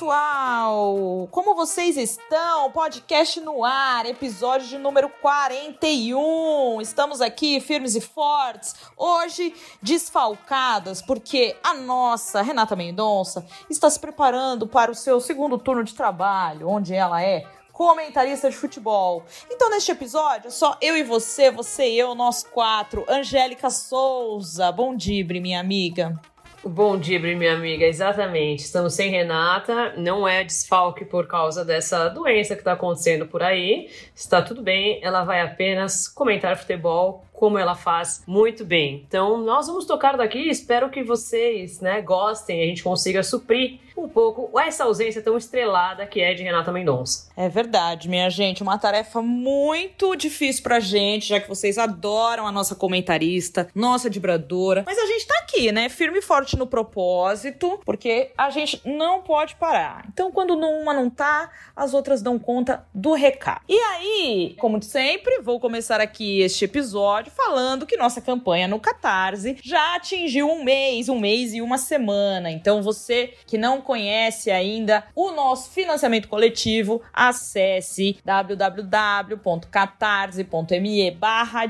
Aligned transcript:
pessoal! 0.00 1.28
Como 1.30 1.54
vocês 1.54 1.98
estão? 1.98 2.70
Podcast 2.70 3.38
no 3.38 3.62
ar, 3.62 4.06
episódio 4.06 4.66
de 4.66 4.78
número 4.78 5.10
41. 5.20 6.80
Estamos 6.80 7.20
aqui 7.20 7.60
firmes 7.60 7.94
e 7.94 8.00
fortes, 8.00 8.74
hoje 8.96 9.54
desfalcadas, 9.82 11.02
porque 11.02 11.54
a 11.62 11.74
nossa 11.74 12.40
Renata 12.40 12.74
Mendonça 12.74 13.44
está 13.68 13.90
se 13.90 14.00
preparando 14.00 14.66
para 14.66 14.90
o 14.90 14.94
seu 14.94 15.20
segundo 15.20 15.58
turno 15.58 15.84
de 15.84 15.92
trabalho, 15.92 16.66
onde 16.66 16.94
ela 16.94 17.22
é 17.22 17.44
comentarista 17.70 18.48
de 18.48 18.56
futebol. 18.56 19.22
Então, 19.50 19.68
neste 19.68 19.92
episódio, 19.92 20.48
é 20.48 20.50
só 20.50 20.78
eu 20.80 20.96
e 20.96 21.02
você, 21.02 21.50
você 21.50 21.90
e 21.90 21.98
eu, 21.98 22.14
nós 22.14 22.42
quatro. 22.42 23.04
Angélica 23.06 23.68
Souza. 23.68 24.72
Bom 24.72 24.96
dia, 24.96 25.22
minha 25.26 25.60
amiga. 25.60 26.18
Bom 26.62 26.98
dia, 26.98 27.18
minha 27.18 27.54
amiga. 27.54 27.86
Exatamente. 27.86 28.64
Estamos 28.64 28.92
sem 28.92 29.10
Renata. 29.10 29.94
Não 29.96 30.28
é 30.28 30.44
desfalque 30.44 31.06
por 31.06 31.26
causa 31.26 31.64
dessa 31.64 32.10
doença 32.10 32.54
que 32.54 32.60
está 32.60 32.72
acontecendo 32.72 33.26
por 33.26 33.42
aí. 33.42 33.88
Está 34.14 34.42
tudo 34.42 34.60
bem. 34.60 35.00
Ela 35.02 35.24
vai 35.24 35.40
apenas 35.40 36.06
comentar 36.06 36.58
futebol 36.58 37.24
como 37.40 37.56
ela 37.56 37.74
faz 37.74 38.22
muito 38.26 38.66
bem. 38.66 39.02
Então, 39.08 39.38
nós 39.38 39.66
vamos 39.66 39.86
tocar 39.86 40.14
daqui. 40.14 40.50
Espero 40.50 40.90
que 40.90 41.02
vocês, 41.02 41.80
né, 41.80 42.02
gostem. 42.02 42.60
A 42.62 42.66
gente 42.66 42.82
consiga 42.82 43.22
suprir 43.22 43.80
um 43.96 44.08
pouco 44.08 44.58
essa 44.58 44.84
ausência 44.84 45.22
tão 45.22 45.36
estrelada 45.36 46.06
que 46.06 46.20
é 46.20 46.34
de 46.34 46.42
Renata 46.42 46.70
Mendonça. 46.70 47.30
É 47.34 47.48
verdade, 47.48 48.08
minha 48.08 48.28
gente. 48.28 48.62
Uma 48.62 48.78
tarefa 48.78 49.22
muito 49.22 50.14
difícil 50.16 50.62
pra 50.62 50.80
gente, 50.80 51.28
já 51.28 51.40
que 51.40 51.48
vocês 51.48 51.78
adoram 51.78 52.46
a 52.46 52.52
nossa 52.52 52.74
comentarista, 52.74 53.68
nossa 53.74 54.10
vibradora. 54.10 54.84
Mas 54.86 54.98
a 54.98 55.06
gente 55.06 55.26
tá 55.26 55.34
aqui, 55.42 55.72
né? 55.72 55.88
Firme 55.88 56.18
e 56.18 56.22
forte 56.22 56.58
no 56.58 56.66
propósito, 56.66 57.80
porque 57.86 58.32
a 58.36 58.50
gente 58.50 58.80
não 58.84 59.22
pode 59.22 59.54
parar. 59.56 60.06
Então, 60.12 60.30
quando 60.30 60.54
uma 60.54 60.92
não 60.92 61.08
tá, 61.08 61.50
as 61.74 61.94
outras 61.94 62.20
dão 62.20 62.38
conta 62.38 62.84
do 62.94 63.14
recado. 63.14 63.62
E 63.66 63.78
aí, 63.78 64.56
como 64.58 64.82
sempre, 64.82 65.40
vou 65.40 65.58
começar 65.58 66.00
aqui 66.00 66.40
este 66.40 66.66
episódio 66.66 67.29
falando 67.30 67.86
que 67.86 67.96
nossa 67.96 68.20
campanha 68.20 68.68
no 68.68 68.78
Catarse 68.78 69.56
já 69.62 69.96
atingiu 69.96 70.46
um 70.48 70.62
mês, 70.62 71.08
um 71.08 71.18
mês 71.18 71.54
e 71.54 71.62
uma 71.62 71.78
semana. 71.78 72.50
Então, 72.50 72.82
você 72.82 73.32
que 73.46 73.56
não 73.56 73.80
conhece 73.80 74.50
ainda 74.50 75.04
o 75.14 75.30
nosso 75.30 75.70
financiamento 75.70 76.28
coletivo, 76.28 77.00
acesse 77.12 78.18
www.catarse.me 78.24 81.10
barra 81.12 81.60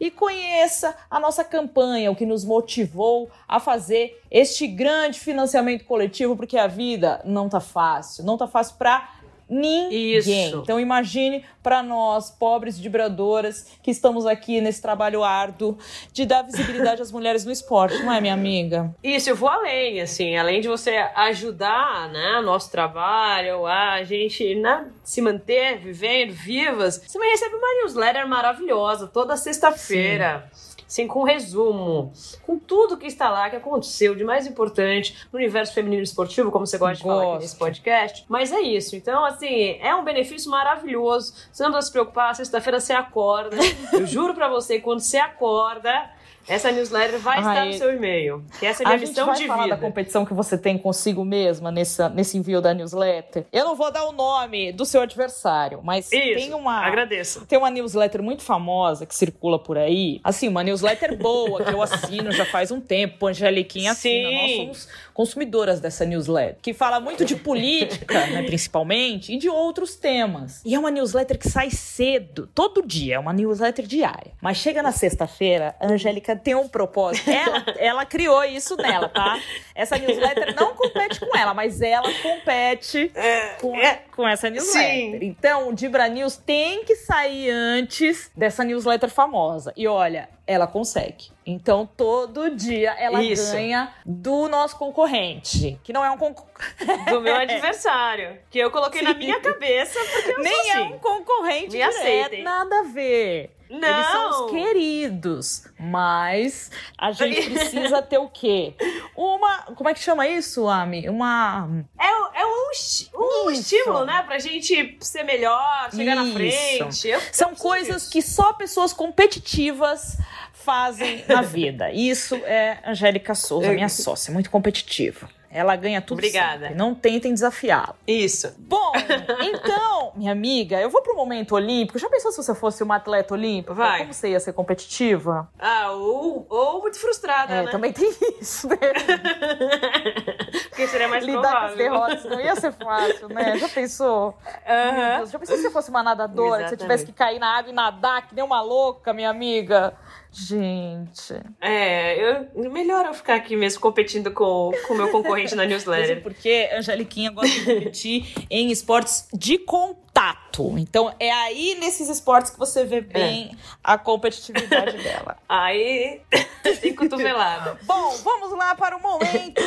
e 0.00 0.10
conheça 0.10 0.96
a 1.10 1.20
nossa 1.20 1.44
campanha, 1.44 2.10
o 2.10 2.16
que 2.16 2.26
nos 2.26 2.44
motivou 2.44 3.30
a 3.46 3.60
fazer 3.60 4.20
este 4.30 4.66
grande 4.66 5.20
financiamento 5.20 5.84
coletivo, 5.84 6.36
porque 6.36 6.58
a 6.58 6.66
vida 6.66 7.20
não 7.24 7.48
tá 7.48 7.60
fácil, 7.60 8.24
não 8.24 8.36
tá 8.36 8.46
fácil 8.46 8.76
para 8.76 9.15
Ninguém. 9.48 10.16
Isso. 10.16 10.60
Então 10.62 10.80
imagine 10.80 11.44
para 11.62 11.82
nós, 11.82 12.30
pobres 12.30 12.78
vibradoras, 12.78 13.66
que 13.82 13.90
estamos 13.90 14.26
aqui 14.26 14.60
nesse 14.60 14.82
trabalho 14.82 15.22
árduo 15.22 15.78
de 16.12 16.26
dar 16.26 16.42
visibilidade 16.42 17.02
às 17.02 17.10
mulheres 17.10 17.44
no 17.44 17.52
esporte, 17.52 17.98
não 18.02 18.12
é, 18.12 18.20
minha 18.20 18.34
amiga? 18.34 18.94
Isso, 19.02 19.30
eu 19.30 19.36
vou 19.36 19.48
além, 19.48 20.00
assim, 20.00 20.36
além 20.36 20.60
de 20.60 20.68
você 20.68 20.96
ajudar, 21.14 22.08
né, 22.10 22.40
nosso 22.44 22.70
trabalho, 22.70 23.66
a 23.66 24.02
gente, 24.04 24.54
né, 24.56 24.86
se 25.02 25.20
manter 25.20 25.78
vivendo, 25.78 26.32
vivas, 26.32 27.02
você 27.04 27.18
vai 27.18 27.28
receber 27.30 27.56
uma 27.56 27.82
newsletter 27.82 28.28
maravilhosa 28.28 29.06
toda 29.06 29.36
sexta-feira 29.36 30.48
assim, 30.86 31.06
com 31.06 31.22
resumo, 31.22 32.12
com 32.42 32.58
tudo 32.58 32.96
que 32.96 33.06
está 33.06 33.28
lá, 33.28 33.50
que 33.50 33.56
aconteceu 33.56 34.14
de 34.14 34.24
mais 34.24 34.46
importante 34.46 35.26
no 35.32 35.38
universo 35.38 35.74
feminino 35.74 36.02
esportivo, 36.02 36.50
como 36.50 36.66
você 36.66 36.78
gosta 36.78 36.96
de 36.96 37.02
falar 37.02 37.34
aqui 37.34 37.42
nesse 37.42 37.56
podcast. 37.56 38.24
Mas 38.28 38.52
é 38.52 38.60
isso. 38.60 38.94
Então, 38.96 39.24
assim, 39.24 39.78
é 39.80 39.94
um 39.94 40.04
benefício 40.04 40.50
maravilhoso. 40.50 41.34
Você 41.50 41.62
não 41.62 41.70
precisa 41.70 41.86
se 41.86 41.92
preocupar, 41.92 42.34
sexta-feira 42.34 42.80
você 42.80 42.92
acorda. 42.92 43.56
Eu 43.92 44.06
juro 44.06 44.34
para 44.34 44.48
você, 44.48 44.78
quando 44.78 45.00
você 45.00 45.18
acorda, 45.18 46.10
essa 46.48 46.70
newsletter 46.70 47.18
vai 47.18 47.38
Ai, 47.38 47.42
estar 47.42 47.64
no 47.66 47.72
seu 47.72 47.94
e-mail. 47.94 48.44
Que 48.58 48.66
essa 48.66 48.82
é 48.82 48.86
a 48.86 48.88
minha 48.90 48.98
a 48.98 49.08
missão 49.08 49.32
de 49.32 49.46
falar 49.46 49.66
da 49.68 49.76
competição 49.76 50.24
que 50.24 50.32
você 50.32 50.56
tem 50.56 50.78
consigo 50.78 51.24
mesma 51.24 51.70
nessa, 51.70 52.08
nesse 52.08 52.38
envio 52.38 52.60
da 52.60 52.72
newsletter. 52.72 53.44
Eu 53.52 53.64
não 53.64 53.74
vou 53.74 53.90
dar 53.90 54.04
o 54.04 54.12
nome 54.12 54.72
do 54.72 54.84
seu 54.84 55.00
adversário, 55.00 55.80
mas 55.82 56.06
Isso, 56.12 56.34
tem 56.34 56.54
uma. 56.54 56.86
Agradeço. 56.86 57.44
Tem 57.46 57.58
uma 57.58 57.70
newsletter 57.70 58.22
muito 58.22 58.42
famosa 58.42 59.06
que 59.06 59.14
circula 59.14 59.58
por 59.58 59.76
aí. 59.76 60.20
Assim, 60.22 60.48
uma 60.48 60.62
newsletter 60.62 61.16
boa 61.16 61.64
que 61.64 61.72
eu 61.72 61.82
assino 61.82 62.30
já 62.32 62.44
faz 62.44 62.70
um 62.70 62.80
tempo. 62.80 63.26
Angeliquinha 63.26 63.92
assina. 63.92 64.30
Nós 64.30 64.56
somos 64.56 64.88
consumidoras 65.16 65.80
dessa 65.80 66.04
newsletter. 66.04 66.58
Que 66.60 66.74
fala 66.74 67.00
muito 67.00 67.24
de 67.24 67.34
política, 67.34 68.26
né, 68.26 68.42
principalmente, 68.42 69.32
e 69.32 69.38
de 69.38 69.48
outros 69.48 69.96
temas. 69.96 70.60
E 70.62 70.74
é 70.74 70.78
uma 70.78 70.90
newsletter 70.90 71.38
que 71.38 71.48
sai 71.48 71.70
cedo, 71.70 72.46
todo 72.54 72.86
dia. 72.86 73.14
É 73.14 73.18
uma 73.18 73.32
newsletter 73.32 73.86
diária. 73.86 74.32
Mas 74.42 74.58
chega 74.58 74.82
na 74.82 74.92
sexta-feira, 74.92 75.74
a 75.80 75.86
Angélica 75.86 76.36
tem 76.36 76.54
um 76.54 76.68
propósito. 76.68 77.30
Ela, 77.30 77.64
ela 77.78 78.04
criou 78.04 78.44
isso 78.44 78.76
nela, 78.76 79.08
tá? 79.08 79.40
Essa 79.74 79.96
newsletter 79.96 80.54
não 80.54 80.74
compete 80.74 81.18
com 81.18 81.34
ela, 81.34 81.54
mas 81.54 81.80
ela 81.80 82.12
compete 82.22 83.10
é, 83.14 83.54
com, 83.60 83.74
é, 83.74 84.02
com 84.14 84.28
essa 84.28 84.50
newsletter. 84.50 84.82
Sim. 84.82 85.18
Então, 85.22 85.70
o 85.70 85.74
Dibra 85.74 86.08
News 86.08 86.36
tem 86.36 86.84
que 86.84 86.94
sair 86.94 87.48
antes 87.48 88.30
dessa 88.36 88.62
newsletter 88.62 89.08
famosa. 89.08 89.72
E 89.74 89.86
olha, 89.86 90.28
ela 90.46 90.66
consegue. 90.66 91.30
Então, 91.44 91.88
todo 91.96 92.50
dia 92.54 92.92
ela 92.98 93.22
Isso. 93.22 93.52
ganha 93.52 93.92
do 94.04 94.48
nosso 94.48 94.76
concorrente, 94.76 95.78
que 95.82 95.92
não 95.92 96.04
é 96.04 96.10
um 96.10 96.16
concorrente. 96.18 96.56
Do 97.10 97.20
meu 97.20 97.34
adversário, 97.34 98.38
que 98.50 98.58
eu 98.58 98.70
coloquei 98.70 99.00
Sim. 99.00 99.06
na 99.06 99.14
minha 99.14 99.40
cabeça 99.40 99.98
porque 100.12 100.30
eu 100.30 100.38
Nem 100.40 100.70
é 100.70 100.72
assim. 100.72 100.82
um 100.94 100.98
concorrente 100.98 101.62
Me 101.64 101.68
direto, 101.70 101.96
aceitem. 101.96 102.42
nada 102.42 102.80
a 102.80 102.82
ver. 102.84 103.55
Não. 103.68 103.88
Eles 103.88 104.06
são 104.06 104.46
os 104.46 104.50
queridos. 104.50 105.66
Mas 105.78 106.70
a 106.96 107.12
gente 107.12 107.50
precisa 107.50 108.02
ter 108.02 108.18
o 108.18 108.28
quê? 108.28 108.74
Uma. 109.16 109.62
Como 109.74 109.88
é 109.88 109.94
que 109.94 110.00
chama 110.00 110.26
isso, 110.26 110.68
Ami? 110.68 111.08
Uma. 111.08 111.68
É, 111.98 112.40
é 112.40 112.46
um, 112.46 113.46
um 113.46 113.50
estímulo, 113.50 114.04
né? 114.04 114.22
Pra 114.22 114.38
gente 114.38 114.96
ser 115.00 115.22
melhor, 115.22 115.90
chegar 115.94 116.16
isso. 116.16 116.24
na 116.24 116.32
frente. 116.32 117.08
Eu, 117.08 117.20
são 117.32 117.54
coisas 117.54 118.02
disso. 118.02 118.12
que 118.12 118.22
só 118.22 118.52
pessoas 118.52 118.92
competitivas 118.92 120.18
fazem 120.52 121.24
na 121.28 121.42
vida. 121.42 121.92
Isso 121.92 122.34
é 122.44 122.78
Angélica 122.84 123.34
Souza, 123.34 123.72
minha 123.72 123.88
sócia, 123.88 124.32
muito 124.32 124.50
competitiva. 124.50 125.28
Ela 125.50 125.76
ganha 125.76 126.00
tudo 126.00 126.18
Obrigada. 126.18 126.66
Sempre. 126.66 126.74
Não 126.74 126.94
tentem 126.94 127.32
desafiá-la. 127.32 127.94
Isso. 128.06 128.54
Bom, 128.58 128.92
então, 129.40 130.12
minha 130.16 130.32
amiga, 130.32 130.80
eu 130.80 130.90
vou 130.90 131.02
pro 131.02 131.16
momento 131.16 131.54
olímpico. 131.54 131.98
Já 131.98 132.08
pensou 132.08 132.30
se 132.30 132.36
você 132.36 132.54
fosse 132.54 132.82
uma 132.82 132.96
atleta 132.96 133.34
olímpica? 133.34 133.74
Vai. 133.74 134.00
Como 134.00 134.12
você 134.12 134.30
ia 134.30 134.40
ser 134.40 134.52
competitiva? 134.52 135.48
Ah, 135.58 135.92
ou, 135.92 136.46
ou 136.48 136.80
muito 136.80 136.98
frustrada, 136.98 137.52
é, 137.52 137.62
né? 137.64 137.70
também 137.70 137.92
tem 137.92 138.10
isso, 138.40 138.68
né? 138.68 138.76
Porque 140.68 140.88
seria 140.88 141.08
mais 141.08 141.24
Lidar 141.24 141.40
provável. 141.40 141.66
com 141.66 141.72
as 141.72 141.76
derrotas 141.76 142.24
não 142.24 142.40
ia 142.40 142.56
ser 142.56 142.72
fácil, 142.72 143.28
né? 143.28 143.56
Já 143.58 143.68
pensou? 143.68 144.36
Uhum. 144.46 145.26
Já 145.26 145.38
pensou 145.38 145.56
se 145.56 145.62
você 145.62 145.70
fosse 145.70 145.90
uma 145.90 146.02
nadadora, 146.02 146.64
que 146.64 146.70
você 146.70 146.76
tivesse 146.76 147.06
que 147.06 147.12
cair 147.12 147.38
na 147.38 147.56
água 147.56 147.70
e 147.70 147.74
nadar 147.74 148.26
que 148.26 148.34
nem 148.34 148.44
uma 148.44 148.60
louca, 148.60 149.12
minha 149.12 149.30
amiga? 149.30 149.94
Gente. 150.38 151.32
É, 151.62 152.46
eu, 152.54 152.70
melhor 152.70 153.06
eu 153.06 153.14
ficar 153.14 153.36
aqui 153.36 153.56
mesmo 153.56 153.80
competindo 153.80 154.30
com 154.30 154.70
o 154.90 154.94
meu 154.94 155.10
concorrente 155.10 155.54
na 155.54 155.64
newsletter. 155.66 156.08
Mesmo 156.08 156.22
porque 156.22 156.68
Angeliquinha 156.74 157.30
gosta 157.30 157.48
de 157.48 157.64
competir 157.64 158.34
em 158.50 158.70
esportes 158.70 159.28
de 159.32 159.56
contato. 159.56 160.78
Então 160.78 161.14
é 161.18 161.32
aí 161.32 161.76
nesses 161.80 162.10
esportes 162.10 162.50
que 162.50 162.58
você 162.58 162.84
vê 162.84 163.00
bem 163.00 163.50
é. 163.50 163.56
a 163.82 163.96
competitividade 163.96 164.98
dela. 165.02 165.38
Aí 165.48 166.20
tem 166.82 166.94
cotovelada. 166.94 167.78
Bom, 167.84 168.10
vamos 168.22 168.52
lá 168.52 168.74
para 168.74 168.94
o 168.94 169.00
momento 169.00 169.62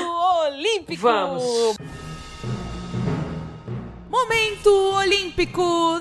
olímpico. 0.45 1.01
Vamos. 1.01 1.77
Momento 4.07 4.69
olímpico. 4.97 5.99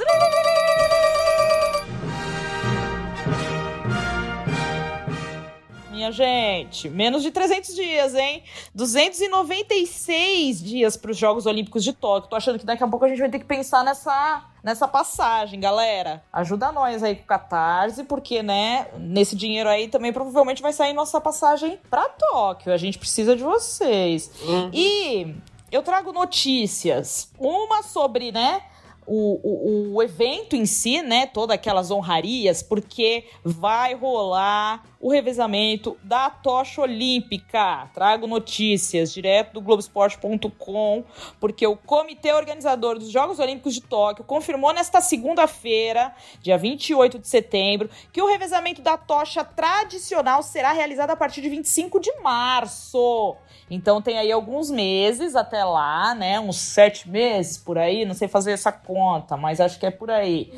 Minha 5.99 6.13
gente. 6.13 6.89
Menos 6.89 7.23
de 7.23 7.31
300 7.31 7.75
dias, 7.75 8.15
hein? 8.15 8.45
296 8.75 10.63
dias 10.63 10.97
para 10.97 11.11
os 11.11 11.17
Jogos 11.17 11.45
Olímpicos 11.45 11.83
de 11.83 11.93
Tóquio. 11.93 12.31
Tô 12.31 12.37
achando 12.37 12.59
que 12.59 12.65
daqui 12.65 12.85
a 12.85 12.89
pouco 12.89 13.05
a 13.05 13.09
gente 13.09 13.19
vai 13.19 13.29
ter 13.29 13.41
que 13.41 13.45
pensar 13.45 13.85
nessa 13.85 14.45
nessa 14.63 14.87
passagem, 14.87 15.59
galera. 15.59 16.23
Ajuda 16.33 16.71
nós 16.73 17.03
aí 17.03 17.17
com 17.17 17.23
o 17.23 17.27
Catarse, 17.27 18.05
porque, 18.05 18.43
né, 18.43 18.89
nesse 18.99 19.35
dinheiro 19.35 19.69
aí 19.69 19.89
também 19.89 20.13
provavelmente 20.13 20.61
vai 20.61 20.73
sair 20.73 20.93
nossa 20.93 21.21
passagem 21.21 21.79
para 21.89 22.09
Tóquio. 22.09 22.73
A 22.73 22.77
gente 22.77 22.99
precisa 22.99 23.35
de 23.35 23.43
vocês. 23.43 24.31
Uhum. 24.43 24.71
E 24.73 25.35
eu 25.73 25.83
trago 25.83 26.13
notícias. 26.13 27.33
Uma 27.39 27.83
sobre, 27.83 28.31
né, 28.31 28.63
o, 29.09 29.41
o, 29.43 29.95
o, 29.95 30.03
evento 30.03 30.55
em 30.55 30.67
si, 30.67 31.01
né? 31.01 31.27
Todas 31.27 31.55
aquelas 31.55 31.91
honrarias, 31.91 32.63
porque 32.63 33.25
vai 33.43 33.95
rolar 33.95 34.85
o 35.01 35.11
revezamento 35.11 35.97
da 36.03 36.29
tocha 36.29 36.83
olímpica. 36.83 37.89
Trago 37.95 38.27
notícias 38.27 39.13
direto 39.13 39.55
do 39.55 39.61
Globoesporte.com, 39.61 41.05
porque 41.39 41.67
o 41.67 41.77
comitê 41.77 42.33
organizador 42.33 42.99
dos 42.99 43.11
Jogos 43.11 43.39
Olímpicos 43.39 43.75
de 43.75 43.81
Tóquio 43.81 44.25
confirmou 44.25 44.73
nesta 44.73 45.01
segunda-feira, 45.01 46.15
dia 46.41 46.59
28 46.59 47.19
de 47.19 47.29
setembro, 47.29 47.89
que 48.13 48.21
o 48.21 48.27
revezamento 48.27 48.83
da 48.83 48.97
tocha 48.97 49.45
tradicional 49.45 50.43
será 50.43 50.73
realizado 50.73 51.11
a 51.11 51.17
partir 51.17 51.41
de 51.41 51.49
25 51.49 52.01
de 52.01 52.13
março. 52.21 53.37
Então 53.71 54.03
tem 54.03 54.19
aí 54.19 54.33
alguns 54.33 54.71
meses 54.71 55.37
até 55.37 55.63
lá, 55.65 56.15
né? 56.15 56.41
Uns 56.41 56.57
sete 56.57 57.09
meses 57.09 57.57
por 57.59 57.79
aí, 57.79 58.05
não 58.05 58.15
sei 58.15 58.27
fazer 58.27 58.53
essa 58.53 58.73
conta, 58.73 59.37
mas 59.37 59.61
acho 59.61 59.79
que 59.79 59.87
é 59.87 59.91
por 59.91 60.11
aí. 60.11 60.53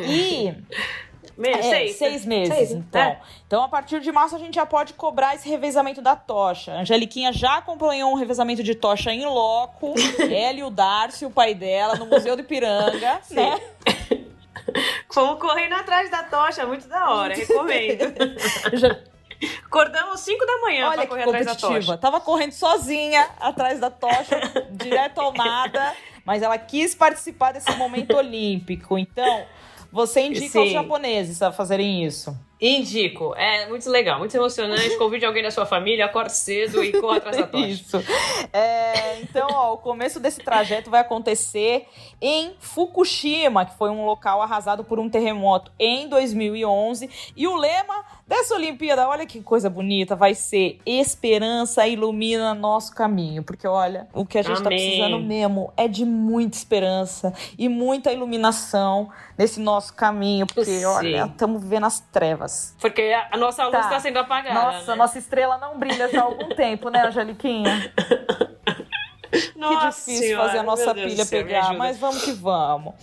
E. 0.00 0.54
é, 1.42 1.62
seis, 1.62 1.96
seis 1.96 2.24
meses, 2.24 2.54
seis, 2.54 2.72
então. 2.72 3.00
É. 3.00 3.20
Então, 3.46 3.62
a 3.62 3.68
partir 3.68 4.00
de 4.00 4.12
março, 4.12 4.36
a 4.36 4.38
gente 4.38 4.54
já 4.54 4.66
pode 4.66 4.94
cobrar 4.94 5.34
esse 5.34 5.48
revezamento 5.48 6.00
da 6.00 6.14
tocha. 6.14 6.72
A 6.72 6.80
Angeliquinha 6.80 7.32
já 7.32 7.56
acompanhou 7.56 8.12
um 8.12 8.14
revezamento 8.14 8.62
de 8.62 8.74
tocha 8.74 9.12
em 9.12 9.24
loco. 9.24 9.94
ela 10.30 10.58
e 10.58 10.62
o 10.62 10.70
Darcy, 10.70 11.26
o 11.26 11.30
pai 11.30 11.54
dela, 11.54 11.96
no 11.96 12.06
Museu 12.06 12.36
do 12.36 12.42
Ipiranga, 12.42 13.20
Sim. 13.22 13.34
né? 13.36 13.60
Fomos 15.10 15.38
correndo 15.40 15.74
atrás 15.74 16.10
da 16.10 16.22
tocha, 16.24 16.66
muito 16.66 16.88
da 16.88 17.10
hora, 17.10 17.34
recomendo. 17.34 18.14
já, 18.74 18.96
Acordamos 19.64 20.20
5 20.20 20.46
da 20.46 20.58
manhã 20.58 20.88
Olha 20.88 20.96
pra 20.98 21.06
correr 21.06 21.22
atrás 21.24 21.46
da 21.46 21.54
tocha. 21.54 21.98
Tava 21.98 22.20
correndo 22.20 22.52
sozinha 22.52 23.28
atrás 23.40 23.78
da 23.78 23.90
tocha, 23.90 24.40
direto 24.70 25.20
ao 25.20 25.32
nada, 25.32 25.94
mas 26.24 26.42
ela 26.42 26.56
quis 26.56 26.94
participar 26.94 27.52
desse 27.52 27.70
momento 27.76 28.16
olímpico. 28.16 28.98
Então, 28.98 29.44
você 29.94 30.22
indica 30.22 30.48
Sim. 30.48 30.58
aos 30.58 30.70
japoneses 30.72 31.40
a 31.40 31.52
fazerem 31.52 32.04
isso. 32.04 32.36
Indico. 32.60 33.34
É 33.36 33.66
muito 33.68 33.88
legal, 33.90 34.18
muito 34.18 34.34
emocionante. 34.34 34.96
Convide 34.96 35.24
alguém 35.24 35.42
da 35.42 35.50
sua 35.50 35.66
família, 35.66 36.04
acorde 36.04 36.32
cedo 36.32 36.82
e 36.82 36.92
corra 36.92 37.18
atrás 37.18 37.36
da 37.36 37.46
tocha. 37.48 37.66
Isso. 37.66 38.02
É, 38.52 39.20
então, 39.20 39.48
ó, 39.50 39.74
o 39.74 39.78
começo 39.78 40.20
desse 40.20 40.40
trajeto 40.40 40.90
vai 40.90 41.00
acontecer 41.00 41.86
em 42.20 42.54
Fukushima, 42.58 43.66
que 43.66 43.76
foi 43.76 43.90
um 43.90 44.04
local 44.04 44.40
arrasado 44.40 44.84
por 44.84 44.98
um 44.98 45.10
terremoto 45.10 45.72
em 45.78 46.08
2011. 46.08 47.10
E 47.36 47.46
o 47.46 47.56
lema 47.56 48.04
dessa 48.26 48.54
Olimpíada, 48.54 49.08
olha 49.08 49.26
que 49.26 49.42
coisa 49.42 49.68
bonita, 49.68 50.14
vai 50.16 50.34
ser 50.34 50.78
Esperança 50.86 51.86
ilumina 51.86 52.54
nosso 52.54 52.94
caminho. 52.94 53.42
Porque, 53.42 53.66
olha, 53.66 54.08
o 54.12 54.24
que 54.24 54.38
a 54.38 54.42
gente 54.42 54.62
tá 54.62 54.68
Amém. 54.68 54.78
tá 54.78 54.84
precisando 54.84 55.20
mesmo 55.20 55.72
é 55.76 55.88
de 55.88 56.04
muita 56.04 56.56
esperança 56.56 57.34
e 57.58 57.68
muita 57.68 58.12
iluminação 58.12 59.10
nesse 59.36 59.60
nosso 59.60 59.92
caminho. 59.94 60.46
Porque, 60.46 60.78
Sim. 60.78 60.84
olha, 60.84 61.26
estamos 61.26 61.62
vivendo 61.62 61.84
as 61.84 62.00
trevas. 62.00 62.43
Porque 62.80 63.14
a 63.30 63.36
nossa 63.36 63.64
luz 63.64 63.76
está 63.76 63.90
tá 63.90 64.00
sendo 64.00 64.18
apagada. 64.18 64.54
Nossa, 64.54 64.92
né? 64.92 64.96
nossa 64.96 65.18
estrela 65.18 65.58
não 65.58 65.78
brilha 65.78 66.08
já 66.08 66.20
há 66.20 66.24
algum 66.24 66.48
tempo, 66.54 66.88
né, 66.90 67.06
Angeliquinha? 67.06 67.92
Nossa 69.56 69.80
que 69.80 69.86
difícil 69.86 70.28
senhora, 70.28 70.46
fazer 70.46 70.58
a 70.58 70.62
nossa 70.62 70.94
pilha 70.94 71.24
céu, 71.24 71.44
pegar, 71.44 71.72
mas 71.74 71.98
vamos 71.98 72.22
que 72.22 72.32
vamos. 72.32 72.94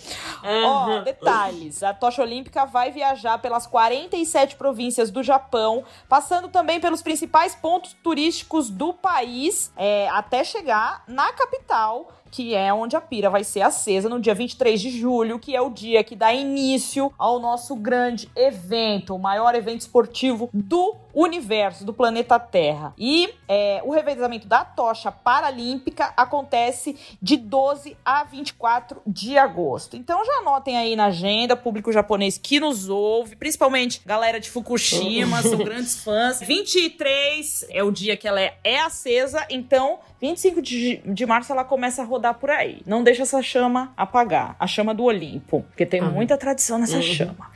Uhum. 0.44 0.66
Ó, 0.66 1.00
detalhes: 1.02 1.84
a 1.84 1.94
tocha 1.94 2.22
olímpica 2.22 2.66
vai 2.66 2.92
viajar 2.92 3.38
pelas 3.40 3.68
47 3.68 4.56
províncias 4.56 5.12
do 5.12 5.22
Japão, 5.22 5.84
passando 6.08 6.48
também 6.48 6.80
pelos 6.80 7.02
principais 7.02 7.56
pontos 7.56 7.94
turísticos 8.02 8.70
do 8.70 8.94
país, 8.94 9.74
é, 9.76 10.08
até 10.10 10.44
chegar 10.44 11.04
na 11.08 11.32
capital 11.34 12.08
que 12.32 12.56
é 12.56 12.74
onde 12.74 12.96
a 12.96 13.02
pira 13.02 13.30
vai 13.30 13.44
ser 13.44 13.62
acesa 13.62 14.08
no 14.08 14.20
dia 14.20 14.34
23 14.34 14.80
de 14.80 14.90
julho, 14.90 15.38
que 15.38 15.56
é 15.56 15.62
o 15.62 15.70
dia 15.70 16.04
que 16.04 16.16
dá 16.16 16.34
início 16.34 17.14
ao 17.18 17.40
nosso 17.40 17.76
grande 17.76 18.30
evento, 18.36 19.14
o 19.14 19.20
maior 19.20 19.54
evento 19.54 19.82
esportivo 19.82 20.50
do 20.54 20.96
universo, 21.14 21.86
do 21.86 21.94
planeta 21.94 22.40
Terra. 22.40 22.94
E 22.98 23.30
é, 23.48 23.82
o 23.84 23.92
revezamento 23.92 24.48
da 24.48 24.64
tocha 24.64 25.12
paralímpica 25.12 26.14
acontece 26.16 26.98
de 27.22 27.36
12 27.36 27.98
a 28.06 28.24
24 28.24 29.02
de 29.06 29.38
agosto. 29.38 29.98
Então 29.98 30.24
já 30.26 30.40
anotem 30.40 30.78
aí 30.78 30.96
na 30.96 31.08
agenda, 31.08 31.58
público 31.58 31.92
japonês 31.92 32.38
que 32.38 32.60
nos 32.60 32.88
ouve, 32.88 33.36
principalmente 33.36 34.02
galera 34.06 34.40
de 34.40 34.50
Fukushima, 34.50 35.42
são 35.42 35.58
grandes 35.64 36.02
fãs. 36.02 36.40
23 36.40 37.68
é 37.70 37.84
o 37.84 37.92
dia 37.92 38.16
que 38.16 38.28
ela 38.28 38.40
é, 38.40 38.58
é 38.64 38.80
acesa, 38.80 39.46
então 39.50 40.00
25 40.22 40.62
de, 40.62 40.98
de 41.04 41.26
março 41.26 41.52
ela 41.52 41.64
começa 41.64 42.04
a 42.04 42.06
rodar 42.06 42.36
por 42.36 42.52
aí. 42.52 42.84
Não 42.86 43.04
deixa 43.04 43.24
essa 43.24 43.42
chama 43.42 43.92
apagar, 43.98 44.56
a 44.60 44.68
chama 44.68 44.94
do 44.94 45.04
Olimpo, 45.04 45.64
porque 45.64 45.84
tem 45.84 46.00
uhum. 46.02 46.12
muita 46.12 46.38
tradição 46.38 46.78
nessa 46.78 46.98
uhum. 46.98 47.02
chama. 47.02 47.52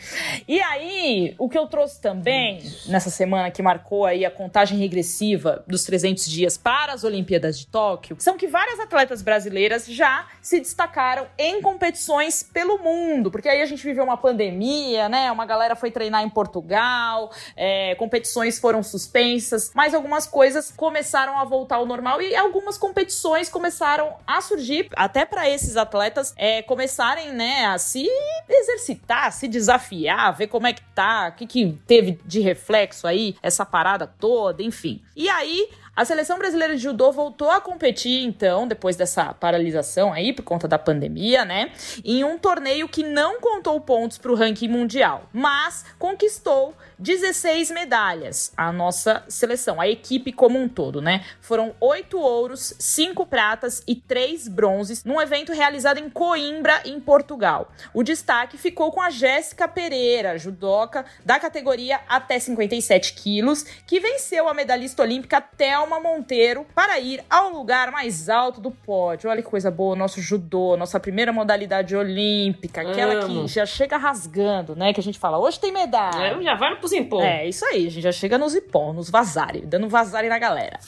E 0.48 0.60
aí, 0.60 1.36
o 1.38 1.48
que 1.48 1.58
eu 1.58 1.68
trouxe 1.68 2.02
também 2.02 2.64
nessa 2.88 3.12
semana 3.12 3.52
que 3.52 3.62
marcou 3.62 4.04
aí 4.04 4.26
a 4.26 4.32
contagem 4.32 4.80
regressiva 4.80 5.64
dos 5.68 5.84
300 5.84 6.26
dias 6.26 6.58
para 6.58 6.94
as 6.94 7.04
Olimpíadas 7.04 7.60
de 7.60 7.68
Tóquio, 7.68 8.16
são 8.20 8.36
que 8.36 8.48
várias 8.48 8.80
atletas 8.80 9.22
brasileiras 9.22 9.86
já 9.86 10.26
se 10.42 10.60
destacaram 10.60 11.28
em 11.38 11.62
competições 11.62 12.42
pelo 12.42 12.80
mundo, 12.80 13.30
porque 13.30 13.48
aí 13.48 13.62
a 13.62 13.66
gente 13.68 13.84
viveu 13.84 14.04
uma 14.04 14.18
pandemia, 14.18 15.08
né? 15.08 15.32
Uma 15.32 15.46
galera 15.46 15.76
foi 15.76 15.92
treinar 15.92 16.24
em 16.24 16.30
Portugal, 16.30 17.32
é, 17.56 17.94
competições 17.96 18.58
foram 18.58 18.82
suspensas, 18.82 19.72
mas 19.76 19.94
algumas 19.94 20.26
coisas 20.26 20.72
começaram 20.72 21.38
a 21.38 21.46
voltar 21.46 21.76
ao 21.76 21.86
normal 21.86 22.20
e 22.22 22.36
algumas 22.36 22.55
competições 22.78 23.50
começaram 23.50 24.16
a 24.26 24.42
surgir 24.42 24.90
até 24.96 25.26
para 25.26 25.50
esses 25.50 25.78
atletas 25.78 26.34
é, 26.38 26.62
começarem, 26.62 27.32
né, 27.32 27.66
a 27.66 27.78
se 27.78 28.08
exercitar, 28.48 29.32
se 29.32 29.48
desafiar, 29.48 30.36
ver 30.36 30.48
como 30.48 30.68
é 30.68 30.74
que 30.74 30.82
tá, 30.94 31.32
o 31.34 31.38
que, 31.38 31.46
que 31.48 31.80
teve 31.86 32.20
de 32.26 32.40
reflexo 32.40 33.08
aí, 33.08 33.36
essa 33.42 33.66
parada 33.66 34.08
toda, 34.08 34.64
enfim. 34.64 35.02
E 35.16 35.30
aí 35.30 35.70
a 35.96 36.04
seleção 36.04 36.38
brasileira 36.38 36.76
de 36.76 36.84
judô 36.84 37.12
voltou 37.12 37.50
a 37.50 37.62
competir, 37.62 38.24
então, 38.24 38.68
depois 38.68 38.98
dessa 38.98 39.34
paralisação 39.34 40.12
aí, 40.12 40.34
por 40.34 40.44
conta 40.44 40.68
da 40.68 40.78
pandemia, 40.78 41.46
né? 41.46 41.72
Em 42.04 42.24
um 42.24 42.38
torneio 42.38 42.90
que 42.90 43.02
não 43.02 43.40
contou 43.40 43.80
pontos 43.80 44.18
para 44.18 44.32
o 44.32 44.36
ranking 44.36 44.68
mundial, 44.68 45.30
mas 45.32 45.86
conquistou 45.98 46.76
16 47.00 47.72
medalhas. 47.72 48.52
A 48.58 48.72
nossa 48.72 49.24
seleção, 49.30 49.80
a 49.80 49.88
equipe 49.88 50.34
como 50.34 50.60
um 50.60 50.68
todo, 50.68 51.02
né? 51.02 51.24
Foram 51.40 51.74
oito 51.80 52.20
ouros, 52.20 52.74
cinco 52.78 53.26
pratas 53.26 53.82
e 53.88 53.96
três 53.96 54.48
bronzes 54.50 55.04
num 55.04 55.22
evento 55.22 55.54
realizado 55.54 55.98
em 55.98 56.10
Coimbra, 56.10 56.82
em 56.84 57.00
Portugal. 57.00 57.72
O 57.94 58.04
destaque 58.04 58.58
ficou 58.58 58.92
com 58.92 59.02
a 59.02 59.10
Jéssica 59.10 59.68
Pereira, 59.68 60.38
judoca 60.38 61.06
da 61.24 61.40
categoria 61.40 62.02
até 62.08 62.38
57 62.38 63.14
quilos, 63.14 63.64
que 63.86 64.00
venceu 64.00 64.50
a 64.50 64.54
medalhista 64.54 65.02
olímpica 65.02 65.40
Thelma 65.40 65.85
Thelma 65.86 66.00
Monteiro 66.00 66.66
para 66.74 67.00
ir 67.00 67.24
ao 67.30 67.50
lugar 67.50 67.92
mais 67.92 68.28
alto 68.28 68.60
do 68.60 68.72
pódio. 68.72 69.30
Olha 69.30 69.42
que 69.42 69.48
coisa 69.48 69.70
boa, 69.70 69.96
nosso 69.96 70.20
judô, 70.20 70.76
nossa 70.76 71.00
primeira 71.00 71.32
modalidade 71.32 71.96
olímpica, 71.96 72.82
aquela 72.82 73.14
Amo. 73.14 73.46
que 73.46 73.54
já 73.54 73.66
chega 73.68 73.96
rasgando, 73.96 74.76
né? 74.76 74.92
Que 74.92 75.00
a 75.00 75.04
gente 75.04 75.20
fala, 75.20 75.38
hoje 75.38 75.60
tem 75.60 75.72
medalha. 75.72 76.36
É, 76.40 76.42
já 76.42 76.56
vai 76.56 76.76
pros 76.76 76.92
impor. 76.92 77.24
É, 77.24 77.48
isso 77.48 77.64
aí, 77.66 77.86
a 77.88 77.92
gente 77.92 78.02
já 78.02 78.12
chega 78.12 78.38
nos 78.38 78.56
ipom, 78.56 78.94
nos 78.94 79.12
vazare, 79.12 79.62
dando 79.62 79.88
vazare 79.88 80.28
na 80.28 80.40
galera. 80.40 80.80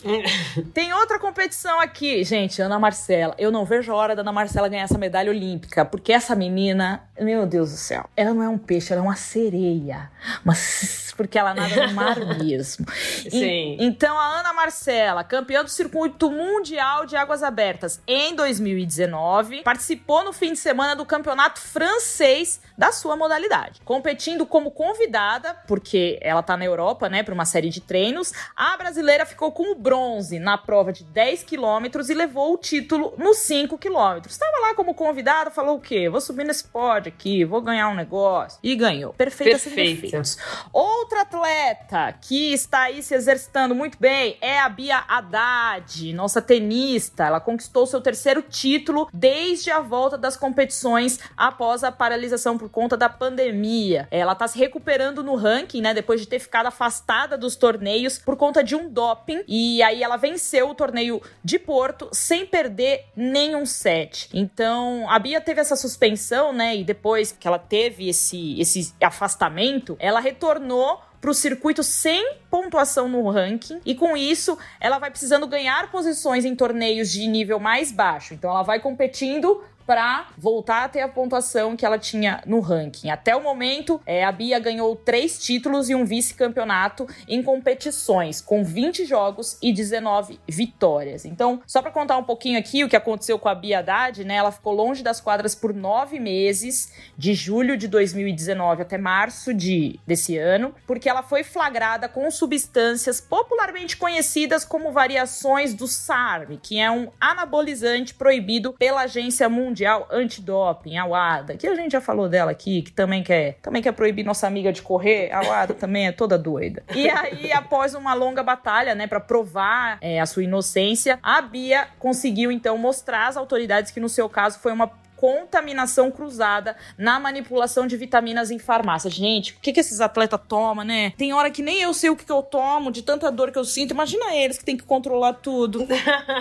tem 0.74 0.92
outra 0.94 1.20
competição 1.20 1.80
aqui, 1.80 2.24
gente, 2.24 2.60
Ana 2.60 2.80
Marcela. 2.80 3.36
Eu 3.38 3.52
não 3.52 3.66
vejo 3.66 3.92
a 3.92 3.96
hora 3.96 4.16
da 4.16 4.22
Ana 4.22 4.32
Marcela 4.32 4.68
ganhar 4.68 4.84
essa 4.84 4.98
medalha 4.98 5.30
olímpica, 5.30 5.86
porque 5.86 6.12
essa 6.12 6.36
menina, 6.36 7.04
meu 7.20 7.46
Deus 7.46 7.72
do 7.72 7.78
céu, 7.78 8.10
ela 8.16 8.34
não 8.34 8.42
é 8.42 8.50
um 8.50 8.58
peixe, 8.58 8.92
ela 8.92 9.02
é 9.04 9.06
uma 9.06 9.16
sereia. 9.16 10.10
Mas 10.44 11.14
porque 11.16 11.38
ela 11.38 11.54
nada 11.54 11.88
no 11.88 11.94
mar 11.94 12.18
mesmo. 12.38 12.86
Sim. 13.30 13.78
E, 13.80 13.84
então 13.84 14.18
a 14.18 14.40
Ana 14.40 14.54
Marcela 14.54 14.87
Marcela, 14.88 15.22
campeã 15.22 15.66
do 15.66 15.70
circuito 15.70 16.32
mundial 16.32 17.06
de 17.06 17.18
águas 17.18 17.44
abertas 17.44 18.02
em 18.08 18.34
2019, 18.34 19.62
participou 19.64 20.24
no 20.24 20.32
fim 20.32 20.54
de 20.54 20.60
semana 20.60 20.96
do 20.96 21.06
campeonato 21.06 21.60
francês 21.60 22.62
da 22.78 22.94
sua 22.94 23.18
modalidade, 23.18 23.82
competindo 23.84 24.46
como 24.46 24.72
convidada, 24.72 25.54
porque 25.68 26.18
ela 26.22 26.42
tá 26.42 26.56
na 26.56 26.64
Europa, 26.64 27.10
né, 27.10 27.22
para 27.22 27.34
uma 27.34 27.44
série 27.44 27.70
de 27.70 27.82
treinos. 27.82 28.32
A 28.56 28.78
brasileira 28.78 29.26
ficou 29.26 29.52
com 29.52 29.74
o 29.74 29.76
bronze 29.76 30.40
na 30.40 30.58
prova 30.58 30.94
de 30.94 31.04
10 31.04 31.44
quilômetros 31.44 32.10
e 32.10 32.14
levou 32.14 32.54
o 32.54 32.58
título 32.58 33.14
nos 33.18 33.40
5 33.40 33.78
quilômetros. 33.78 34.36
Estava 34.36 34.58
lá 34.62 34.74
como 34.74 34.94
convidada, 34.94 35.52
falou 35.52 35.78
o 35.78 35.82
quê? 35.82 36.08
Vou 36.08 36.22
subir 36.22 36.46
nesse 36.46 36.64
pódio 36.64 37.12
aqui, 37.12 37.44
vou 37.44 37.62
ganhar 37.62 37.90
um 37.90 37.96
negócio. 37.96 38.58
E 38.64 38.74
ganhou. 38.74 39.12
Perfeita, 39.14 39.60
Perfeita. 39.60 39.76
sem 39.76 39.96
defeitos. 39.96 40.38
Outra 40.72 41.24
atleta 41.24 42.14
que 42.22 42.54
está 42.54 42.84
aí 42.84 43.04
se 43.04 43.14
exercitando 43.14 43.76
muito 43.76 43.98
bem 44.00 44.38
é 44.40 44.60
a 44.60 44.70
Bia 44.78 45.04
Haddad, 45.08 46.14
nossa 46.14 46.40
tenista. 46.40 47.26
Ela 47.26 47.40
conquistou 47.40 47.88
seu 47.88 48.00
terceiro 48.00 48.44
título 48.44 49.10
desde 49.12 49.72
a 49.72 49.80
volta 49.80 50.20
das 50.20 50.38
competições 50.38 51.20
após 51.36 51.84
a 51.84 51.92
paralisação 51.92 52.60
por 52.60 52.70
conta 52.70 52.96
da 52.96 53.10
pandemia. 53.10 54.08
Ela 54.12 54.36
tá 54.36 54.48
se 54.48 54.60
recuperando 54.60 55.24
no 55.24 55.34
ranking, 55.34 55.82
né? 55.82 55.96
Depois 55.96 56.22
de 56.22 56.28
ter 56.28 56.38
ficado 56.38 56.68
afastada 56.68 57.36
dos 57.36 57.56
torneios 57.56 58.20
por 58.20 58.38
conta 58.38 58.64
de 58.64 58.76
um 58.76 58.88
doping. 58.88 59.44
E 59.48 59.82
aí 59.82 60.04
ela 60.04 60.16
venceu 60.16 60.70
o 60.70 60.76
torneio 60.76 61.24
de 61.44 61.58
Porto 61.58 62.10
sem 62.12 62.46
perder 62.46 63.06
nenhum 63.16 63.66
set. 63.66 64.30
Então, 64.32 65.10
a 65.10 65.18
Bia 65.18 65.42
teve 65.42 65.60
essa 65.60 65.76
suspensão, 65.76 66.54
né? 66.54 66.76
E 66.76 66.84
depois 66.84 67.32
que 67.32 67.48
ela 67.48 67.58
teve 67.58 68.10
esse, 68.10 68.62
esse 68.62 68.94
afastamento, 69.02 69.98
ela 70.00 70.20
retornou 70.20 71.02
para 71.20 71.32
o 71.32 71.34
circuito 71.34 71.84
sem 71.84 72.36
pontuação 72.50 73.08
no 73.08 73.30
ranking 73.30 73.80
e 73.86 73.96
com 73.96 74.16
isso 74.16 74.58
ela 74.80 75.00
vai 75.00 75.10
precisando 75.10 75.48
ganhar 75.48 75.92
posições 75.92 76.46
em 76.46 76.56
torneios 76.56 77.12
de 77.12 77.28
nível 77.28 77.60
mais 77.60 77.92
baixo. 77.92 78.34
Então 78.34 78.50
ela 78.50 78.64
vai 78.64 78.80
competindo 78.80 79.64
para 79.88 80.28
voltar 80.38 80.84
a 80.84 80.90
ter 80.90 81.00
a 81.00 81.08
pontuação 81.08 81.78
que 81.78 81.86
ela 81.86 81.98
tinha 81.98 82.44
no 82.46 82.60
ranking. 82.60 83.10
Até 83.10 83.34
o 83.34 83.42
momento, 83.42 84.02
é, 84.06 84.26
a 84.26 84.32
Bia 84.34 84.60
ganhou 84.60 84.94
três 84.98 85.40
títulos 85.40 85.90
e 85.90 85.96
um 85.96 86.04
vice-campeonato 86.04 87.08
em 87.26 87.42
competições, 87.42 88.42
com 88.42 88.66
20 88.66 89.06
jogos 89.06 89.58
e 89.62 89.72
19 89.72 90.42
vitórias. 90.46 91.24
Então, 91.24 91.62
só 91.66 91.82
para 91.82 91.90
contar 91.90 92.18
um 92.18 92.24
pouquinho 92.24 92.60
aqui 92.60 92.84
o 92.84 92.90
que 92.90 92.98
aconteceu 92.98 93.40
com 93.40 93.48
a 93.48 93.56
Bia 93.56 93.80
Haddad, 93.80 94.26
né? 94.26 94.36
Ela 94.36 94.52
ficou 94.52 94.74
longe 94.74 95.02
das 95.02 95.22
quadras 95.22 95.56
por 95.56 95.74
nove 95.74 96.20
meses, 96.20 96.92
de 97.18 97.34
julho 97.34 97.78
de 97.78 97.88
2019 97.88 98.82
até 98.82 98.98
março 98.98 99.54
de, 99.54 100.02
desse 100.06 100.38
ano, 100.38 100.76
porque 100.86 101.08
ela 101.08 101.24
foi 101.24 101.46
flagrada 101.46 102.10
com 102.10 102.30
substâncias 102.30 103.22
popularmente 103.22 103.96
conhecidas 103.96 104.66
como 104.66 104.92
variações 104.92 105.74
do 105.74 105.88
SARM, 105.88 106.58
que 106.62 106.78
é 106.78 106.92
um 106.92 107.08
anabolizante 107.22 108.14
proibido 108.14 108.74
pela 108.74 109.04
Agência 109.04 109.48
Mundial 109.48 109.77
Mundial 109.78 110.08
Antidoping, 110.12 110.98
a 110.98 111.06
WADA, 111.06 111.56
que 111.56 111.68
a 111.68 111.76
gente 111.76 111.92
já 111.92 112.02
falou 112.02 112.28
dela 112.28 112.50
aqui, 112.50 112.82
que 112.82 112.92
também 112.92 113.22
quer, 113.22 113.60
também 113.62 113.80
quer 113.80 113.92
proibir 113.92 114.26
nossa 114.26 114.48
amiga 114.48 114.74
de 114.74 114.82
correr, 114.82 115.32
a 115.32 115.42
WADA 115.42 115.76
também 115.76 116.08
é 116.08 116.12
toda 116.12 116.36
doida. 116.36 116.84
E 116.96 117.08
aí, 117.08 117.52
após 117.52 117.94
uma 117.94 118.16
longa 118.16 118.42
batalha, 118.42 118.96
né, 118.96 119.06
para 119.06 119.20
provar 119.20 120.00
é, 120.02 120.20
a 120.20 120.26
sua 120.26 120.44
inocência, 120.44 121.20
a 121.22 121.40
Bia 121.44 121.88
conseguiu 122.00 122.52
então 122.52 122.76
mostrar 122.76 123.28
às 123.28 123.38
autoridades 123.38 123.92
que 123.92 124.00
no 124.00 124.10
seu 124.10 124.28
caso 124.28 124.58
foi 124.58 124.72
uma 124.72 124.92
contaminação 125.18 126.10
cruzada 126.10 126.78
na 126.98 127.20
manipulação 127.20 127.88
de 127.88 127.98
vitaminas 127.98 128.52
em 128.52 128.60
farmácia. 128.60 129.10
Gente, 129.10 129.54
o 129.54 129.56
que, 129.60 129.74
que 129.74 129.80
esses 129.80 130.00
atletas 130.00 130.40
tomam, 130.48 130.86
né? 130.86 131.12
Tem 131.18 131.34
hora 131.34 131.50
que 131.52 131.62
nem 131.62 131.82
eu 131.82 131.94
sei 131.94 132.10
o 132.10 132.16
que, 132.16 132.24
que 132.24 132.32
eu 132.32 132.44
tomo, 132.44 132.92
de 132.92 133.02
tanta 133.02 133.30
dor 133.32 133.52
que 133.52 133.58
eu 133.58 133.66
sinto. 133.66 133.92
Imagina 133.92 134.34
eles 134.36 134.58
que 134.58 134.64
tem 134.64 134.78
que 134.78 134.84
controlar 134.84 135.34
tudo. 135.34 135.86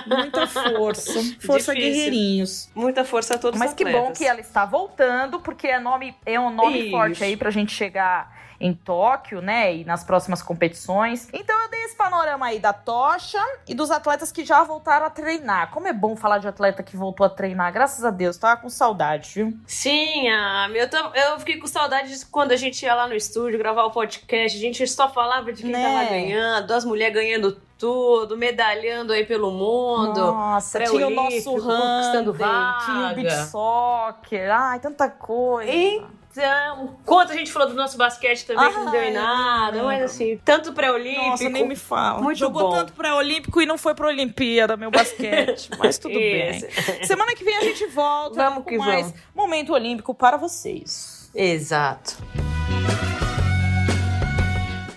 Muita 0.06 0.47
força. 0.47 1.12
Força 1.40 1.75
Difícil. 1.75 1.75
guerreirinhos. 1.75 2.68
Muita 2.75 3.04
força 3.04 3.35
a 3.35 3.38
todos 3.38 3.59
Mas 3.59 3.73
que 3.73 3.85
bom 3.85 4.12
que 4.12 4.25
ela 4.25 4.40
está 4.40 4.64
voltando, 4.64 5.40
porque 5.40 5.66
é, 5.66 5.78
nome, 5.78 6.14
é 6.25 6.38
um 6.38 6.50
nome 6.50 6.83
Isso. 6.83 6.90
forte 6.90 7.25
aí 7.25 7.37
pra 7.37 7.50
gente 7.50 7.73
chegar 7.73 8.36
em 8.61 8.75
Tóquio, 8.75 9.41
né? 9.41 9.75
E 9.75 9.85
nas 9.85 10.05
próximas 10.05 10.43
competições. 10.43 11.29
Então 11.33 11.61
eu 11.63 11.71
dei 11.71 11.85
esse 11.85 11.97
panorama 11.97 12.47
aí 12.47 12.59
da 12.59 12.73
tocha 12.73 13.43
e 13.67 13.75
dos 13.75 13.91
atletas 13.91 14.33
que 14.33 14.45
já 14.45 14.63
voltaram 14.63 15.07
a 15.07 15.11
treinar. 15.11 15.71
Como 15.71 15.87
é 15.87 15.93
bom 15.93 16.17
falar 16.17 16.39
de 16.39 16.49
atleta 16.49 16.83
que 16.83 16.97
voltou 16.97 17.27
a 17.27 17.31
treinar, 17.31 17.73
graças 17.73 18.05
a 18.05 18.11
Deus, 18.11 18.37
tava 18.37 18.61
com 18.61 18.69
saudade, 18.69 19.33
viu? 19.35 19.59
Sim, 19.67 20.29
ah, 20.29 20.69
eu, 20.75 20.89
tô, 20.89 20.97
eu 20.97 21.39
fiquei 21.39 21.59
com 21.59 21.67
saudade 21.67 22.17
de 22.17 22.27
quando 22.27 22.53
a 22.53 22.57
gente 22.57 22.83
ia 22.85 22.95
lá 22.95 23.07
no 23.07 23.15
estúdio 23.15 23.59
gravar 23.59 23.85
o 23.85 23.91
podcast, 23.91 24.57
a 24.57 24.61
gente 24.61 24.87
só 24.87 25.09
falava 25.09 25.53
de 25.53 25.63
quem 25.63 25.73
né? 25.73 25.83
tava 25.83 26.11
ganhando, 26.11 26.67
das 26.67 26.85
mulheres 26.85 27.15
ganhando 27.15 27.61
tudo, 27.79 28.37
medalhando 28.37 29.13
aí 29.13 29.25
pelo 29.25 29.51
mundo. 29.51 30.19
Nossa, 30.19 30.83
tinha 30.85 31.07
o 31.07 31.11
nosso 31.11 31.45
conquistando 31.53 32.33
vaga. 32.33 32.85
tinha 32.85 33.13
o 33.13 33.15
beat 33.15 33.33
soccer, 33.49 34.51
ai, 34.51 34.81
tanta 34.81 35.11
coisa. 35.11 35.71
E 35.71 36.03
então, 36.37 36.99
quanto 37.07 37.33
a 37.33 37.35
gente 37.35 37.50
falou 37.50 37.69
do 37.69 37.75
nosso 37.75 37.97
basquete 37.97 38.45
também, 38.45 38.69
que 38.71 38.78
não 38.78 38.90
deu 38.90 39.02
em 39.02 39.12
nada, 39.12 39.83
mas 39.83 40.02
assim, 40.02 40.38
tanto 40.45 40.75
pré-olímpico. 40.75 41.25
Nossa, 41.31 41.49
nem 41.49 41.66
me 41.66 41.76
fala. 41.76 42.21
Muito 42.21 42.37
Jogou 42.37 42.64
bom. 42.64 42.71
tanto 42.73 42.93
pré-olímpico 42.93 43.62
e 43.62 43.64
não 43.64 43.78
foi 43.78 43.95
pra 43.95 44.09
Olimpíada, 44.09 44.76
meu 44.76 44.90
basquete. 44.90 45.71
mas 45.78 45.97
tudo 45.97 46.12
bem. 46.12 46.61
Semana 47.05 47.35
que 47.35 47.43
vem 47.43 47.57
a 47.57 47.62
gente 47.62 47.87
volta 47.87 48.37
vamos 48.37 48.64
com 48.64 48.76
mais 48.76 49.07
vamos. 49.07 49.21
momento 49.35 49.73
olímpico 49.73 50.14
para 50.14 50.37
vocês. 50.37 51.31
Exato. 51.35 52.19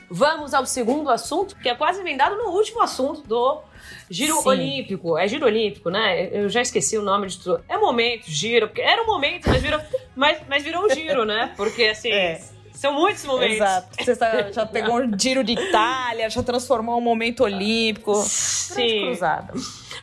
Vamos 0.10 0.54
ao 0.54 0.66
segundo 0.66 1.10
assunto, 1.10 1.56
que 1.56 1.70
é 1.70 1.76
quase 1.76 2.02
emendado 2.02 2.36
no 2.36 2.50
último 2.50 2.82
assunto 2.82 3.22
do 3.22 3.62
Giro 4.10 4.36
Sim. 4.42 4.50
Olímpico. 4.50 5.18
É 5.18 5.28
Giro 5.28 5.46
Olímpico, 5.46 5.90
né? 5.90 6.30
Eu 6.32 6.50
já 6.50 6.62
esqueci 6.62 6.98
o 6.98 7.02
nome 7.02 7.28
de 7.28 7.40
tudo. 7.40 7.64
É 7.70 7.78
momento, 7.78 8.24
giro, 8.28 8.68
porque 8.68 8.82
era 8.82 9.04
um 9.04 9.06
momento, 9.06 9.48
mas 9.48 9.62
virou, 9.62 9.80
mas, 10.16 10.40
mas 10.50 10.64
virou 10.64 10.86
um 10.86 10.90
giro, 10.90 11.26
né? 11.26 11.54
Porque 11.56 11.84
assim. 11.84 12.12
É. 12.12 12.42
São 12.74 12.94
muitos 12.94 13.26
momentos. 13.26 13.58
Exato. 13.58 14.06
Você 14.06 14.16
tá, 14.16 14.52
já 14.54 14.66
pegou 14.66 15.02
um 15.02 15.20
giro 15.20 15.44
de 15.44 15.52
Itália, 15.52 16.30
já 16.30 16.42
transformou 16.42 16.98
um 16.98 17.02
momento 17.02 17.44
olímpico. 17.44 18.16
Sim. 18.24 19.08
Cruzada. 19.08 19.54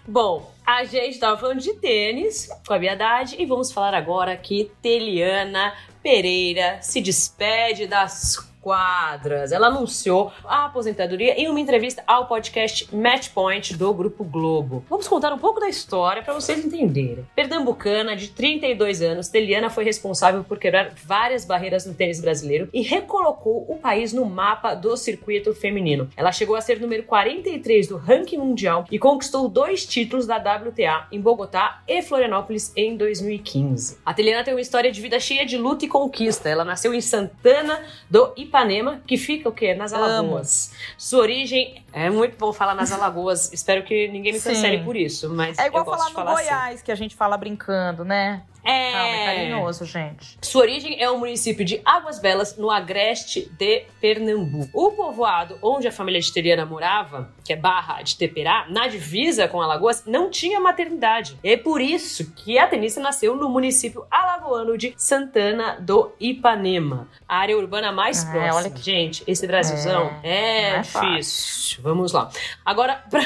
Bom, 0.06 0.52
a 0.64 0.84
gente 0.84 1.14
estava 1.14 1.38
falando 1.38 1.60
de 1.60 1.72
tênis 1.74 2.48
com 2.66 2.74
a 2.74 2.78
Biadade 2.78 3.36
e 3.38 3.46
vamos 3.46 3.72
falar 3.72 3.94
agora 3.94 4.36
que 4.36 4.70
Teliana 4.82 5.72
Pereira 6.02 6.78
se 6.82 7.00
despede 7.00 7.86
das 7.86 8.46
quadras. 8.66 9.52
Ela 9.52 9.68
anunciou 9.68 10.32
a 10.44 10.64
aposentadoria 10.64 11.40
em 11.40 11.48
uma 11.48 11.60
entrevista 11.60 12.02
ao 12.04 12.26
podcast 12.26 12.92
Matchpoint 12.92 13.76
do 13.76 13.94
Grupo 13.94 14.24
Globo. 14.24 14.84
Vamos 14.90 15.06
contar 15.06 15.32
um 15.32 15.38
pouco 15.38 15.60
da 15.60 15.68
história 15.68 16.20
para 16.20 16.34
vocês 16.34 16.64
entenderem. 16.64 17.24
Pernambucana, 17.36 18.16
de 18.16 18.26
32 18.30 19.02
anos, 19.02 19.28
Teliana 19.28 19.70
foi 19.70 19.84
responsável 19.84 20.42
por 20.42 20.58
quebrar 20.58 20.92
várias 20.96 21.44
barreiras 21.44 21.86
no 21.86 21.94
tênis 21.94 22.20
brasileiro 22.20 22.68
e 22.72 22.82
recolocou 22.82 23.64
o 23.68 23.78
país 23.78 24.12
no 24.12 24.24
mapa 24.24 24.74
do 24.74 24.96
circuito 24.96 25.54
feminino. 25.54 26.10
Ela 26.16 26.32
chegou 26.32 26.56
a 26.56 26.60
ser 26.60 26.80
número 26.80 27.04
43 27.04 27.86
do 27.86 27.96
ranking 27.96 28.38
mundial 28.38 28.84
e 28.90 28.98
conquistou 28.98 29.48
dois 29.48 29.86
títulos 29.86 30.26
da 30.26 30.38
WTA 30.38 31.06
em 31.12 31.20
Bogotá 31.20 31.82
e 31.86 32.02
Florianópolis 32.02 32.72
em 32.74 32.96
2015. 32.96 33.98
A 34.04 34.12
Teliana 34.12 34.42
tem 34.42 34.52
uma 34.52 34.60
história 34.60 34.90
de 34.90 35.00
vida 35.00 35.20
cheia 35.20 35.46
de 35.46 35.56
luta 35.56 35.84
e 35.84 35.88
conquista. 35.88 36.48
Ela 36.48 36.64
nasceu 36.64 36.92
em 36.92 37.00
Santana 37.00 37.80
do 38.10 38.32
Ipanema 38.36 38.55
Ipanema, 38.56 39.02
que 39.06 39.16
fica 39.16 39.48
o 39.48 39.52
quê? 39.52 39.74
Nas 39.74 39.92
Alagoas. 39.92 40.70
Amo. 40.72 40.94
Sua 40.96 41.20
origem 41.20 41.84
é 41.92 42.08
muito 42.08 42.38
bom 42.38 42.52
falar 42.52 42.74
nas 42.74 42.90
Alagoas. 42.90 43.52
Espero 43.52 43.84
que 43.84 44.08
ninguém 44.08 44.32
me 44.32 44.40
cancele 44.40 44.82
por 44.82 44.96
isso, 44.96 45.28
mas 45.28 45.58
é 45.58 45.66
igual 45.66 45.84
eu 45.84 45.90
falar 45.90 46.08
no 46.08 46.14
falar 46.14 46.32
Goiás, 46.32 46.74
assim. 46.76 46.84
que 46.84 46.92
a 46.92 46.94
gente 46.94 47.14
fala 47.14 47.36
brincando, 47.36 48.04
né? 48.04 48.42
É... 48.66 48.92
Calma, 48.92 49.06
é 49.16 49.24
carinhoso, 49.26 49.84
gente. 49.84 50.38
Sua 50.42 50.62
origem 50.62 51.00
é 51.00 51.08
o 51.10 51.18
município 51.18 51.64
de 51.64 51.80
Águas 51.84 52.18
Belas, 52.18 52.56
no 52.56 52.70
agreste 52.70 53.50
de 53.58 53.84
Pernambuco. 54.00 54.68
O 54.72 54.92
povoado 54.92 55.58
onde 55.62 55.86
a 55.86 55.92
família 55.92 56.20
de 56.20 56.32
Teriana 56.32 56.66
morava, 56.66 57.30
que 57.44 57.52
é 57.52 57.56
Barra 57.56 58.02
de 58.02 58.16
Teperá, 58.16 58.66
na 58.68 58.86
divisa 58.88 59.46
com 59.48 59.60
Alagoas, 59.62 60.04
não 60.06 60.30
tinha 60.30 60.58
maternidade. 60.58 61.38
É 61.44 61.56
por 61.56 61.80
isso 61.80 62.32
que 62.32 62.58
a 62.58 62.66
tenista 62.66 63.00
nasceu 63.00 63.36
no 63.36 63.48
município 63.48 64.04
alagoano 64.10 64.76
de 64.76 64.94
Santana 64.96 65.78
do 65.80 66.12
Ipanema, 66.18 67.08
a 67.28 67.38
área 67.38 67.56
urbana 67.56 67.92
mais 67.92 68.24
Ah, 68.24 68.30
próxima. 68.32 68.54
olha 68.56 68.70
que- 68.70 68.82
Gente, 68.82 69.22
esse 69.26 69.46
Brasilzão 69.46 70.10
é, 70.22 70.76
é 70.76 70.82
fácil. 70.82 71.10
difícil. 71.10 71.82
Vamos 71.82 72.12
lá. 72.12 72.30
Agora, 72.64 73.04
pra- 73.10 73.20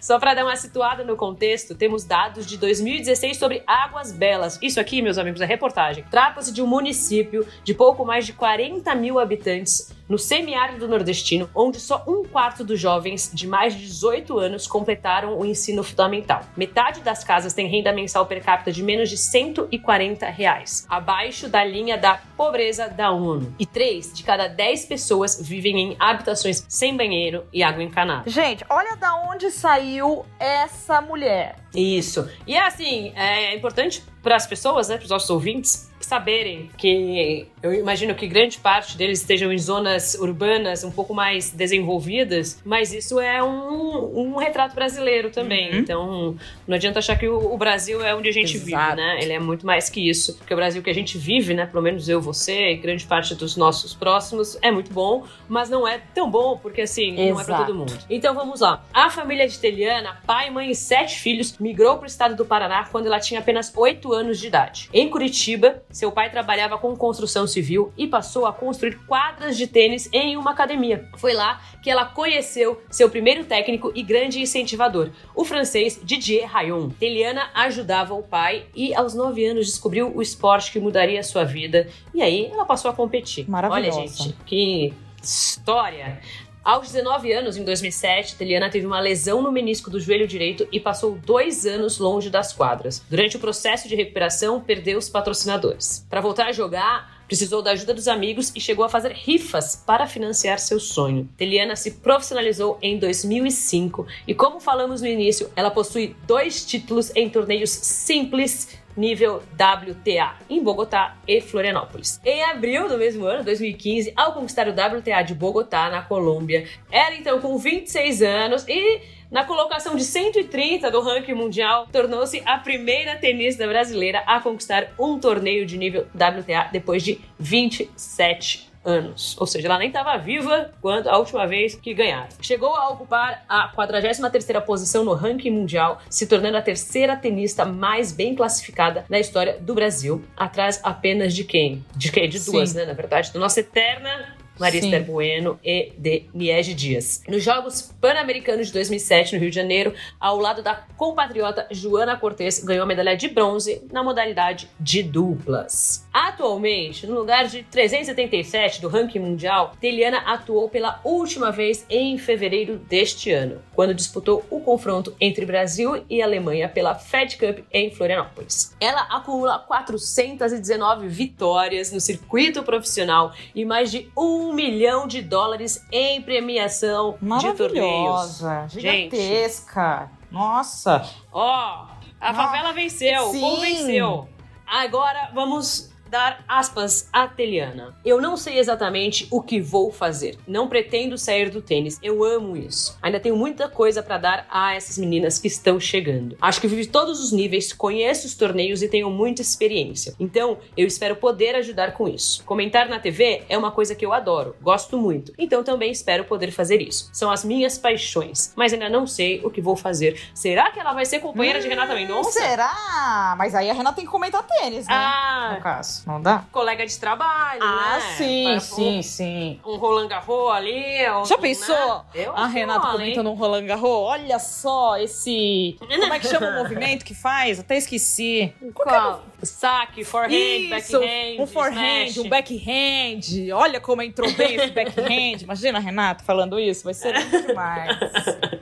só 0.00 0.18
para 0.18 0.34
dar 0.34 0.44
uma 0.44 0.56
situada 0.56 1.04
no 1.04 1.16
contexto, 1.16 1.74
temos 1.74 2.04
dados 2.04 2.46
de 2.46 2.56
2016 2.58 3.36
sobre 3.36 3.62
Águas 3.66 4.12
Belas. 4.12 4.41
Isso 4.60 4.80
aqui, 4.80 5.02
meus 5.02 5.18
amigos, 5.18 5.40
é 5.40 5.46
reportagem. 5.46 6.04
Trata-se 6.10 6.52
de 6.52 6.62
um 6.62 6.66
município 6.66 7.46
de 7.64 7.74
pouco 7.74 8.04
mais 8.04 8.26
de 8.26 8.32
40 8.32 8.94
mil 8.94 9.18
habitantes 9.18 9.92
no 10.12 10.18
semiárido 10.18 10.86
nordestino, 10.86 11.48
onde 11.54 11.80
só 11.80 12.04
um 12.06 12.22
quarto 12.22 12.62
dos 12.62 12.78
jovens 12.78 13.30
de 13.32 13.48
mais 13.48 13.74
de 13.74 13.86
18 13.86 14.38
anos 14.38 14.66
completaram 14.66 15.38
o 15.38 15.46
ensino 15.46 15.82
fundamental. 15.82 16.42
Metade 16.54 17.00
das 17.00 17.24
casas 17.24 17.54
tem 17.54 17.66
renda 17.66 17.90
mensal 17.94 18.26
per 18.26 18.44
capita 18.44 18.70
de 18.70 18.82
menos 18.82 19.08
de 19.08 19.16
140 19.16 20.26
reais, 20.26 20.86
abaixo 20.86 21.48
da 21.48 21.64
linha 21.64 21.96
da 21.96 22.20
pobreza 22.36 22.88
da 22.88 23.10
ONU. 23.10 23.54
E 23.58 23.64
3 23.64 24.12
de 24.12 24.22
cada 24.22 24.48
10 24.48 24.84
pessoas 24.84 25.40
vivem 25.40 25.78
em 25.78 25.96
habitações 25.98 26.62
sem 26.68 26.94
banheiro 26.94 27.46
e 27.50 27.62
água 27.62 27.82
encanada. 27.82 28.28
Gente, 28.28 28.66
olha 28.68 28.94
da 28.96 29.14
onde 29.14 29.50
saiu 29.50 30.26
essa 30.38 31.00
mulher. 31.00 31.56
Isso. 31.74 32.28
E 32.46 32.54
é 32.54 32.66
assim, 32.66 33.14
é 33.16 33.56
importante 33.56 34.04
para 34.22 34.36
as 34.36 34.46
pessoas, 34.46 34.88
né, 34.88 34.96
para 34.96 35.04
os 35.04 35.10
nossos 35.10 35.30
ouvintes, 35.30 35.90
saberem 36.06 36.70
que 36.76 37.46
eu 37.62 37.72
imagino 37.72 38.14
que 38.14 38.26
grande 38.26 38.58
parte 38.58 38.96
deles 38.96 39.20
estejam 39.20 39.52
em 39.52 39.58
zonas 39.58 40.14
urbanas 40.14 40.82
um 40.84 40.90
pouco 40.90 41.14
mais 41.14 41.50
desenvolvidas, 41.50 42.60
mas 42.64 42.92
isso 42.92 43.20
é 43.20 43.42
um, 43.42 44.32
um 44.32 44.36
retrato 44.36 44.74
brasileiro 44.74 45.30
também. 45.30 45.72
Uhum. 45.72 45.78
Então, 45.78 46.36
não 46.66 46.74
adianta 46.74 46.98
achar 46.98 47.16
que 47.16 47.28
o, 47.28 47.52
o 47.52 47.56
Brasil 47.56 48.04
é 48.04 48.14
onde 48.14 48.28
a 48.28 48.32
gente 48.32 48.56
Exato. 48.56 48.66
vive, 48.66 48.96
né? 48.96 49.18
Ele 49.22 49.32
é 49.32 49.38
muito 49.38 49.64
mais 49.64 49.88
que 49.88 50.08
isso. 50.08 50.36
Porque 50.38 50.52
o 50.52 50.56
Brasil 50.56 50.82
que 50.82 50.90
a 50.90 50.94
gente 50.94 51.16
vive, 51.16 51.54
né? 51.54 51.66
Pelo 51.66 51.82
menos 51.82 52.08
eu, 52.08 52.20
você 52.20 52.72
e 52.72 52.76
grande 52.76 53.06
parte 53.06 53.34
dos 53.34 53.56
nossos 53.56 53.94
próximos, 53.94 54.58
é 54.60 54.70
muito 54.70 54.92
bom, 54.92 55.24
mas 55.48 55.70
não 55.70 55.86
é 55.86 56.00
tão 56.14 56.30
bom 56.30 56.58
porque, 56.58 56.82
assim, 56.82 57.12
Exato. 57.12 57.30
não 57.30 57.40
é 57.40 57.44
para 57.44 57.58
todo 57.58 57.74
mundo. 57.74 57.98
Então, 58.10 58.34
vamos 58.34 58.60
lá. 58.60 58.84
A 58.92 59.08
família 59.08 59.46
de 59.46 59.58
Teliana, 59.58 60.20
pai, 60.26 60.50
mãe 60.50 60.70
e 60.70 60.74
sete 60.74 61.20
filhos, 61.20 61.56
migrou 61.58 61.96
para 61.96 62.04
o 62.04 62.06
estado 62.06 62.34
do 62.34 62.44
Paraná 62.44 62.88
quando 62.90 63.06
ela 63.06 63.20
tinha 63.20 63.40
apenas 63.40 63.72
oito 63.76 64.12
anos 64.12 64.38
de 64.38 64.46
idade. 64.48 64.88
Em 64.92 65.08
Curitiba, 65.08 65.82
seu 65.92 66.10
pai 66.10 66.30
trabalhava 66.30 66.78
com 66.78 66.96
construção 66.96 67.46
civil 67.46 67.92
e 67.96 68.06
passou 68.06 68.46
a 68.46 68.52
construir 68.52 68.98
quadras 69.06 69.56
de 69.56 69.66
tênis 69.66 70.08
em 70.12 70.36
uma 70.36 70.52
academia. 70.52 71.08
Foi 71.16 71.32
lá 71.34 71.60
que 71.82 71.90
ela 71.90 72.04
conheceu 72.04 72.82
seu 72.90 73.10
primeiro 73.10 73.44
técnico 73.44 73.92
e 73.94 74.02
grande 74.02 74.40
incentivador, 74.40 75.10
o 75.34 75.44
francês 75.44 76.00
Didier 76.02 76.48
Rayon. 76.48 76.90
Teliana 76.90 77.50
ajudava 77.54 78.14
o 78.14 78.22
pai 78.22 78.66
e 78.74 78.94
aos 78.94 79.14
9 79.14 79.44
anos 79.44 79.66
descobriu 79.66 80.10
o 80.14 80.22
esporte 80.22 80.72
que 80.72 80.80
mudaria 80.80 81.22
sua 81.22 81.44
vida 81.44 81.88
e 82.14 82.22
aí 82.22 82.46
ela 82.46 82.64
passou 82.64 82.90
a 82.90 82.94
competir. 82.94 83.48
Maravilhosa. 83.48 83.98
Olha, 83.98 84.08
gente, 84.08 84.36
que 84.46 84.92
história! 85.22 86.20
Aos 86.64 86.92
19 86.92 87.32
anos, 87.32 87.56
em 87.56 87.64
2007, 87.64 88.36
Teliana 88.36 88.70
teve 88.70 88.86
uma 88.86 89.00
lesão 89.00 89.42
no 89.42 89.50
menisco 89.50 89.90
do 89.90 89.98
joelho 89.98 90.28
direito 90.28 90.68
e 90.70 90.78
passou 90.78 91.18
dois 91.26 91.66
anos 91.66 91.98
longe 91.98 92.30
das 92.30 92.52
quadras. 92.52 93.02
Durante 93.10 93.36
o 93.36 93.40
processo 93.40 93.88
de 93.88 93.96
recuperação, 93.96 94.60
perdeu 94.60 94.96
os 94.96 95.08
patrocinadores. 95.08 96.06
Para 96.08 96.20
voltar 96.20 96.46
a 96.46 96.52
jogar, 96.52 97.24
precisou 97.26 97.62
da 97.62 97.72
ajuda 97.72 97.94
dos 97.94 98.06
amigos 98.06 98.52
e 98.54 98.60
chegou 98.60 98.84
a 98.84 98.88
fazer 98.88 99.10
rifas 99.10 99.82
para 99.84 100.06
financiar 100.06 100.60
seu 100.60 100.78
sonho. 100.78 101.28
Teliana 101.36 101.74
se 101.74 101.92
profissionalizou 101.92 102.78
em 102.80 102.96
2005 102.96 104.06
e, 104.28 104.32
como 104.32 104.60
falamos 104.60 105.00
no 105.00 105.08
início, 105.08 105.50
ela 105.56 105.70
possui 105.70 106.14
dois 106.28 106.64
títulos 106.64 107.10
em 107.16 107.28
torneios 107.28 107.70
simples 107.70 108.68
nível 108.96 109.42
WTA 109.54 110.36
em 110.48 110.62
Bogotá 110.62 111.16
e 111.26 111.40
Florianópolis. 111.40 112.20
Em 112.24 112.44
abril 112.44 112.88
do 112.88 112.98
mesmo 112.98 113.24
ano, 113.24 113.44
2015, 113.44 114.12
ao 114.16 114.32
conquistar 114.32 114.68
o 114.68 114.72
WTA 114.72 115.22
de 115.22 115.34
Bogotá, 115.34 115.90
na 115.90 116.02
Colômbia, 116.02 116.66
ela 116.90 117.14
então 117.14 117.40
com 117.40 117.56
26 117.58 118.22
anos 118.22 118.64
e 118.68 119.00
na 119.30 119.44
colocação 119.44 119.96
de 119.96 120.04
130 120.04 120.90
do 120.90 121.00
ranking 121.00 121.32
mundial, 121.32 121.86
tornou-se 121.90 122.42
a 122.44 122.58
primeira 122.58 123.16
tenista 123.16 123.66
brasileira 123.66 124.22
a 124.26 124.40
conquistar 124.40 124.88
um 124.98 125.18
torneio 125.18 125.64
de 125.64 125.78
nível 125.78 126.06
WTA 126.14 126.68
depois 126.70 127.02
de 127.02 127.18
27 127.38 128.71
anos. 128.84 129.36
Ou 129.38 129.46
seja, 129.46 129.68
ela 129.68 129.78
nem 129.78 129.88
estava 129.88 130.16
viva 130.16 130.72
quando 130.80 131.08
a 131.08 131.18
última 131.18 131.46
vez 131.46 131.74
que 131.74 131.94
ganharam. 131.94 132.28
Chegou 132.40 132.74
a 132.74 132.88
ocupar 132.90 133.44
a 133.48 133.72
43ª 133.74 134.60
posição 134.62 135.04
no 135.04 135.14
ranking 135.14 135.50
mundial, 135.50 136.00
se 136.08 136.26
tornando 136.26 136.56
a 136.56 136.62
terceira 136.62 137.16
tenista 137.16 137.64
mais 137.64 138.12
bem 138.12 138.34
classificada 138.34 139.04
na 139.08 139.18
história 139.18 139.58
do 139.60 139.74
Brasil, 139.74 140.22
atrás 140.36 140.80
apenas 140.82 141.34
de 141.34 141.44
quem? 141.44 141.84
De 141.96 142.10
quem? 142.10 142.28
De 142.28 142.40
duas, 142.40 142.70
Sim. 142.70 142.78
né, 142.78 142.84
na 142.86 142.92
verdade, 142.92 143.32
da 143.32 143.38
nossa 143.38 143.60
eterna 143.60 144.41
Esther 144.68 145.04
Bueno 145.04 145.58
e 145.64 145.92
de 145.98 146.24
Niege 146.32 146.74
Dias. 146.74 147.22
Nos 147.28 147.42
Jogos 147.42 147.92
Pan-Americanos 148.00 148.68
de 148.68 148.72
2007, 148.72 149.34
no 149.34 149.40
Rio 149.40 149.50
de 149.50 149.56
Janeiro, 149.56 149.94
ao 150.20 150.38
lado 150.38 150.62
da 150.62 150.74
compatriota 150.96 151.66
Joana 151.70 152.16
Cortes, 152.16 152.62
ganhou 152.62 152.84
a 152.84 152.86
medalha 152.86 153.16
de 153.16 153.28
bronze 153.28 153.82
na 153.92 154.02
modalidade 154.02 154.68
de 154.78 155.02
duplas. 155.02 156.06
Atualmente, 156.12 157.06
no 157.06 157.14
lugar 157.14 157.46
de 157.46 157.62
377 157.64 158.80
do 158.80 158.88
ranking 158.88 159.18
mundial, 159.18 159.72
Teliana 159.80 160.18
atuou 160.18 160.68
pela 160.68 161.00
última 161.04 161.50
vez 161.50 161.86
em 161.88 162.18
fevereiro 162.18 162.78
deste 162.78 163.30
ano, 163.30 163.60
quando 163.74 163.94
disputou 163.94 164.44
o 164.50 164.60
confronto 164.60 165.14
entre 165.20 165.46
Brasil 165.46 166.04
e 166.08 166.22
Alemanha 166.22 166.68
pela 166.68 166.94
Fed 166.94 167.36
Cup 167.36 167.64
em 167.72 167.90
Florianópolis. 167.90 168.76
Ela 168.80 169.02
acumula 169.10 169.58
419 169.58 171.08
vitórias 171.08 171.90
no 171.92 172.00
circuito 172.00 172.62
profissional 172.62 173.32
e 173.54 173.64
mais 173.64 173.90
de 173.90 174.10
um 174.16 174.51
um 174.52 174.54
milhão 174.54 175.06
de 175.06 175.22
dólares 175.22 175.84
em 175.90 176.20
premiação 176.20 177.16
de 177.40 177.52
torneios. 177.54 178.42
Gigantesca. 178.68 180.10
Gente. 180.10 180.32
Nossa. 180.32 181.02
Ó, 181.32 181.86
a 182.20 182.34
favela 182.34 182.72
venceu, 182.72 183.30
Sim. 183.30 183.38
o 183.38 183.40
povo 183.40 183.60
venceu. 183.62 184.28
Agora 184.66 185.30
vamos 185.34 185.91
dar 186.12 186.44
aspas 186.46 187.08
a 187.10 187.26
Teliana. 187.26 187.96
Eu 188.04 188.20
não 188.20 188.36
sei 188.36 188.58
exatamente 188.58 189.26
o 189.30 189.40
que 189.40 189.62
vou 189.62 189.90
fazer. 189.90 190.38
Não 190.46 190.68
pretendo 190.68 191.16
sair 191.16 191.48
do 191.48 191.62
tênis. 191.62 191.98
Eu 192.02 192.22
amo 192.22 192.54
isso. 192.54 192.98
Ainda 193.00 193.18
tenho 193.18 193.34
muita 193.34 193.66
coisa 193.66 194.02
para 194.02 194.18
dar 194.18 194.46
a 194.50 194.74
essas 194.74 194.98
meninas 194.98 195.38
que 195.38 195.48
estão 195.48 195.80
chegando. 195.80 196.36
Acho 196.38 196.60
que 196.60 196.68
vivi 196.68 196.84
todos 196.84 197.18
os 197.18 197.32
níveis, 197.32 197.72
conheço 197.72 198.26
os 198.26 198.34
torneios 198.34 198.82
e 198.82 198.88
tenho 198.88 199.08
muita 199.08 199.40
experiência. 199.40 200.14
Então, 200.20 200.58
eu 200.76 200.86
espero 200.86 201.16
poder 201.16 201.54
ajudar 201.54 201.92
com 201.92 202.06
isso. 202.06 202.44
Comentar 202.44 202.90
na 202.90 202.98
TV 202.98 203.44
é 203.48 203.56
uma 203.56 203.70
coisa 203.70 203.94
que 203.94 204.04
eu 204.04 204.12
adoro, 204.12 204.54
gosto 204.60 204.98
muito. 204.98 205.32
Então, 205.38 205.64
também 205.64 205.90
espero 205.90 206.24
poder 206.24 206.50
fazer 206.50 206.82
isso. 206.82 207.08
São 207.10 207.30
as 207.30 207.42
minhas 207.42 207.78
paixões, 207.78 208.52
mas 208.54 208.74
ainda 208.74 208.90
não 208.90 209.06
sei 209.06 209.40
o 209.42 209.50
que 209.50 209.62
vou 209.62 209.76
fazer. 209.76 210.20
Será 210.34 210.70
que 210.70 210.78
ela 210.78 210.92
vai 210.92 211.06
ser 211.06 211.20
companheira 211.20 211.58
hum, 211.58 211.62
de 211.62 211.68
Renata 211.68 211.94
Mendonça? 211.94 212.32
Será? 212.32 213.34
Mas 213.38 213.54
aí 213.54 213.70
a 213.70 213.72
Renata 213.72 213.96
tem 213.96 214.04
que 214.04 214.10
comentar 214.10 214.42
tênis, 214.46 214.86
né? 214.86 214.94
Ah, 214.94 215.54
no 215.56 215.62
caso. 215.62 216.01
Não 216.06 216.20
dá? 216.20 216.44
Colega 216.50 216.84
de 216.86 216.98
trabalho, 216.98 217.62
ah, 217.62 217.94
né? 217.98 218.00
sim, 218.16 218.44
Para 218.44 218.60
sim, 218.60 218.98
um, 218.98 219.02
sim. 219.02 219.60
Um 219.64 219.76
Roland 219.76 220.08
Garros 220.08 220.50
ali. 220.50 221.04
Já 221.26 221.38
pensou? 221.38 222.04
Né? 222.14 222.26
a 222.34 222.46
Renata 222.46 222.88
comentando 222.88 223.30
um 223.30 223.34
Roland 223.34 223.66
Garros? 223.66 223.90
Olha 223.90 224.38
só 224.38 224.96
esse... 224.98 225.76
Como 225.78 226.12
é 226.12 226.18
que 226.18 226.26
chama 226.28 226.48
o 226.48 226.54
movimento 226.54 227.04
que 227.04 227.14
faz? 227.14 227.60
Até 227.60 227.76
esqueci. 227.76 228.52
Qual? 228.74 229.24
Saque, 229.42 230.04
forehand, 230.04 230.32
Isso, 230.32 230.70
backhand. 231.00 231.40
Um 231.40 231.46
forehand, 231.46 232.06
smash. 232.06 232.18
um 232.18 232.28
backhand. 232.28 233.52
Olha 233.54 233.80
como 233.80 234.02
entrou 234.02 234.30
bem 234.32 234.54
esse 234.54 234.70
backhand. 234.70 235.42
Imagina 235.42 235.78
a 235.78 235.80
Renata 235.80 236.24
falando 236.24 236.58
isso, 236.58 236.84
vai 236.84 236.94
ser 236.94 237.12
muito 237.14 237.46
demais. 237.48 237.98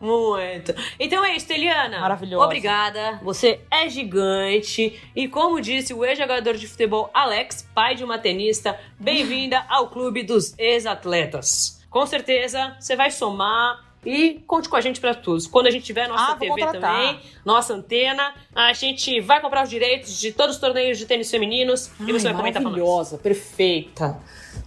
Muito. 0.00 0.74
Então 0.98 1.24
é 1.24 1.36
isso, 1.36 1.52
Eliana. 1.52 2.00
Maravilhoso. 2.00 2.44
Obrigada. 2.44 3.18
Você 3.22 3.60
é 3.70 3.88
gigante. 3.88 5.00
E 5.14 5.28
como 5.28 5.60
disse 5.60 5.94
o 5.94 6.04
ex-jogador 6.04 6.54
de 6.54 6.66
futebol 6.66 7.10
Alex, 7.14 7.68
pai 7.74 7.94
de 7.94 8.04
uma 8.04 8.18
tenista, 8.18 8.78
bem-vinda 8.98 9.64
ao 9.68 9.88
clube 9.88 10.22
dos 10.22 10.56
ex-atletas. 10.58 11.82
Com 11.88 12.04
certeza 12.06 12.76
você 12.78 12.94
vai 12.94 13.10
somar 13.10 13.86
e 14.04 14.40
conte 14.46 14.68
com 14.68 14.76
a 14.76 14.80
gente 14.80 15.00
para 15.00 15.14
tudo. 15.14 15.42
Quando 15.50 15.66
a 15.66 15.70
gente 15.70 15.84
tiver 15.84 16.08
nossa 16.08 16.32
ah, 16.32 16.36
TV 16.36 16.66
também, 16.66 17.20
nossa 17.44 17.74
antena, 17.74 18.34
a 18.54 18.72
gente 18.72 19.20
vai 19.20 19.40
comprar 19.40 19.64
os 19.64 19.70
direitos 19.70 20.18
de 20.18 20.32
todos 20.32 20.56
os 20.56 20.60
torneios 20.60 20.98
de 20.98 21.06
tênis 21.06 21.30
femininos 21.30 21.90
Ai, 21.98 22.08
e 22.08 22.12
você 22.12 22.24
vai 22.28 22.36
comentar 22.36 22.62
pra 22.62 22.70
nós. 22.70 22.78
Maravilhosa, 22.78 23.18
perfeita. 23.18 24.20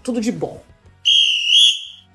Tudo 0.03 0.19
de 0.19 0.31
bom. 0.31 0.61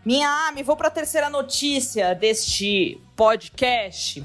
Minha 0.04 0.48
Ami, 0.48 0.62
vou 0.62 0.76
para 0.76 0.88
a 0.88 0.90
terceira 0.90 1.30
notícia 1.30 2.14
deste 2.14 3.00
podcast, 3.16 4.22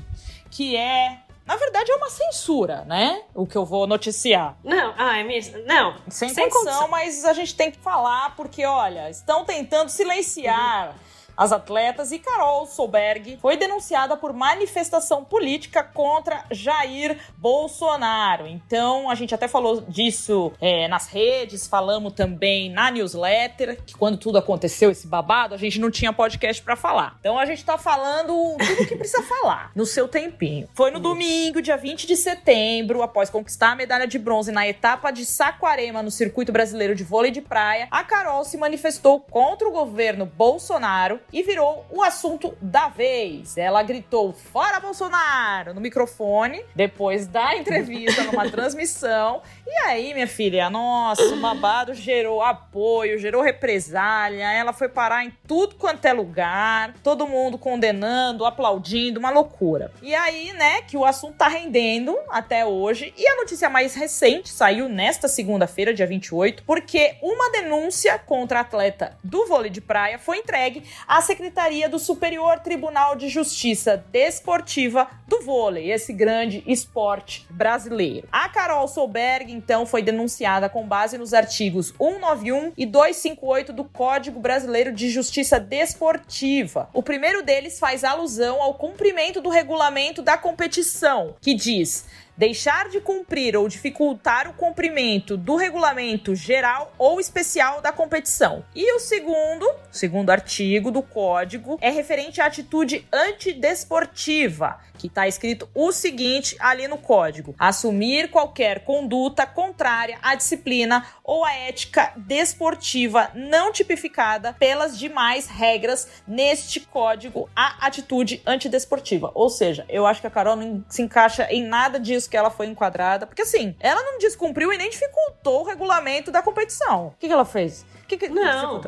que 0.52 0.76
é 0.76 1.20
na 1.46 1.56
verdade, 1.56 1.92
é 1.92 1.96
uma 1.96 2.12
censura, 2.12 2.86
né? 2.86 3.24
O 3.34 3.48
que 3.48 3.58
eu 3.58 3.66
vou 3.66 3.88
noticiar. 3.88 4.56
Não, 4.64 4.94
ah, 4.96 5.18
é 5.18 5.24
mesmo. 5.24 5.58
Não. 5.66 5.96
Sem, 6.08 6.30
Sem 6.30 6.48
condição, 6.48 6.88
mas 6.90 7.26
a 7.26 7.34
gente 7.34 7.56
tem 7.56 7.72
que 7.72 7.80
falar, 7.80 8.36
porque, 8.36 8.64
olha, 8.64 9.10
estão 9.10 9.44
tentando 9.44 9.90
silenciar. 9.90 10.90
Uhum 10.90 11.09
as 11.40 11.54
atletas, 11.54 12.12
e 12.12 12.20
Carol 12.20 12.66
Solberg 12.66 13.38
foi 13.42 13.56
denunciada 13.56 14.18
por 14.18 14.34
manifestação 14.34 15.24
política 15.24 15.82
contra 15.82 16.44
Jair 16.52 17.18
Bolsonaro. 17.38 18.46
Então, 18.46 19.10
a 19.10 19.16
gente 19.16 19.34
até 19.34 19.48
falou 19.48 19.80
disso 19.88 20.52
é, 20.60 20.90
nas 20.90 21.08
redes, 21.08 21.66
falamos 21.66 22.12
também 22.12 22.70
na 22.70 22.92
newsletter, 22.92 23.82
que 23.86 23.96
quando 23.96 24.18
tudo 24.18 24.38
aconteceu, 24.38 24.92
esse 24.92 25.08
babado, 25.08 25.56
a 25.56 25.58
gente 25.58 25.80
não 25.80 25.90
tinha 25.90 26.12
podcast 26.12 26.62
para 26.62 26.76
falar. 26.76 27.16
Então, 27.22 27.40
a 27.40 27.46
gente 27.46 27.64
tá 27.64 27.78
falando 27.78 28.58
tudo 28.58 28.86
que 28.86 28.98
precisa 28.98 29.24
falar 29.24 29.72
no 29.74 29.86
seu 29.86 30.10
tempinho. 30.10 30.68
Foi 30.74 30.92
no 30.92 31.00
domingo, 31.00 31.62
dia 31.62 31.78
20 31.78 32.06
de 32.06 32.18
setembro, 32.18 33.02
após 33.02 33.30
conquistar 33.30 33.72
a 33.72 33.76
medalha 33.76 34.06
de 34.06 34.20
bronze 34.20 34.52
na 34.52 34.68
etapa 34.68 35.10
de 35.10 35.26
Saquarema 35.26 36.04
no 36.04 36.12
Circuito 36.12 36.52
Brasileiro 36.52 36.94
de 36.94 37.06
Vôlei 37.06 37.32
de 37.32 37.40
Praia, 37.40 37.88
a 37.90 38.04
Carol 38.04 38.44
se 38.44 38.58
manifestou 38.58 39.22
contra 39.22 39.66
o 39.66 39.72
governo 39.72 40.26
Bolsonaro 40.26 41.18
e 41.32 41.44
virou 41.44 41.86
o 41.90 42.04
assunto 42.04 42.58
da 42.62 42.90
vez. 42.90 43.58
Ela 43.58 43.84
gritou: 43.84 44.34
Fora 44.34 44.80
Bolsonaro! 44.80 45.74
no 45.74 45.82
microfone, 45.82 46.64
depois 46.76 47.28
da 47.28 47.56
entrevista, 47.56 48.24
numa 48.24 48.48
transmissão. 48.52 49.42
E 49.72 49.86
aí, 49.86 50.16
minha 50.16 50.26
filha, 50.26 50.68
nossa, 50.68 51.22
o 51.22 51.40
babado 51.40 51.94
gerou 51.94 52.42
apoio, 52.42 53.20
gerou 53.20 53.44
represália. 53.44 54.52
Ela 54.52 54.74
foi 54.74 54.90
parar 54.90 55.24
em 55.24 55.32
tudo 55.48 55.76
quanto 55.76 56.04
é 56.06 56.12
lugar, 56.12 56.96
todo 57.04 57.28
mundo 57.28 57.56
condenando, 57.56 58.46
aplaudindo, 58.46 59.20
uma 59.20 59.30
loucura. 59.30 59.92
E 60.02 60.16
aí, 60.16 60.52
né, 60.54 60.82
que 60.82 60.98
o 60.98 61.06
assunto 61.06 61.36
tá 61.36 61.48
rendendo 61.48 62.18
até 62.30 62.66
hoje. 62.66 63.14
E 63.16 63.28
a 63.28 63.36
notícia 63.36 63.70
mais 63.70 63.94
recente 63.94 64.50
saiu 64.50 64.90
nesta 64.90 65.28
segunda-feira, 65.28 65.94
dia 65.94 66.08
28, 66.08 66.64
porque 66.64 67.18
uma 67.22 67.52
denúncia 67.52 68.18
contra 68.18 68.58
a 68.58 68.62
atleta 68.62 69.16
do 69.24 69.46
vôlei 69.46 69.70
de 69.70 69.82
praia 69.82 70.18
foi 70.18 70.38
entregue 70.38 70.84
à 71.08 71.22
Secretaria 71.22 71.88
do 71.88 72.00
Superior 72.00 72.58
Tribunal 72.60 73.16
de 73.16 73.30
Justiça 73.30 74.04
Desportiva 74.12 75.08
do 75.28 75.42
Vôlei, 75.42 75.92
esse 75.92 76.12
grande 76.12 76.64
esporte 76.66 77.46
brasileiro. 77.52 78.28
A 78.32 78.50
Carol 78.50 78.88
Solberg, 78.88 79.59
então, 79.60 79.86
foi 79.86 80.02
denunciada 80.02 80.70
com 80.70 80.88
base 80.88 81.18
nos 81.18 81.34
artigos 81.34 81.94
191 81.98 82.72
e 82.78 82.86
258 82.86 83.74
do 83.74 83.84
Código 83.84 84.40
Brasileiro 84.40 84.94
de 84.94 85.10
Justiça 85.10 85.60
Desportiva. 85.60 86.90
O 86.94 87.04
primeiro 87.04 87.44
deles 87.44 87.78
faz 87.78 88.06
alusão 88.06 88.62
ao 88.62 88.76
cumprimento 88.76 89.42
do 89.42 89.50
regulamento 89.50 90.22
da 90.22 90.38
competição, 90.38 91.36
que 91.42 91.54
diz 91.54 92.06
deixar 92.40 92.88
de 92.88 93.02
cumprir 93.02 93.58
ou 93.58 93.68
dificultar 93.68 94.48
o 94.48 94.54
cumprimento 94.54 95.36
do 95.36 95.58
regulamento 95.58 96.34
geral 96.34 96.94
ou 96.98 97.20
especial 97.20 97.82
da 97.82 97.92
competição. 97.92 98.64
E 98.74 98.96
o 98.96 99.00
segundo, 99.00 99.70
segundo 99.92 100.30
artigo 100.30 100.90
do 100.90 101.02
código, 101.02 101.78
é 101.82 101.90
referente 101.90 102.40
à 102.40 102.46
atitude 102.46 103.06
antidesportiva, 103.12 104.80
que 104.98 105.08
está 105.08 105.28
escrito 105.28 105.68
o 105.76 105.92
seguinte 105.92 106.56
ali 106.60 106.88
no 106.88 106.98
código: 106.98 107.54
assumir 107.60 108.30
qualquer 108.30 108.86
conduta 108.86 109.46
contrária 109.46 110.18
à 110.22 110.34
disciplina 110.34 111.06
ou 111.22 111.44
à 111.44 111.54
ética 111.54 112.14
desportiva 112.16 113.32
não 113.36 113.74
tipificada 113.74 114.54
pelas 114.54 114.98
demais 114.98 115.48
regras 115.48 116.08
neste 116.26 116.80
código 116.80 117.50
a 117.54 117.86
atitude 117.86 118.42
antidesportiva. 118.46 119.30
Ou 119.36 119.50
seja, 119.50 119.86
eu 119.90 120.06
acho 120.06 120.22
que 120.22 120.28
a 120.28 120.32
Carol 120.32 120.56
não 120.56 120.86
se 120.88 121.02
encaixa 121.02 121.46
em 121.52 121.64
nada 121.64 122.00
disso 122.00 122.29
que 122.30 122.38
ela 122.38 122.50
foi 122.50 122.68
enquadrada, 122.68 123.26
porque 123.26 123.42
assim, 123.42 123.76
ela 123.80 124.02
não 124.04 124.18
descumpriu 124.18 124.72
e 124.72 124.78
nem 124.78 124.90
dificultou 124.90 125.62
o 125.62 125.64
regulamento 125.64 126.32
da 126.32 126.42
competição. 126.42 127.08
O 127.08 127.16
que, 127.20 127.28
que 127.28 127.34
ela 127.34 127.46
fez? 127.46 127.86
Que 128.08 128.18
que, 128.18 128.28
não, 128.28 128.82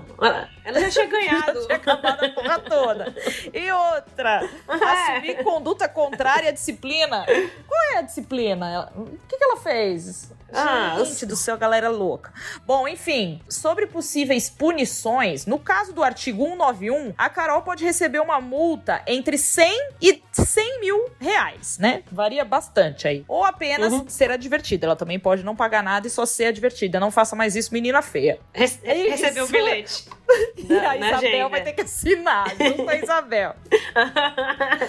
ela 0.64 0.80
já 0.82 0.90
tinha 0.90 1.06
ganhado. 1.12 1.62
já 1.62 1.68
tinha 1.68 1.76
acabado 1.76 2.26
a 2.26 2.30
porra 2.30 2.60
toda. 2.60 3.16
E 3.54 3.72
outra, 3.72 4.50
é. 4.68 5.14
assumir 5.14 5.44
conduta 5.44 5.88
contrária 5.88 6.50
à 6.50 6.52
disciplina. 6.52 7.26
Qual 7.68 7.82
é 7.94 7.98
a 7.98 8.02
disciplina? 8.02 8.92
O 8.96 9.06
que, 9.28 9.38
que 9.38 9.44
ela 9.44 9.58
fez? 9.58 10.32
Ah, 10.54 11.02
Gente 11.04 11.26
do 11.26 11.36
céu, 11.36 11.58
galera 11.58 11.90
louca. 11.90 12.34
Bom, 12.66 12.88
enfim, 12.88 13.42
sobre 13.50 13.88
possíveis 13.88 14.50
punições, 14.50 15.46
no 15.46 15.60
caso 15.60 15.94
do 15.94 16.04
artigo 16.04 16.44
191, 16.44 17.14
a 17.18 17.30
Carol 17.30 17.62
pode 17.62 17.84
receber 17.84 18.20
uma 18.20 18.40
multa 18.40 19.02
entre 19.08 19.38
100 19.38 19.90
e 20.02 20.22
100 20.32 20.80
mil 20.82 21.10
reais, 21.20 21.78
né? 21.78 22.04
Varia 22.12 22.44
bastante 22.44 23.08
aí. 23.08 23.24
Ou 23.28 23.44
apenas 23.44 23.94
uhum. 23.94 24.08
ser 24.08 24.32
advertida. 24.32 24.88
Ela 24.88 24.96
também 24.96 25.20
pode 25.20 25.44
não 25.44 25.56
pagar 25.56 25.84
nada 25.84 26.08
e 26.08 26.10
só 26.10 26.26
ser 26.26 26.46
advertida. 26.46 27.00
Não 27.00 27.12
faça 27.12 27.36
mais 27.36 27.56
isso, 27.56 27.74
menina 27.74 28.02
feia. 28.02 28.40
É 28.54 28.94
recebeu 29.10 29.46
o 29.46 29.48
bilhete. 29.48 30.06
e 30.58 30.74
a 30.74 30.96
Isabel 30.96 31.16
agenda. 31.16 31.50
vai 31.50 31.62
ter 31.64 31.74
que 31.74 31.82
assinar, 31.82 32.50
junto 32.58 32.90
a 32.90 32.96
Isabel. 32.96 33.56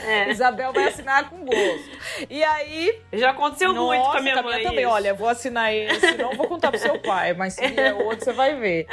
é. 0.07 0.31
Isabel 0.31 0.73
vai 0.73 0.89
assinar 0.89 1.29
com 1.29 1.45
gosto. 1.45 1.91
E 2.29 2.43
aí. 2.43 3.01
Já 3.13 3.31
aconteceu 3.31 3.73
nossa, 3.73 3.87
muito 3.87 4.11
com 4.11 4.19
a 4.19 4.21
minha 4.21 4.43
mãe. 4.43 4.63
Também, 4.63 4.87
olha, 4.87 5.15
vou 5.15 5.29
assinar 5.29 5.75
esse, 5.75 6.17
não 6.17 6.35
vou 6.35 6.47
contar 6.49 6.71
pro 6.71 6.81
seu 6.81 6.99
pai, 7.01 7.33
mas 7.35 7.55
se 7.55 7.67
vier 7.69 7.95
outro, 8.01 8.25
você 8.25 8.33
vai 8.33 8.55
ver. 8.57 8.87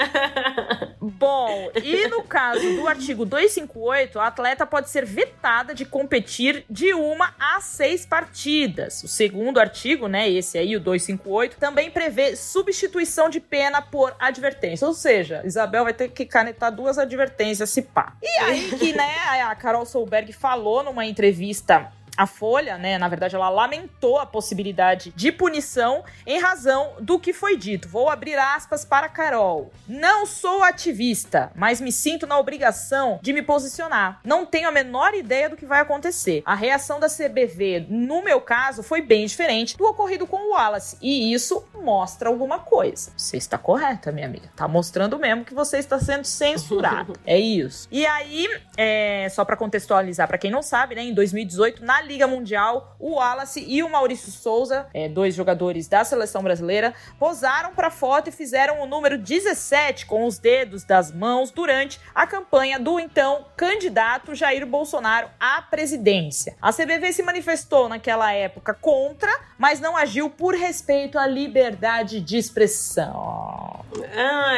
Bom, 1.02 1.72
e 1.84 2.08
no 2.08 2.24
caso 2.24 2.76
do 2.76 2.88
artigo 2.88 3.26
258, 3.26 4.20
a 4.20 4.28
atleta 4.28 4.66
pode 4.66 4.90
ser 4.90 5.06
vetada 5.06 5.74
de 5.74 5.86
competir 5.86 6.66
de 6.70 6.94
uma 6.94 7.34
a 7.40 7.60
seis 7.62 8.06
partidas. 8.06 9.04
O 9.04 9.08
segundo 9.08 9.60
artigo, 9.60 10.08
né, 10.08 10.30
esse 10.30 10.58
aí, 10.58 10.76
o 10.76 10.80
258, 10.80 11.58
também 11.58 11.90
prevê 11.90 12.36
substituição 12.36 13.30
de 13.30 13.40
pena 13.40 13.82
por 13.82 14.16
advertência. 14.20 14.88
Ou 14.88 14.94
seja, 14.94 15.42
Isabel 15.46 15.84
vai 15.84 15.94
ter 15.94 16.10
que 16.10 16.26
canetar 16.40 16.72
duas 16.72 16.98
advertências, 16.98 17.70
se 17.70 17.82
pá. 17.82 18.14
E 18.22 18.28
aí 18.44 18.70
que, 18.80 18.94
né, 18.94 19.14
a 19.44 19.54
Carol 19.56 19.86
Solberg 19.86 20.32
falou 20.32 20.82
numa 20.84 21.06
entrevista 21.06 21.92
a 22.20 22.28
Folha, 22.28 22.78
né, 22.78 22.98
na 22.98 23.08
verdade, 23.08 23.34
ela 23.34 23.48
lamentou 23.48 24.20
a 24.20 24.26
possibilidade 24.26 25.14
de 25.16 25.32
punição 25.32 26.04
em 26.28 26.38
razão 26.38 26.96
do 27.00 27.18
que 27.18 27.32
foi 27.32 27.56
dito. 27.56 27.88
Vou 27.88 28.10
abrir 28.10 28.38
aspas 28.38 28.84
para 28.84 29.08
Carol. 29.08 29.72
Não 29.88 30.26
sou 30.26 30.62
ativista, 30.62 31.50
mas 31.56 31.80
me 31.80 31.94
sinto 31.94 32.28
na 32.28 32.38
obrigação 32.38 33.20
de 33.22 33.32
me 33.32 33.42
posicionar. 33.42 34.20
Não 34.26 34.46
tenho 34.46 34.68
a 34.68 34.72
menor 34.72 35.14
ideia 35.14 35.50
do 35.50 35.56
que 35.56 35.66
vai 35.66 35.80
acontecer. 35.80 36.44
A 36.46 36.56
reação 36.56 37.00
da 37.00 37.08
CBV, 37.08 37.86
no 37.88 38.22
meu 38.22 38.42
caso, 38.42 38.84
foi 38.84 39.02
bem 39.02 39.26
diferente 39.26 39.78
do 39.78 39.86
ocorrido 39.86 40.28
com 40.28 40.50
o 40.50 40.52
Wallace, 40.52 40.98
e 41.02 41.34
isso 41.34 41.64
mostra 41.74 42.28
alguma 42.28 42.60
coisa. 42.60 43.14
Você 43.16 43.38
está 43.38 43.58
correta, 43.58 44.12
minha 44.12 44.28
amiga. 44.28 44.52
Tá 44.58 44.68
mostrando 44.68 45.18
mesmo 45.18 45.46
que 45.46 45.54
você 45.54 45.78
está 45.78 45.98
sendo 45.98 46.26
censurado. 46.26 47.14
é 47.26 47.40
isso. 47.40 47.88
E 47.90 48.06
aí, 48.06 48.46
é, 48.76 49.30
só 49.30 49.46
para 49.46 49.56
contextualizar 49.56 50.28
para 50.28 50.38
quem 50.38 50.52
não 50.52 50.62
sabe, 50.62 50.96
né, 50.96 51.04
em 51.04 51.14
2018, 51.14 51.82
na 51.86 52.09
Liga 52.10 52.26
Mundial, 52.26 52.96
o 53.00 53.18
Wallace 53.18 53.64
e 53.68 53.84
o 53.84 53.90
Maurício 53.90 54.32
Souza, 54.32 54.88
é, 54.96 55.08
dois 55.08 55.36
jogadores 55.36 55.88
da 55.88 56.04
seleção 56.04 56.42
brasileira, 56.42 56.92
posaram 57.20 57.72
para 57.76 57.92
foto 57.92 58.30
e 58.30 58.32
fizeram 58.32 58.82
o 58.82 58.88
número 58.88 59.16
17 59.16 60.08
com 60.08 60.26
os 60.26 60.40
dedos 60.40 60.84
das 60.84 61.12
mãos 61.12 61.52
durante 61.52 62.02
a 62.16 62.26
campanha 62.26 62.80
do 62.80 63.00
então 63.00 63.46
candidato 63.56 64.34
Jair 64.34 64.66
Bolsonaro 64.66 65.30
à 65.40 65.62
presidência. 65.62 66.56
A 66.60 66.74
CBV 66.74 67.14
se 67.14 67.22
manifestou 67.22 67.88
naquela 67.88 68.34
época 68.34 68.74
contra, 68.74 69.32
mas 69.56 69.80
não 69.80 69.96
agiu 69.96 70.32
por 70.32 70.56
respeito 70.56 71.20
à 71.20 71.28
liberdade 71.28 72.20
de 72.20 72.38
expressão. 72.38 73.86
Ah, 74.16 74.58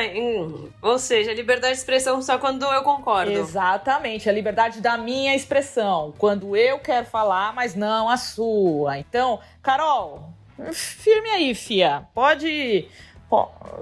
ou 0.81 0.97
seja, 0.97 1.33
liberdade 1.33 1.73
de 1.73 1.79
expressão 1.79 2.21
só 2.21 2.37
quando 2.37 2.63
eu 2.63 2.83
concordo. 2.83 3.31
Exatamente, 3.31 4.29
a 4.29 4.31
liberdade 4.31 4.79
da 4.79 4.97
minha 4.97 5.35
expressão. 5.35 6.13
Quando 6.17 6.55
eu 6.55 6.79
quero 6.79 7.05
falar 7.05 7.30
mas 7.53 7.75
não 7.75 8.09
a 8.09 8.17
sua. 8.17 8.99
Então, 8.99 9.39
Carol, 9.61 10.33
firme 10.73 11.29
aí, 11.29 11.55
fia. 11.55 12.05
Pode. 12.13 12.87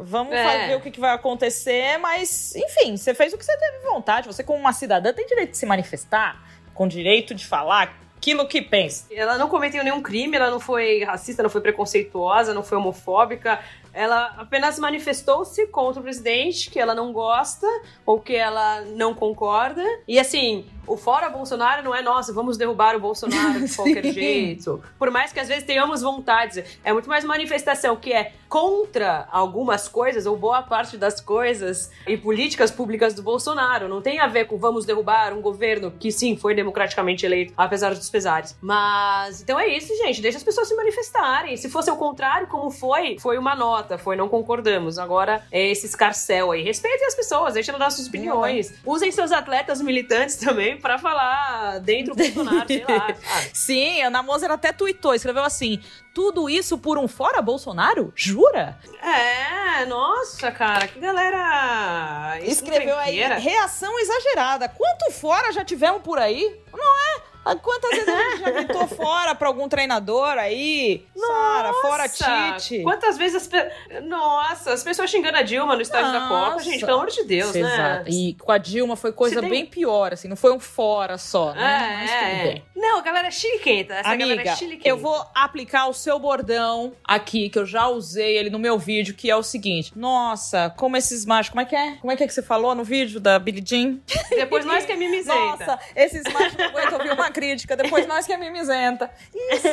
vamos 0.02 0.34
é. 0.34 0.68
ver 0.68 0.76
o 0.78 0.82
que, 0.82 0.92
que, 0.92 1.00
vai 1.00 1.14
acontecer, 1.14 1.98
mas, 1.98 2.56
enfim, 2.56 2.96
você 2.96 3.14
fez 3.14 3.34
o 3.34 3.38
que 3.38 3.46
você 3.46 3.58
teve 3.58 3.80
vontade. 3.80 4.28
Você, 4.28 4.44
como 4.44 4.60
uma 4.60 4.74
cidadã, 4.74 5.12
tem 5.12 5.26
direito 5.26 5.52
de 5.52 5.58
se 5.58 5.66
manifestar, 5.66 6.44
com 6.74 6.88
direito 6.88 7.34
de 7.34 7.46
falar 7.46 7.94
aquilo 8.20 8.46
que 8.46 8.62
pensa. 8.62 9.08
Ela 9.12 9.38
não 9.38 9.48
cometeu 9.48 9.82
nenhum 9.82 10.02
crime, 10.02 10.36
ela 10.36 10.52
não 10.52 10.60
foi 10.60 11.04
racista, 11.04 11.42
não 11.42 11.50
foi 11.50 11.62
preconceituosa, 11.62 12.54
não 12.54 12.62
foi 12.62 12.78
homofóbica. 12.78 13.60
Ela 13.94 14.36
apenas 14.38 14.78
manifestou-se 14.78 15.66
contra 15.68 16.02
o 16.02 16.04
presidente, 16.04 16.70
que 16.70 16.80
ela 16.80 16.94
não 16.94 17.14
gosta 17.14 17.66
ou 18.06 18.20
que 18.20 18.36
ela 18.36 18.82
não 18.82 19.14
concorda. 19.14 19.84
E 20.06 20.20
assim, 20.20 20.66
o 20.90 20.98
fora 20.98 21.30
Bolsonaro 21.30 21.84
não 21.84 21.94
é 21.94 22.02
nossa, 22.02 22.34
vamos 22.34 22.58
derrubar 22.58 22.96
o 22.96 23.00
Bolsonaro 23.00 23.62
de 23.62 23.74
qualquer 23.76 24.04
jeito. 24.12 24.84
Por 24.98 25.12
mais 25.12 25.32
que 25.32 25.40
às 25.40 25.48
vezes 25.48 25.64
tenhamos 25.64 26.02
vontades, 26.02 26.64
é 26.84 26.92
muito 26.92 27.08
mais 27.08 27.24
manifestação 27.24 27.96
que 27.96 28.12
é 28.12 28.34
contra 28.50 29.28
algumas 29.32 29.88
coisas 29.88 30.26
ou 30.26 30.36
boa 30.36 30.64
parte 30.64 30.98
das 30.98 31.22
coisas 31.22 31.92
e 32.08 32.18
políticas 32.18 32.72
públicas 32.72 33.14
do 33.14 33.22
Bolsonaro. 33.22 33.88
Não 33.88 34.02
tem 34.02 34.20
a 34.20 34.28
ver 34.28 34.46
com 34.46 34.58
vamos 34.58 34.86
derrubar 34.86 35.34
um 35.34 35.42
governo 35.42 35.92
que 35.92 36.12
sim 36.12 36.36
foi 36.36 36.56
democraticamente 36.56 37.26
eleito, 37.26 37.54
apesar 37.56 37.94
dos 37.94 38.10
pesares. 38.10 38.58
Mas 38.60 39.42
então 39.42 39.60
é 39.60 39.68
isso, 39.68 39.96
gente. 39.98 40.20
Deixa 40.20 40.40
as 40.40 40.44
pessoas 40.44 40.68
se 40.68 40.76
manifestarem. 40.76 41.56
Se 41.56 41.70
fosse 41.70 41.92
o 41.92 41.96
contrário, 41.96 42.48
como 42.48 42.72
foi, 42.72 43.18
foi 43.20 43.38
uma 43.38 43.56
nota, 43.56 44.00
foi 44.00 44.16
não 44.16 44.28
concordamos. 44.28 44.98
Agora 44.98 45.46
é 45.52 45.68
esse 45.70 45.86
escarcel 45.86 46.52
aí. 46.52 46.64
Respeitem 46.64 47.06
as 47.06 47.16
pessoas, 47.16 47.54
deixem 47.54 47.78
dar 47.78 47.92
suas 47.92 48.08
opiniões. 48.08 48.74
Usem 48.84 49.12
seus 49.12 49.32
atletas 49.32 49.80
militantes 49.80 50.36
também 50.38 50.79
para 50.80 50.98
falar 50.98 51.80
dentro 51.80 52.16
do 52.16 52.24
Bolsonaro, 52.24 52.68
sei 52.68 52.86
lá. 52.88 53.16
Sim, 53.54 54.02
a 54.02 54.08
Ana 54.08 54.24
Moser 54.24 54.52
até 54.52 54.72
tweetou, 54.72 55.14
escreveu 55.14 55.44
assim: 55.44 55.82
tudo 56.14 56.50
isso 56.50 56.78
por 56.78 56.98
um 56.98 57.08
fora 57.08 57.42
Bolsonaro? 57.42 58.12
Jura? 58.16 58.78
É, 59.02 59.86
nossa, 59.86 60.52
cara, 60.52 60.88
que 60.88 61.00
galera. 61.00 62.40
Escreveu 62.42 62.98
aí 62.98 63.20
reação 63.20 63.98
exagerada. 64.00 64.68
Quanto 64.70 65.12
fora 65.12 65.52
já 65.52 65.64
tivemos 65.64 66.02
por 66.02 66.18
aí? 66.20 66.60
Não 66.74 67.00
é? 67.00 67.29
Ah, 67.50 67.56
quantas 67.56 67.90
vezes 67.90 68.08
a 68.08 68.30
gente 68.30 68.40
já 68.42 68.52
gritou 68.52 68.88
fora 68.96 69.34
pra 69.34 69.48
algum 69.48 69.68
treinador 69.68 70.38
aí? 70.38 71.08
Sara, 71.18 71.74
fora 71.74 72.08
Tite. 72.08 72.84
Quantas 72.84 73.18
vezes 73.18 73.38
as 73.38 73.48
pe... 73.48 73.58
Nossa, 74.02 74.74
as 74.74 74.84
pessoas 74.84 75.10
xingando 75.10 75.38
a 75.38 75.42
Dilma 75.42 75.76
no 75.76 75.82
estádio 75.82 76.12
Nossa. 76.12 76.20
da 76.20 76.28
Copa, 76.28 76.64
gente, 76.64 76.86
pelo 76.86 76.98
amor 76.98 77.10
de 77.10 77.24
Deus, 77.24 77.54
né? 77.54 77.62
Exato. 77.62 78.10
E 78.10 78.36
com 78.36 78.52
a 78.52 78.58
Dilma 78.60 78.96
foi 78.96 79.12
coisa 79.12 79.42
tem... 79.42 79.50
bem 79.50 79.66
pior, 79.66 80.14
assim, 80.14 80.28
não 80.28 80.36
foi 80.36 80.52
um 80.52 80.60
fora 80.60 81.18
só, 81.18 81.54
né? 81.54 81.62
É, 81.62 81.98
Mas 81.98 82.12
tudo 82.12 82.24
é. 82.24 82.44
bem. 82.44 82.64
Não, 82.76 83.02
galera 83.02 83.28
é 83.28 83.32
chiliquenta. 83.32 83.96
Essa 83.96 84.10
Amiga, 84.10 84.30
galera 84.30 84.50
é 84.50 84.56
chiliquenta. 84.56 84.88
eu 84.88 84.98
vou 84.98 85.26
aplicar 85.34 85.88
o 85.88 85.94
seu 85.94 86.20
bordão 86.20 86.94
aqui, 87.04 87.50
que 87.50 87.58
eu 87.58 87.66
já 87.66 87.88
usei 87.88 88.38
ele 88.38 88.52
no 88.52 88.60
meu 88.60 88.78
vídeo, 88.78 89.16
que 89.16 89.30
é 89.30 89.36
o 89.36 89.44
seguinte. 89.44 89.92
Nossa, 89.96 90.70
como 90.78 90.96
esses 90.96 91.26
machos... 91.26 91.50
Como 91.50 91.62
é 91.62 91.66
que 91.66 91.76
é? 91.76 91.96
Como 91.96 92.12
é 92.12 92.16
que, 92.16 92.24
é 92.24 92.28
que 92.28 92.34
você 92.34 92.44
falou 92.44 92.76
no 92.76 92.84
vídeo 92.84 93.20
da 93.20 93.40
Billie 93.40 93.64
Jean? 93.66 93.98
Depois 94.30 94.66
nós 94.66 94.86
que 94.86 94.92
é 94.92 94.96
mimizenta. 94.96 95.36
Nossa, 95.36 95.80
esses 95.96 96.24
machos 96.32 96.56
não 96.56 96.66
aguentam 96.66 97.00
ouvir 97.00 97.12
uma 97.12 97.32
crítica, 97.40 97.78
depois 97.78 98.06
nós 98.06 98.26
que 98.26 98.34
é 98.34 98.38
mimizenta. 98.38 99.10
Isso 99.34 99.68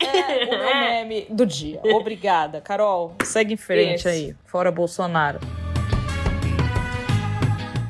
é 0.00 0.44
o 0.44 0.50
meu 0.58 0.74
meme 0.80 1.26
do 1.30 1.46
dia. 1.46 1.80
Obrigada. 1.84 2.60
Carol, 2.60 3.14
segue 3.24 3.54
em 3.54 3.56
frente 3.56 4.00
Isso. 4.00 4.08
aí. 4.08 4.34
Fora 4.44 4.72
Bolsonaro. 4.72 5.38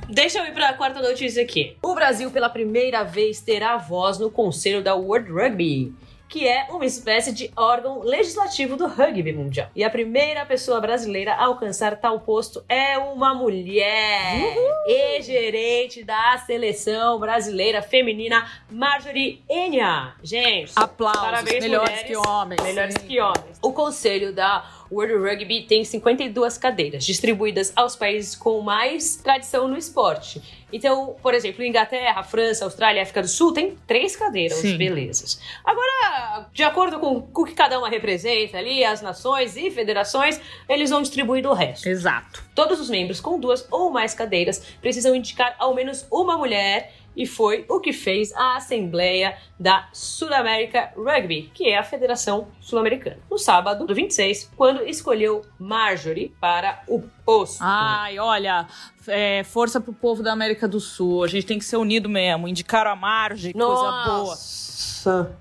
Deixa 0.07 0.38
eu 0.38 0.46
ir 0.46 0.52
para 0.52 0.68
a 0.68 0.74
quarta 0.74 1.00
notícia 1.00 1.42
aqui. 1.42 1.76
O 1.83 1.94
Brasil, 1.94 2.31
pela 2.31 2.48
primeira 2.48 3.02
vez, 3.02 3.40
terá 3.40 3.76
voz 3.76 4.18
no 4.18 4.31
conselho 4.31 4.83
da 4.83 4.94
World 4.94 5.31
Rugby 5.31 5.94
que 6.28 6.46
é 6.46 6.66
uma 6.70 6.84
espécie 6.84 7.32
de 7.32 7.50
órgão 7.56 8.00
legislativo 8.00 8.76
do 8.76 8.86
rugby 8.86 9.32
mundial. 9.32 9.68
E 9.74 9.84
a 9.84 9.90
primeira 9.90 10.44
pessoa 10.44 10.80
brasileira 10.80 11.32
a 11.32 11.44
alcançar 11.44 11.96
tal 11.96 12.20
posto 12.20 12.64
é 12.68 12.98
uma 12.98 13.34
mulher 13.34 14.56
e 14.86 15.22
gerente 15.22 16.04
da 16.04 16.38
seleção 16.38 17.18
brasileira 17.18 17.82
feminina, 17.82 18.46
Marjorie 18.70 19.42
Enya. 19.48 20.14
Gente, 20.22 20.72
aplausos, 20.76 21.22
parabéns, 21.22 21.64
melhores 21.64 21.90
mulheres, 21.90 22.06
que 22.06 22.16
homens. 22.16 22.62
Melhores 22.62 22.94
sim. 22.94 23.06
que 23.06 23.20
homens. 23.20 23.58
O 23.62 23.72
conselho 23.72 24.32
da 24.32 24.64
World 24.90 25.14
Rugby 25.14 25.62
tem 25.62 25.85
52 25.85 26.59
cadeiras, 26.59 27.05
distribuídas 27.05 27.72
aos 27.75 27.96
países 27.96 28.35
com 28.35 28.61
mais 28.61 29.16
tradição 29.16 29.68
no 29.68 29.77
esporte. 29.77 30.42
Então, 30.72 31.16
por 31.22 31.33
exemplo, 31.33 31.64
Inglaterra, 31.64 32.22
França, 32.22 32.64
Austrália 32.64 33.01
e 33.01 33.03
África 33.03 33.22
do 33.22 33.29
Sul 33.29 33.53
tem 33.53 33.77
três 33.87 34.16
cadeiras, 34.16 34.59
Sim. 34.59 34.77
belezas. 34.77 35.40
Agora, 35.64 36.49
de 36.53 36.62
acordo 36.62 36.99
com 36.99 37.29
o 37.33 37.44
que 37.44 37.55
cada 37.55 37.79
uma 37.79 37.88
representa 37.88 38.59
ali, 38.59 38.85
as 38.85 39.01
nações 39.01 39.57
e 39.57 39.70
federações, 39.70 40.40
eles 40.68 40.90
vão 40.90 41.03
distribuir 41.03 41.46
o 41.46 41.53
resto. 41.53 41.88
Exato. 41.88 42.44
Todos 42.55 42.81
os 42.81 42.90
membros 42.90 43.20
com 43.20 43.38
duas 43.38 43.66
ou 43.70 43.90
mais 43.90 44.14
cadeiras 44.14 44.62
precisam 44.81 45.14
indicar 45.14 45.55
ao 45.59 45.75
menos 45.75 46.07
uma 46.11 46.37
mulher 46.37 46.92
e 47.16 47.26
foi 47.26 47.64
o 47.68 47.81
que 47.81 47.92
fez 47.92 48.33
a 48.35 48.57
Assembleia 48.57 49.37
da 49.59 49.88
Sul-América 49.92 50.92
Rugby, 50.94 51.50
que 51.55 51.68
é 51.68 51.79
a 51.79 51.83
Federação 51.83 52.48
Sul-Americana, 52.61 53.18
no 53.31 53.38
sábado 53.38 53.87
do 53.87 53.94
26, 53.94 54.52
quando 54.55 54.83
escolheu 54.87 55.42
Marjorie 55.59 56.35
para 56.38 56.83
o 56.87 57.02
posto. 57.24 57.59
Ai, 57.61 58.18
olha, 58.18 58.66
é, 59.08 59.44
força 59.44 59.80
pro 59.80 59.92
povo 59.92 60.22
da 60.22 60.32
América 60.32 60.66
do 60.66 60.80
Sul. 60.80 61.24
A 61.24 61.28
gente 61.28 61.46
tem 61.46 61.58
que 61.58 61.64
ser 61.64 61.76
unido 61.76 62.08
mesmo. 62.08 62.48
Indicaram 62.48 62.90
a 62.90 62.96
Marjorie, 62.96 63.52
coisa 63.52 64.04
boa. 64.06 64.36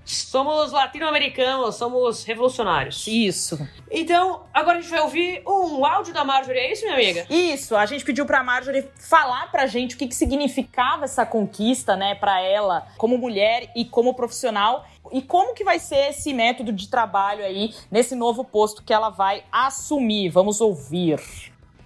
Somos 0.04 0.70
latino-americanos, 0.70 1.74
somos 1.74 2.24
revolucionários. 2.24 3.06
Isso. 3.06 3.58
Então, 3.90 4.44
agora 4.54 4.78
a 4.78 4.80
gente 4.80 4.90
vai 4.90 5.00
ouvir 5.00 5.42
um 5.46 5.84
áudio 5.84 6.14
da 6.14 6.24
Marjorie, 6.24 6.60
é 6.60 6.72
isso, 6.72 6.82
minha 6.84 6.94
amiga? 6.94 7.26
Isso, 7.28 7.74
a 7.74 7.84
gente 7.84 8.04
pediu 8.04 8.24
pra 8.24 8.44
Marjorie 8.44 8.88
falar 8.96 9.50
pra 9.50 9.66
gente 9.66 9.94
o 9.94 9.98
que, 9.98 10.06
que 10.06 10.14
significava 10.14 11.04
essa 11.04 11.26
conquista, 11.26 11.96
né, 11.96 12.14
pra 12.14 12.40
ela, 12.40 12.86
como 12.96 13.18
mulher 13.18 13.70
e 13.74 13.84
como 13.84 14.14
profissional. 14.14 14.86
E 15.12 15.22
como 15.22 15.54
que 15.54 15.64
vai 15.64 15.78
ser 15.78 16.10
esse 16.10 16.32
método 16.32 16.72
de 16.72 16.88
trabalho 16.88 17.44
aí 17.44 17.74
nesse 17.90 18.14
novo 18.14 18.44
posto 18.44 18.82
que 18.82 18.92
ela 18.92 19.08
vai 19.08 19.44
assumir? 19.52 20.30
Vamos 20.30 20.60
ouvir 20.60 21.20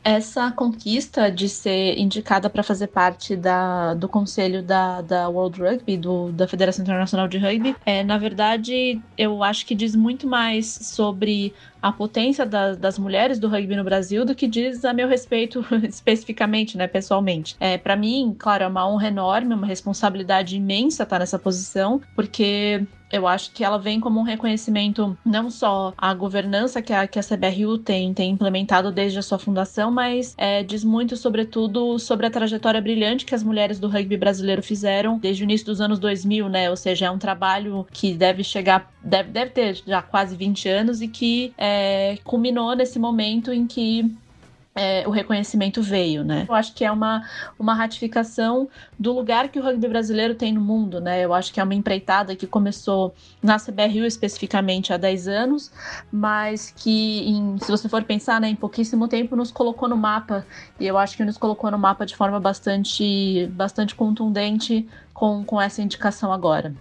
essa 0.03 0.51
conquista 0.51 1.31
de 1.31 1.49
ser 1.49 1.99
indicada 1.99 2.49
para 2.49 2.63
fazer 2.63 2.87
parte 2.87 3.37
da, 3.37 3.95
do 3.95 4.09
conselho 4.09 4.63
da, 4.63 5.03
da 5.03 5.29
World 5.29 5.61
Rugby, 5.61 5.97
do, 5.97 6.33
da 6.33 6.49
Federação 6.49 6.83
Internacional 6.83 7.29
de 7.29 7.39
Rugby, 7.39 7.77
é, 7.85 8.03
na 8.03 8.17
verdade, 8.17 9.01
eu 9.17 9.43
acho 9.43 9.67
que 9.67 9.75
diz 9.75 9.95
muito 9.95 10.27
mais 10.27 10.67
sobre 10.67 11.53
a 11.83 11.93
potência 11.93 12.47
da, 12.47 12.75
das 12.75 12.99
mulheres 12.99 13.39
do 13.39 13.49
rugby 13.49 13.77
no 13.77 13.85
Brasil 13.85 14.25
do 14.25 14.35
que 14.35 14.47
diz 14.47 14.85
a 14.85 14.93
meu 14.93 15.09
respeito 15.09 15.65
especificamente, 15.83 16.77
né, 16.77 16.87
pessoalmente. 16.87 17.57
É, 17.61 17.79
para 17.79 17.97
mim, 17.97 18.35
claro, 18.39 18.65
é 18.65 18.67
uma 18.67 18.89
honra 18.89 19.09
enorme, 19.09 19.55
uma 19.55 19.67
responsabilidade 19.67 20.57
imensa 20.57 21.03
estar 21.03 21.19
nessa 21.19 21.39
posição, 21.39 22.01
porque 22.15 22.87
eu 23.11 23.27
acho 23.27 23.51
que 23.53 23.65
ela 23.65 23.79
vem 23.79 23.99
como 23.99 24.21
um 24.21 24.23
reconhecimento 24.23 25.17
não 25.25 25.51
só 25.51 25.93
à 25.99 26.15
governança 26.15 26.81
que 26.81 26.93
a, 26.93 27.07
que 27.07 27.19
a 27.19 27.23
CBRU 27.23 27.79
tem, 27.79 28.15
tem 28.15 28.31
implementado 28.31 28.93
desde 28.93 29.19
a 29.19 29.23
sua 29.23 29.39
fundação, 29.39 29.91
mas 29.91 30.35
é, 30.39 30.63
diz 30.63 30.85
muito, 30.85 31.17
sobretudo, 31.17 31.99
sobre 31.99 32.27
a 32.27 32.31
trajetória 32.31 32.81
brilhante 32.81 33.25
que 33.25 33.35
as 33.35 33.43
mulheres 33.43 33.79
do 33.79 33.89
rugby 33.89 34.17
brasileiro 34.17 34.63
fizeram 34.63 35.19
desde 35.19 35.43
o 35.43 35.45
início 35.45 35.67
dos 35.67 35.81
anos 35.81 35.99
2000, 35.99 36.49
né? 36.49 36.71
Ou 36.71 36.77
seja, 36.77 37.07
é 37.07 37.11
um 37.11 37.19
trabalho 37.19 37.87
que 37.93 38.15
deve 38.15 38.45
chegar, 38.45 38.91
deve, 39.03 39.31
deve 39.31 39.51
ter 39.51 39.83
já 39.87 40.01
quase 40.01 40.37
20 40.37 40.69
anos 40.69 41.03
e 41.03 41.09
que 41.09 41.53
é, 41.59 41.70
culminou 42.25 42.75
nesse 42.75 42.99
momento 42.99 43.53
em 43.53 43.67
que 43.67 44.15
é, 44.75 45.07
o 45.07 45.11
reconhecimento 45.11 45.83
veio, 45.83 46.25
né? 46.25 46.47
Eu 46.49 46.55
acho 46.55 46.73
que 46.75 46.85
é 46.85 46.93
uma, 46.93 47.23
uma 47.59 47.75
ratificação 47.75 48.69
do 48.99 49.13
lugar 49.13 49.49
que 49.49 49.59
o 49.59 49.63
rugby 49.63 49.89
brasileiro 49.89 50.35
tem 50.35 50.53
no 50.53 50.61
mundo, 50.61 51.01
né? 51.01 51.25
Eu 51.25 51.35
acho 51.35 51.53
que 51.53 51.61
é 51.61 51.65
uma 51.65 51.75
empreitada 51.75 52.37
que 52.37 52.47
começou 52.47 53.15
na 53.43 53.59
CBRU 53.59 54.07
especificamente 54.07 54.93
há 54.93 54.97
10 54.97 55.29
anos, 55.29 55.73
mas 56.11 56.73
que, 56.77 57.29
em, 57.29 57.59
se 57.59 57.71
você 57.71 57.89
for 57.89 58.05
pensar, 58.05 58.41
né, 58.41 58.49
em 58.49 58.57
pouquíssimo 58.57 59.09
tempo 59.09 59.35
nos 59.35 59.51
colocou 59.51 59.89
no 59.89 59.97
mapa, 59.97 60.47
e 60.79 60.87
eu 60.87 60.97
acho 60.97 61.17
que 61.17 61.25
nos 61.25 61.37
colocou 61.37 61.71
no 61.71 61.79
mapa 61.79 62.07
de 62.07 62.15
forma 62.15 62.39
bastante, 62.39 63.49
bastante 63.53 63.95
contundente 63.95 64.89
com, 65.13 65.45
com 65.45 65.61
essa 65.61 65.83
indicação 65.83 66.33
agora. 66.33 66.75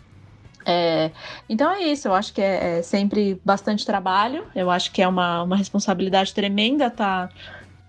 É, 0.66 1.12
então 1.48 1.72
é 1.72 1.84
isso, 1.84 2.08
eu 2.08 2.14
acho 2.14 2.34
que 2.34 2.42
é, 2.42 2.80
é, 2.80 2.82
sempre 2.82 3.42
bastante 3.46 3.86
trabalho, 3.86 4.46
eu 4.54 4.70
acho 4.70 4.92
que 4.92 5.02
é 5.02 5.08
uma, 5.08 5.44
uma 5.44 5.56
responsabilidade 5.56 6.34
tremenda 6.34 6.88
estar. 6.88 7.28
Tá, 7.30 7.34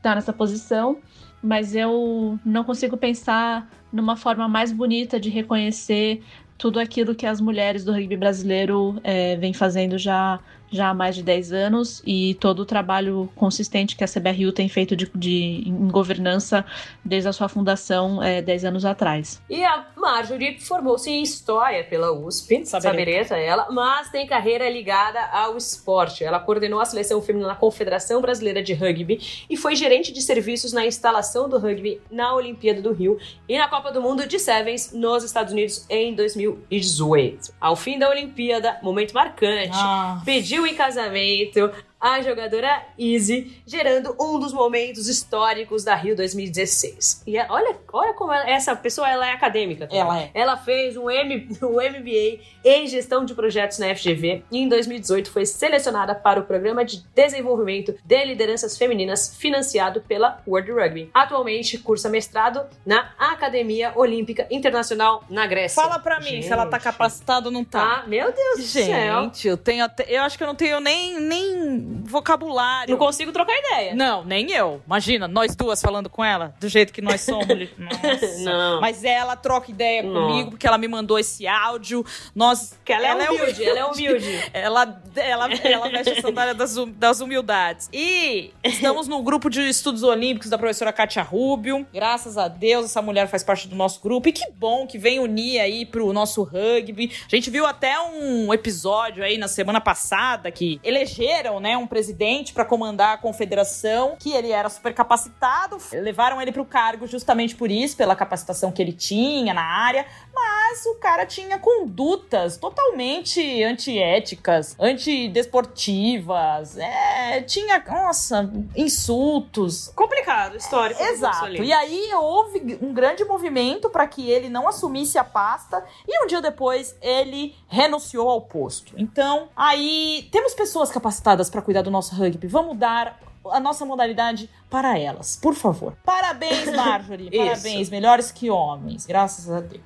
tá 0.02 0.14
nessa 0.14 0.33
posição, 0.33 0.98
mas 1.42 1.74
eu 1.74 2.38
não 2.44 2.64
consigo 2.64 2.96
pensar 2.96 3.68
numa 3.92 4.16
forma 4.16 4.48
mais 4.48 4.72
bonita 4.72 5.18
de 5.18 5.28
reconhecer 5.28 6.22
tudo 6.56 6.78
aquilo 6.78 7.14
que 7.14 7.26
as 7.26 7.40
mulheres 7.40 7.85
do 7.85 7.92
rugby 7.92 8.16
brasileiro 8.16 9.00
é, 9.02 9.37
vem 9.37 9.52
fazendo 9.52 9.96
já 9.98 10.38
já 10.70 10.90
há 10.90 10.94
mais 10.94 11.14
de 11.14 11.22
10 11.22 11.52
anos 11.52 12.02
e 12.06 12.35
todo 12.35 12.61
o 12.61 12.64
trabalho 12.64 13.30
consistente 13.35 13.96
que 13.96 14.04
a 14.04 14.06
CBRU 14.06 14.52
tem 14.52 14.68
feito 14.68 14.94
de, 14.94 15.11
de 15.14 15.64
em 15.66 15.88
governança 15.88 16.64
desde 17.04 17.28
a 17.28 17.33
sua 17.33 17.48
fundação 17.48 18.22
é, 18.22 18.40
10 18.40 18.64
anos 18.66 18.85
atrás. 18.85 19.42
E 19.48 19.64
a 19.64 19.87
Marjorie 19.96 20.59
formou-se 20.61 21.11
em 21.11 21.22
História 21.22 21.85
pela 21.85 22.12
USP, 22.12 22.64
sabereta 22.66 23.37
ela, 23.37 23.68
mas 23.70 24.11
tem 24.11 24.26
carreira 24.26 24.68
ligada 24.68 25.20
ao 25.33 25.56
esporte. 25.56 26.24
Ela 26.24 26.38
coordenou 26.38 26.80
a 26.80 26.85
seleção 26.85 27.20
feminina 27.20 27.48
na 27.48 27.56
Confederação 27.56 28.20
Brasileira 28.20 28.62
de 28.62 28.74
Rugby 28.74 29.46
e 29.48 29.56
foi 29.56 29.74
gerente 29.74 30.12
de 30.12 30.22
serviços 30.22 30.72
na 30.72 30.87
instalação 30.87 31.48
do 31.48 31.59
rugby 31.59 32.00
na 32.11 32.35
Olimpíada 32.35 32.80
do 32.80 32.92
Rio 32.92 33.18
e 33.48 33.59
na 33.59 33.68
Copa 33.68 33.90
do 33.92 34.00
Mundo 34.00 34.26
de 34.26 34.38
Sevens 34.38 34.92
nos 34.92 35.24
Estados 35.24 35.52
Unidos 35.52 35.85
em 35.88 36.14
2018. 36.14 37.52
Ao 37.61 37.76
fim 37.76 37.98
da 37.98 38.09
Olimpíada, 38.09 38.78
momento 38.83 39.12
marcante, 39.12 39.70
ah. 39.72 40.20
pediu 40.24 40.59
pediu 40.60 40.66
em 40.66 40.74
casamento 40.74 41.72
a 42.00 42.22
jogadora 42.22 42.82
Izzy, 42.98 43.62
gerando 43.66 44.16
um 44.18 44.38
dos 44.38 44.52
momentos 44.52 45.06
históricos 45.06 45.84
da 45.84 45.94
Rio 45.94 46.16
2016. 46.16 47.22
E 47.26 47.36
é, 47.36 47.46
olha, 47.50 47.76
olha 47.92 48.14
como 48.14 48.32
ela, 48.32 48.48
essa 48.48 48.74
pessoa 48.74 49.08
ela 49.08 49.28
é 49.28 49.32
acadêmica. 49.32 49.86
Tá? 49.86 49.94
Ela 49.94 50.20
é. 50.20 50.30
Ela 50.32 50.56
fez 50.56 50.96
um, 50.96 51.10
M, 51.10 51.48
um 51.62 51.74
MBA 51.74 52.40
em 52.64 52.86
gestão 52.86 53.24
de 53.24 53.34
projetos 53.34 53.78
na 53.78 53.94
FGV 53.94 54.44
e 54.50 54.58
em 54.58 54.68
2018 54.68 55.30
foi 55.30 55.44
selecionada 55.44 56.14
para 56.14 56.40
o 56.40 56.44
programa 56.44 56.84
de 56.84 57.04
desenvolvimento 57.14 57.94
de 58.04 58.24
lideranças 58.24 58.76
femininas 58.78 59.36
financiado 59.36 60.00
pela 60.02 60.42
World 60.46 60.72
Rugby. 60.72 61.10
Atualmente 61.12 61.78
cursa 61.78 62.08
mestrado 62.08 62.66
na 62.84 63.12
Academia 63.18 63.92
Olímpica 63.94 64.46
Internacional 64.50 65.24
na 65.28 65.46
Grécia. 65.46 65.82
Fala 65.82 65.98
pra 65.98 66.18
mim 66.20 66.26
Gente. 66.26 66.46
se 66.46 66.52
ela 66.52 66.66
tá 66.66 66.78
capacitada 66.78 67.48
ou 67.48 67.52
não 67.52 67.64
tá. 67.64 68.00
Ah, 68.00 68.06
meu 68.06 68.32
Deus 68.32 68.58
do 68.58 68.66
céu. 68.66 69.24
Gente, 69.24 69.48
eu 69.48 69.56
tenho 69.56 69.84
até, 69.84 70.06
eu 70.08 70.22
acho 70.22 70.36
que 70.38 70.44
eu 70.44 70.48
não 70.48 70.54
tenho 70.54 70.80
nem, 70.80 71.20
nem 71.20 71.89
vocabulário. 72.05 72.90
Não 72.92 72.98
consigo 72.98 73.33
trocar 73.33 73.57
ideia. 73.59 73.94
Não, 73.94 74.24
nem 74.24 74.50
eu. 74.53 74.81
Imagina, 74.87 75.26
nós 75.26 75.55
duas 75.57 75.81
falando 75.81 76.09
com 76.09 76.24
ela, 76.24 76.55
do 76.61 76.68
jeito 76.68 76.92
que 76.92 77.00
nós 77.03 77.20
somos. 77.22 77.46
Não. 78.44 78.81
Mas 78.81 79.05
ela 79.05 79.37
troca 79.37 79.70
ideia 79.70 80.03
Não. 80.03 80.29
comigo, 80.29 80.50
porque 80.50 80.66
ela 80.66 80.79
me 80.79 80.87
mandou 80.88 81.18
esse 81.18 81.46
áudio. 81.46 82.05
Nós, 82.35 82.79
Que 82.85 82.92
ela, 82.92 83.07
é 83.24 83.31
humilde, 83.31 83.64
ela 83.64 83.79
é 83.79 83.85
humilde. 83.85 84.31
Ela, 84.53 85.00
ela, 85.16 85.48
ela 85.64 85.88
veste 85.88 86.11
a 86.18 86.20
sandália 86.22 86.55
das, 86.55 86.76
hum- 86.76 86.92
das 86.96 87.20
humildades. 87.20 87.88
E 87.92 88.53
estamos 88.64 89.07
no 89.09 89.22
grupo 89.22 89.48
de 89.48 89.61
estudos 89.68 90.03
olímpicos 90.03 90.50
da 90.50 90.59
professora 90.59 90.92
Kátia 90.92 91.22
Rubio. 91.22 91.87
Graças 91.92 92.37
a 92.37 92.48
Deus, 92.48 92.87
essa 92.87 93.00
mulher 93.00 93.26
faz 93.29 93.42
parte 93.42 93.68
do 93.68 93.74
nosso 93.76 94.00
grupo. 94.00 94.29
E 94.29 94.33
que 94.33 94.48
bom 94.53 94.87
que 94.87 94.98
vem 94.98 95.18
unir 95.18 95.61
aí 95.61 95.87
pro 95.87 96.12
nosso 96.12 96.42
rugby. 96.42 97.12
A 97.31 97.35
gente 97.35 97.50
viu 97.50 97.64
até 97.66 97.98
um 98.00 98.53
episódio 98.53 99.22
aí 99.24 99.38
na 99.38 99.48
semana 99.48 99.81
passada 99.81 100.50
que 100.50 100.81
elegeram, 100.83 101.59
né, 101.61 101.76
um 101.80 101.86
presidente 101.86 102.52
para 102.52 102.64
comandar 102.64 103.14
a 103.14 103.18
confederação, 103.18 104.16
que 104.18 104.32
ele 104.32 104.50
era 104.50 104.68
super 104.68 104.94
capacitado. 104.94 105.78
Levaram 105.92 106.40
ele 106.40 106.52
pro 106.52 106.64
cargo 106.64 107.06
justamente 107.06 107.54
por 107.54 107.70
isso, 107.70 107.96
pela 107.96 108.14
capacitação 108.14 108.70
que 108.70 108.80
ele 108.80 108.92
tinha 108.92 109.52
na 109.52 109.62
área. 109.62 110.06
Mas 110.34 110.59
o 110.87 110.94
cara 110.96 111.26
tinha 111.26 111.59
condutas 111.59 112.56
totalmente 112.56 113.62
antiéticas, 113.62 114.76
antidesportivas. 114.78 116.76
É, 116.76 117.42
tinha, 117.42 117.83
nossa, 117.87 118.50
insultos. 118.76 119.88
Complicado, 119.94 120.56
histórico. 120.56 121.02
Exato. 121.02 121.44
ali. 121.44 121.64
E 121.64 121.72
aí 121.72 122.14
houve 122.14 122.78
um 122.80 122.92
grande 122.92 123.24
movimento 123.24 123.90
para 123.90 124.06
que 124.06 124.30
ele 124.30 124.48
não 124.48 124.68
assumisse 124.68 125.18
a 125.18 125.24
pasta 125.24 125.85
e 126.06 126.24
um 126.24 126.26
dia 126.26 126.40
depois 126.40 126.96
ele 127.00 127.54
renunciou 127.68 128.28
ao 128.28 128.40
posto. 128.40 128.94
Então, 128.96 129.48
aí 129.56 130.28
temos 130.30 130.54
pessoas 130.54 130.90
capacitadas 130.90 131.50
para 131.50 131.62
cuidar 131.62 131.83
do 131.83 131.90
nosso 131.90 132.14
rugby. 132.14 132.46
Vamos 132.46 132.76
dar 132.76 133.18
a 133.44 133.61
nossa 133.61 133.85
modalidade 133.85 134.50
para 134.68 134.98
elas, 134.98 135.37
por 135.40 135.54
favor. 135.54 135.96
Parabéns, 136.04 136.70
Marjorie. 136.74 137.30
Parabéns, 137.30 137.88
melhores 137.88 138.30
que 138.30 138.50
homens, 138.50 139.06
graças 139.06 139.50
a 139.50 139.61
Deus. 139.61 139.83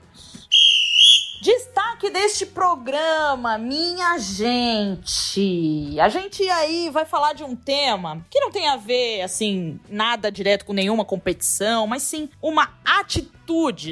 Destaque 1.45 2.09
deste 2.09 2.47
programa, 2.47 3.59
minha 3.59 4.17
gente. 4.19 5.95
A 6.01 6.09
gente 6.09 6.43
aí 6.49 6.89
vai 6.89 7.05
falar 7.05 7.35
de 7.35 7.45
um 7.45 7.55
tema 7.55 8.25
que 8.31 8.41
não 8.41 8.51
tem 8.51 8.67
a 8.67 8.79
ver, 8.79 9.21
assim, 9.21 9.79
nada 9.91 10.33
direto 10.33 10.65
com 10.65 10.73
nenhuma 10.73 11.05
competição, 11.05 11.87
mas 11.87 12.03
sim 12.03 12.31
uma 12.41 12.73
atitude, 12.83 13.35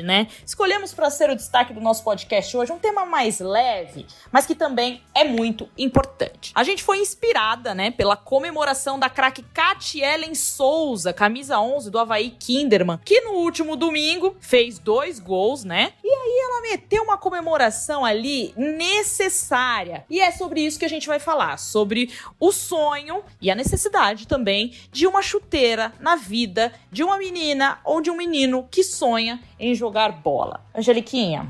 né? 0.02 0.28
Escolhemos 0.46 0.94
para 0.94 1.10
ser 1.10 1.28
o 1.30 1.36
destaque 1.36 1.72
do 1.72 1.80
nosso 1.80 2.02
podcast 2.02 2.56
hoje 2.56 2.72
um 2.72 2.78
tema 2.78 3.04
mais 3.04 3.38
leve, 3.38 4.06
mas 4.30 4.46
que 4.46 4.54
também 4.54 5.02
é 5.14 5.24
muito 5.24 5.68
importante. 5.76 6.52
A 6.54 6.64
gente 6.64 6.82
foi 6.82 6.98
inspirada, 6.98 7.74
né, 7.74 7.90
pela 7.90 8.16
comemoração 8.16 8.98
da 8.98 9.10
craque 9.10 9.42
Kat 9.54 10.00
Ellen 10.00 10.34
Souza, 10.34 11.12
camisa 11.12 11.60
11 11.60 11.90
do 11.90 11.98
Havaí 11.98 12.30
Kinderman, 12.30 12.98
que 13.04 13.20
no 13.20 13.32
último 13.32 13.76
domingo 13.76 14.36
fez 14.40 14.78
dois 14.78 15.18
gols, 15.18 15.64
né? 15.64 15.92
E 16.02 16.08
aí 16.08 16.40
ela 16.44 16.62
meteu 16.62 17.02
uma 17.02 17.18
comemoração 17.18 18.04
ali 18.04 18.54
necessária. 18.56 20.06
E 20.08 20.20
é 20.20 20.30
sobre 20.30 20.60
isso 20.60 20.78
que 20.78 20.84
a 20.84 20.88
gente 20.88 21.06
vai 21.06 21.18
falar, 21.18 21.58
sobre 21.58 22.10
o 22.40 22.52
sonho 22.52 23.22
e 23.40 23.50
a 23.50 23.54
necessidade 23.54 24.26
também 24.26 24.74
de 24.90 25.06
uma 25.06 25.20
chuteira 25.20 25.92
na 26.00 26.16
vida 26.16 26.72
de 26.90 27.02
uma 27.04 27.18
menina 27.18 27.78
ou 27.84 28.00
de 28.00 28.10
um 28.10 28.16
menino 28.16 28.66
que 28.70 28.82
sonha 28.82 29.41
em 29.59 29.74
jogar 29.74 30.12
bola. 30.12 30.61
Angeliquinha, 30.74 31.48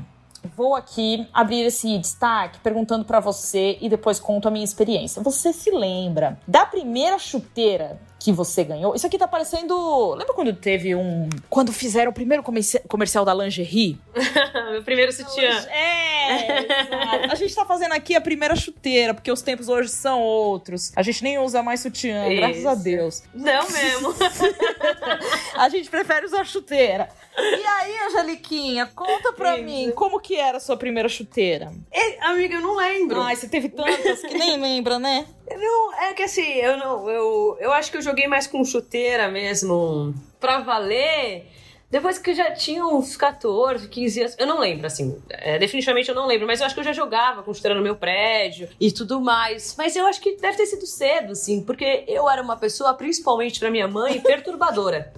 Vou 0.57 0.75
aqui 0.75 1.25
abrir 1.33 1.61
esse 1.61 1.97
destaque 1.97 2.59
perguntando 2.59 3.05
pra 3.05 3.21
você 3.21 3.77
e 3.79 3.87
depois 3.87 4.19
conto 4.19 4.45
a 4.47 4.51
minha 4.51 4.65
experiência. 4.65 5.23
Você 5.23 5.53
se 5.53 5.71
lembra 5.71 6.37
da 6.45 6.65
primeira 6.65 7.17
chuteira 7.17 7.97
que 8.23 8.31
você 8.31 8.63
ganhou? 8.63 8.95
Isso 8.95 9.05
aqui 9.05 9.17
tá 9.17 9.27
parecendo. 9.27 10.13
Lembra 10.15 10.33
quando 10.33 10.53
teve 10.55 10.95
um. 10.95 11.27
Quando 11.49 11.73
fizeram 11.73 12.09
o 12.09 12.13
primeiro 12.13 12.41
comerci- 12.41 12.79
comercial 12.87 13.25
da 13.25 13.33
lingerie? 13.33 13.99
Meu 14.71 14.81
primeiro 14.81 15.11
sutiã. 15.11 15.49
É, 15.69 16.59
exato. 16.63 17.31
A 17.31 17.35
gente 17.35 17.53
tá 17.53 17.65
fazendo 17.65 17.91
aqui 17.91 18.15
a 18.15 18.21
primeira 18.21 18.55
chuteira, 18.55 19.13
porque 19.13 19.29
os 19.29 19.41
tempos 19.41 19.67
hoje 19.67 19.89
são 19.89 20.21
outros. 20.21 20.93
A 20.95 21.01
gente 21.01 21.21
nem 21.21 21.37
usa 21.37 21.61
mais 21.61 21.81
sutiã, 21.81 22.33
graças 22.33 22.65
a 22.65 22.73
Isso. 22.73 22.83
Deus. 22.83 23.23
Não 23.33 23.69
mesmo. 23.69 24.13
A 25.55 25.69
gente 25.69 25.89
prefere 25.89 26.25
usar 26.25 26.45
chuteira. 26.45 27.09
E 27.37 27.63
aí, 27.65 27.93
Angeliquinha, 28.07 28.85
conta 28.95 29.33
pra 29.33 29.55
Isso. 29.55 29.65
mim 29.65 29.91
como 29.95 30.19
que 30.19 30.35
era 30.35 30.57
a 30.57 30.59
sua 30.59 30.77
primeira 30.77 31.09
chuteira. 31.09 31.71
É, 31.91 32.25
amiga, 32.27 32.55
eu 32.55 32.61
não 32.61 32.75
lembro. 32.75 33.21
Ai, 33.21 33.35
você 33.35 33.47
teve 33.47 33.69
tantas 33.69 34.21
que 34.21 34.33
nem 34.37 34.59
lembra, 34.59 34.99
né? 34.99 35.25
Não, 35.49 35.93
é 35.93 36.13
que 36.13 36.23
assim, 36.23 36.53
eu 36.53 36.77
não. 36.77 37.09
Eu, 37.09 37.57
eu 37.59 37.73
acho 37.73 37.91
que 37.91 37.97
eu 37.97 38.01
joguei 38.01 38.27
mais 38.27 38.47
com 38.47 38.63
chuteira 38.63 39.27
mesmo. 39.27 40.13
Pra 40.39 40.59
valer. 40.59 41.47
Depois 41.89 42.17
que 42.17 42.31
eu 42.31 42.33
já 42.33 42.49
tinha 42.49 42.83
uns 42.83 43.15
14, 43.15 43.87
15 43.87 44.19
anos. 44.19 44.35
Eu 44.39 44.47
não 44.47 44.59
lembro, 44.59 44.87
assim. 44.87 45.21
é, 45.29 45.59
definitivamente 45.59 46.09
eu 46.09 46.15
não 46.15 46.25
lembro. 46.25 46.47
Mas 46.47 46.59
eu 46.59 46.65
acho 46.65 46.73
que 46.73 46.81
eu 46.81 46.85
já 46.85 46.91
jogava 46.93 47.43
com 47.43 47.53
chuteira 47.53 47.75
no 47.75 47.83
meu 47.83 47.95
prédio 47.95 48.67
e 48.79 48.91
tudo 48.91 49.21
mais. 49.21 49.75
Mas 49.77 49.95
eu 49.95 50.07
acho 50.07 50.19
que 50.19 50.35
deve 50.37 50.57
ter 50.57 50.65
sido 50.65 50.87
cedo, 50.87 51.33
assim. 51.33 51.63
Porque 51.63 52.03
eu 52.07 52.27
era 52.27 52.41
uma 52.41 52.57
pessoa, 52.57 52.95
principalmente 52.95 53.59
pra 53.59 53.69
minha 53.69 53.87
mãe, 53.87 54.19
perturbadora. 54.25 55.13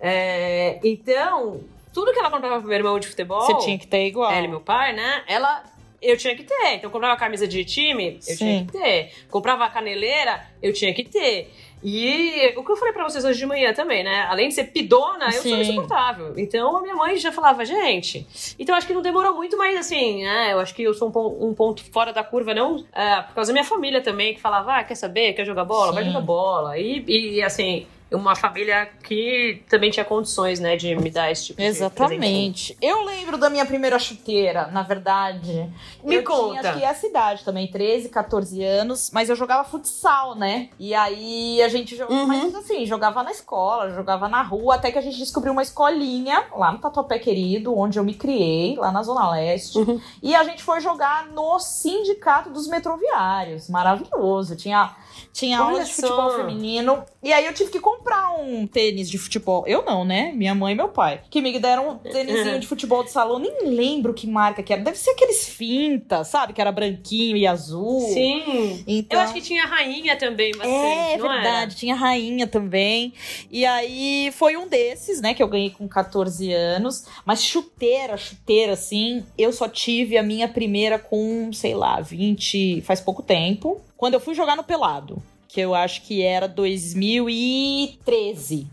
É, 0.00 0.80
então, 0.82 1.60
tudo 1.94 2.12
que 2.12 2.18
ela 2.18 2.30
comprava 2.30 2.58
pro 2.58 2.66
meu 2.68 2.76
irmão 2.76 2.98
de 2.98 3.06
futebol. 3.06 3.42
Você 3.42 3.58
tinha 3.64 3.78
que 3.78 3.86
ter 3.86 4.06
igual. 4.06 4.32
Ela 4.32 4.46
e 4.46 4.48
meu 4.48 4.60
pai, 4.60 4.92
né? 4.92 5.22
Ela. 5.28 5.62
Eu 6.02 6.16
tinha 6.16 6.34
que 6.34 6.42
ter. 6.42 6.74
Então, 6.74 6.90
comprava 6.90 7.16
camisa 7.18 7.46
de 7.46 7.64
time, 7.64 8.16
eu 8.16 8.20
Sim. 8.20 8.36
tinha 8.36 8.64
que 8.66 8.72
ter. 8.72 9.12
Comprava 9.30 9.68
caneleira, 9.70 10.44
eu 10.60 10.72
tinha 10.72 10.92
que 10.92 11.04
ter. 11.04 11.50
E 11.84 12.52
o 12.56 12.64
que 12.64 12.70
eu 12.70 12.76
falei 12.76 12.92
pra 12.92 13.02
vocês 13.02 13.24
hoje 13.24 13.38
de 13.38 13.46
manhã 13.46 13.72
também, 13.72 14.04
né? 14.04 14.26
Além 14.28 14.48
de 14.48 14.54
ser 14.54 14.64
pidona, 14.64 15.26
eu 15.26 15.32
sou 15.32 15.42
Sim. 15.42 15.60
insuportável. 15.60 16.32
Então, 16.36 16.76
a 16.76 16.82
minha 16.82 16.94
mãe 16.94 17.16
já 17.16 17.32
falava, 17.32 17.64
gente. 17.64 18.26
Então, 18.58 18.74
acho 18.74 18.86
que 18.86 18.92
não 18.92 19.02
demorou 19.02 19.34
muito, 19.34 19.56
mas 19.56 19.76
assim, 19.76 20.22
né? 20.22 20.52
Eu 20.52 20.60
acho 20.60 20.74
que 20.74 20.82
eu 20.82 20.94
sou 20.94 21.08
um, 21.08 21.48
um 21.48 21.54
ponto 21.54 21.84
fora 21.90 22.12
da 22.12 22.22
curva, 22.22 22.54
não 22.54 22.84
é, 22.92 23.22
por 23.22 23.34
causa 23.34 23.48
da 23.50 23.52
minha 23.52 23.64
família 23.64 24.00
também, 24.00 24.34
que 24.34 24.40
falava, 24.40 24.76
ah, 24.76 24.84
quer 24.84 24.94
saber? 24.94 25.32
Quer 25.32 25.44
jogar 25.44 25.64
bola? 25.64 25.92
Vai 25.92 26.04
Sim. 26.04 26.10
jogar 26.10 26.24
bola. 26.24 26.78
E, 26.78 27.04
e 27.06 27.42
assim. 27.42 27.86
Uma 28.12 28.34
família 28.36 28.86
que 29.02 29.62
também 29.68 29.90
tinha 29.90 30.04
condições, 30.04 30.60
né, 30.60 30.76
de 30.76 30.94
me 30.96 31.10
dar 31.10 31.30
esse 31.30 31.46
tipo 31.46 31.60
de 31.60 31.64
presente. 31.66 31.82
Exatamente. 31.82 32.76
Eu 32.80 33.04
lembro 33.04 33.36
da 33.38 33.48
minha 33.50 33.64
primeira 33.66 33.98
chuteira, 33.98 34.66
na 34.68 34.82
verdade. 34.82 35.70
Me 36.04 36.16
eu 36.16 36.24
conta. 36.24 36.60
Tinha, 36.60 36.70
acho 36.70 36.78
que 36.78 36.84
essa 36.84 37.06
idade 37.06 37.44
também, 37.44 37.66
13, 37.70 38.08
14 38.08 38.62
anos, 38.62 39.10
mas 39.12 39.28
eu 39.30 39.36
jogava 39.36 39.64
futsal, 39.64 40.34
né? 40.34 40.68
E 40.78 40.94
aí 40.94 41.62
a 41.62 41.68
gente 41.68 41.96
jogava, 41.96 42.20
Uhum. 42.20 42.26
mas 42.26 42.54
assim, 42.54 42.84
jogava 42.86 43.22
na 43.22 43.30
escola, 43.30 43.90
jogava 43.90 44.28
na 44.28 44.42
rua, 44.42 44.74
até 44.76 44.90
que 44.90 44.98
a 44.98 45.02
gente 45.02 45.18
descobriu 45.18 45.52
uma 45.52 45.62
escolinha 45.62 46.44
lá 46.56 46.72
no 46.72 46.78
Tatuapé 46.78 47.18
Querido, 47.18 47.76
onde 47.76 47.98
eu 47.98 48.04
me 48.04 48.14
criei, 48.14 48.76
lá 48.76 48.90
na 48.92 49.02
Zona 49.02 49.30
Leste. 49.30 49.78
Uhum. 49.78 50.00
E 50.22 50.34
a 50.34 50.44
gente 50.44 50.62
foi 50.62 50.80
jogar 50.80 51.26
no 51.26 51.58
Sindicato 51.58 52.50
dos 52.50 52.66
Metroviários. 52.68 53.68
Maravilhoso. 53.68 54.56
Tinha, 54.56 54.94
tinha 55.32 55.58
aula 55.58 55.76
Olha 55.76 55.84
de 55.84 55.92
futebol 55.92 56.30
só. 56.30 56.36
feminino. 56.36 57.04
E 57.22 57.32
aí 57.32 57.46
eu 57.46 57.54
tive 57.54 57.70
que 57.70 57.80
comprar 57.80 58.32
um 58.40 58.66
tênis 58.66 59.08
de 59.08 59.18
futebol. 59.18 59.64
Eu 59.66 59.84
não, 59.84 60.04
né? 60.04 60.32
Minha 60.34 60.54
mãe 60.54 60.72
e 60.72 60.76
meu 60.76 60.88
pai. 60.88 61.20
Que 61.30 61.40
me 61.40 61.58
deram 61.58 61.90
um 61.90 61.98
tênisinho 61.98 62.58
de 62.58 62.66
futebol 62.66 63.04
de 63.04 63.10
salão. 63.10 63.38
Nem 63.38 63.66
lembro 63.66 64.12
que 64.14 64.26
marca 64.26 64.62
que 64.62 64.72
era. 64.72 64.82
Deve 64.82 64.98
ser 64.98 65.10
aqueles 65.10 65.48
finta, 65.48 66.24
sabe? 66.24 66.52
Que 66.52 66.60
era 66.60 66.72
branquinho 66.72 67.36
e 67.36 67.46
azul. 67.46 68.00
Sim. 68.12 68.82
Então... 68.86 69.18
Eu 69.18 69.24
acho 69.24 69.34
que 69.34 69.40
tinha 69.40 69.64
rainha 69.66 70.16
também 70.16 70.52
bastante, 70.52 70.72
É, 70.74 71.16
não 71.16 71.32
era? 71.32 71.42
verdade, 71.42 71.76
tinha 71.76 71.94
rainha 71.94 72.46
também. 72.46 73.12
E 73.50 73.64
aí 73.64 74.30
foi 74.32 74.56
um 74.56 74.66
desses, 74.68 75.20
né, 75.20 75.34
que 75.34 75.42
eu 75.42 75.48
ganhei 75.48 75.70
com 75.70 75.86
14 75.88 76.52
anos. 76.52 77.04
Mas 77.24 77.42
chuteira, 77.42 78.16
chuteira, 78.16 78.72
assim, 78.72 79.24
eu 79.38 79.52
só 79.52 79.68
tive 79.68 80.16
a 80.18 80.22
minha 80.22 80.48
primeira 80.48 80.98
com, 80.98 81.52
sei 81.52 81.74
lá, 81.74 82.00
20, 82.00 82.80
faz 82.82 83.00
pouco 83.00 83.22
tempo. 83.22 83.80
Quando 84.02 84.14
eu 84.14 84.20
fui 84.20 84.34
jogar 84.34 84.56
no 84.56 84.64
Pelado, 84.64 85.22
que 85.46 85.60
eu 85.60 85.76
acho 85.76 86.02
que 86.02 86.22
era 86.22 86.48
2013. 86.48 88.66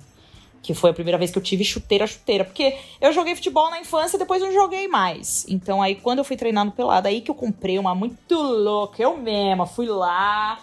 Que 0.59 0.73
foi 0.73 0.89
a 0.89 0.93
primeira 0.93 1.19
vez 1.19 1.29
que 1.29 1.37
eu 1.37 1.43
tive 1.43 1.63
chuteira, 1.63 2.07
chuteira. 2.07 2.43
Porque 2.43 2.75
eu 2.99 3.13
joguei 3.13 3.35
futebol 3.35 3.69
na 3.69 3.79
infância 3.79 4.17
e 4.17 4.19
depois 4.19 4.41
não 4.41 4.51
joguei 4.51 4.87
mais. 4.87 5.45
Então 5.47 5.83
aí, 5.83 5.93
quando 5.93 6.17
eu 6.17 6.23
fui 6.23 6.35
treinar 6.35 6.65
no 6.65 6.71
Pelado, 6.71 7.07
aí 7.07 7.21
que 7.21 7.29
eu 7.29 7.35
comprei 7.35 7.77
uma 7.77 7.93
muito 7.93 8.33
louca. 8.33 9.03
Eu 9.03 9.17
mesma 9.17 9.67
fui 9.67 9.85
lá, 9.85 10.57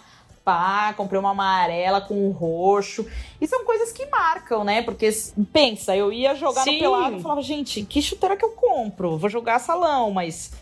pá, 0.46 0.94
comprei 0.96 1.18
uma 1.18 1.32
amarela 1.32 2.00
com 2.00 2.14
um 2.14 2.30
roxo. 2.30 3.04
E 3.40 3.48
são 3.48 3.64
coisas 3.64 3.90
que 3.90 4.06
marcam, 4.06 4.62
né? 4.62 4.80
Porque 4.80 5.10
pensa, 5.52 5.96
eu 5.96 6.12
ia 6.12 6.36
jogar 6.36 6.62
Sim. 6.62 6.74
no 6.74 6.78
pelado 6.78 7.16
e 7.16 7.20
falava, 7.20 7.42
gente, 7.42 7.82
que 7.82 8.00
chuteira 8.00 8.36
que 8.36 8.44
eu 8.44 8.50
compro? 8.50 9.18
Vou 9.18 9.28
jogar 9.28 9.58
salão, 9.58 10.12
mas 10.12 10.52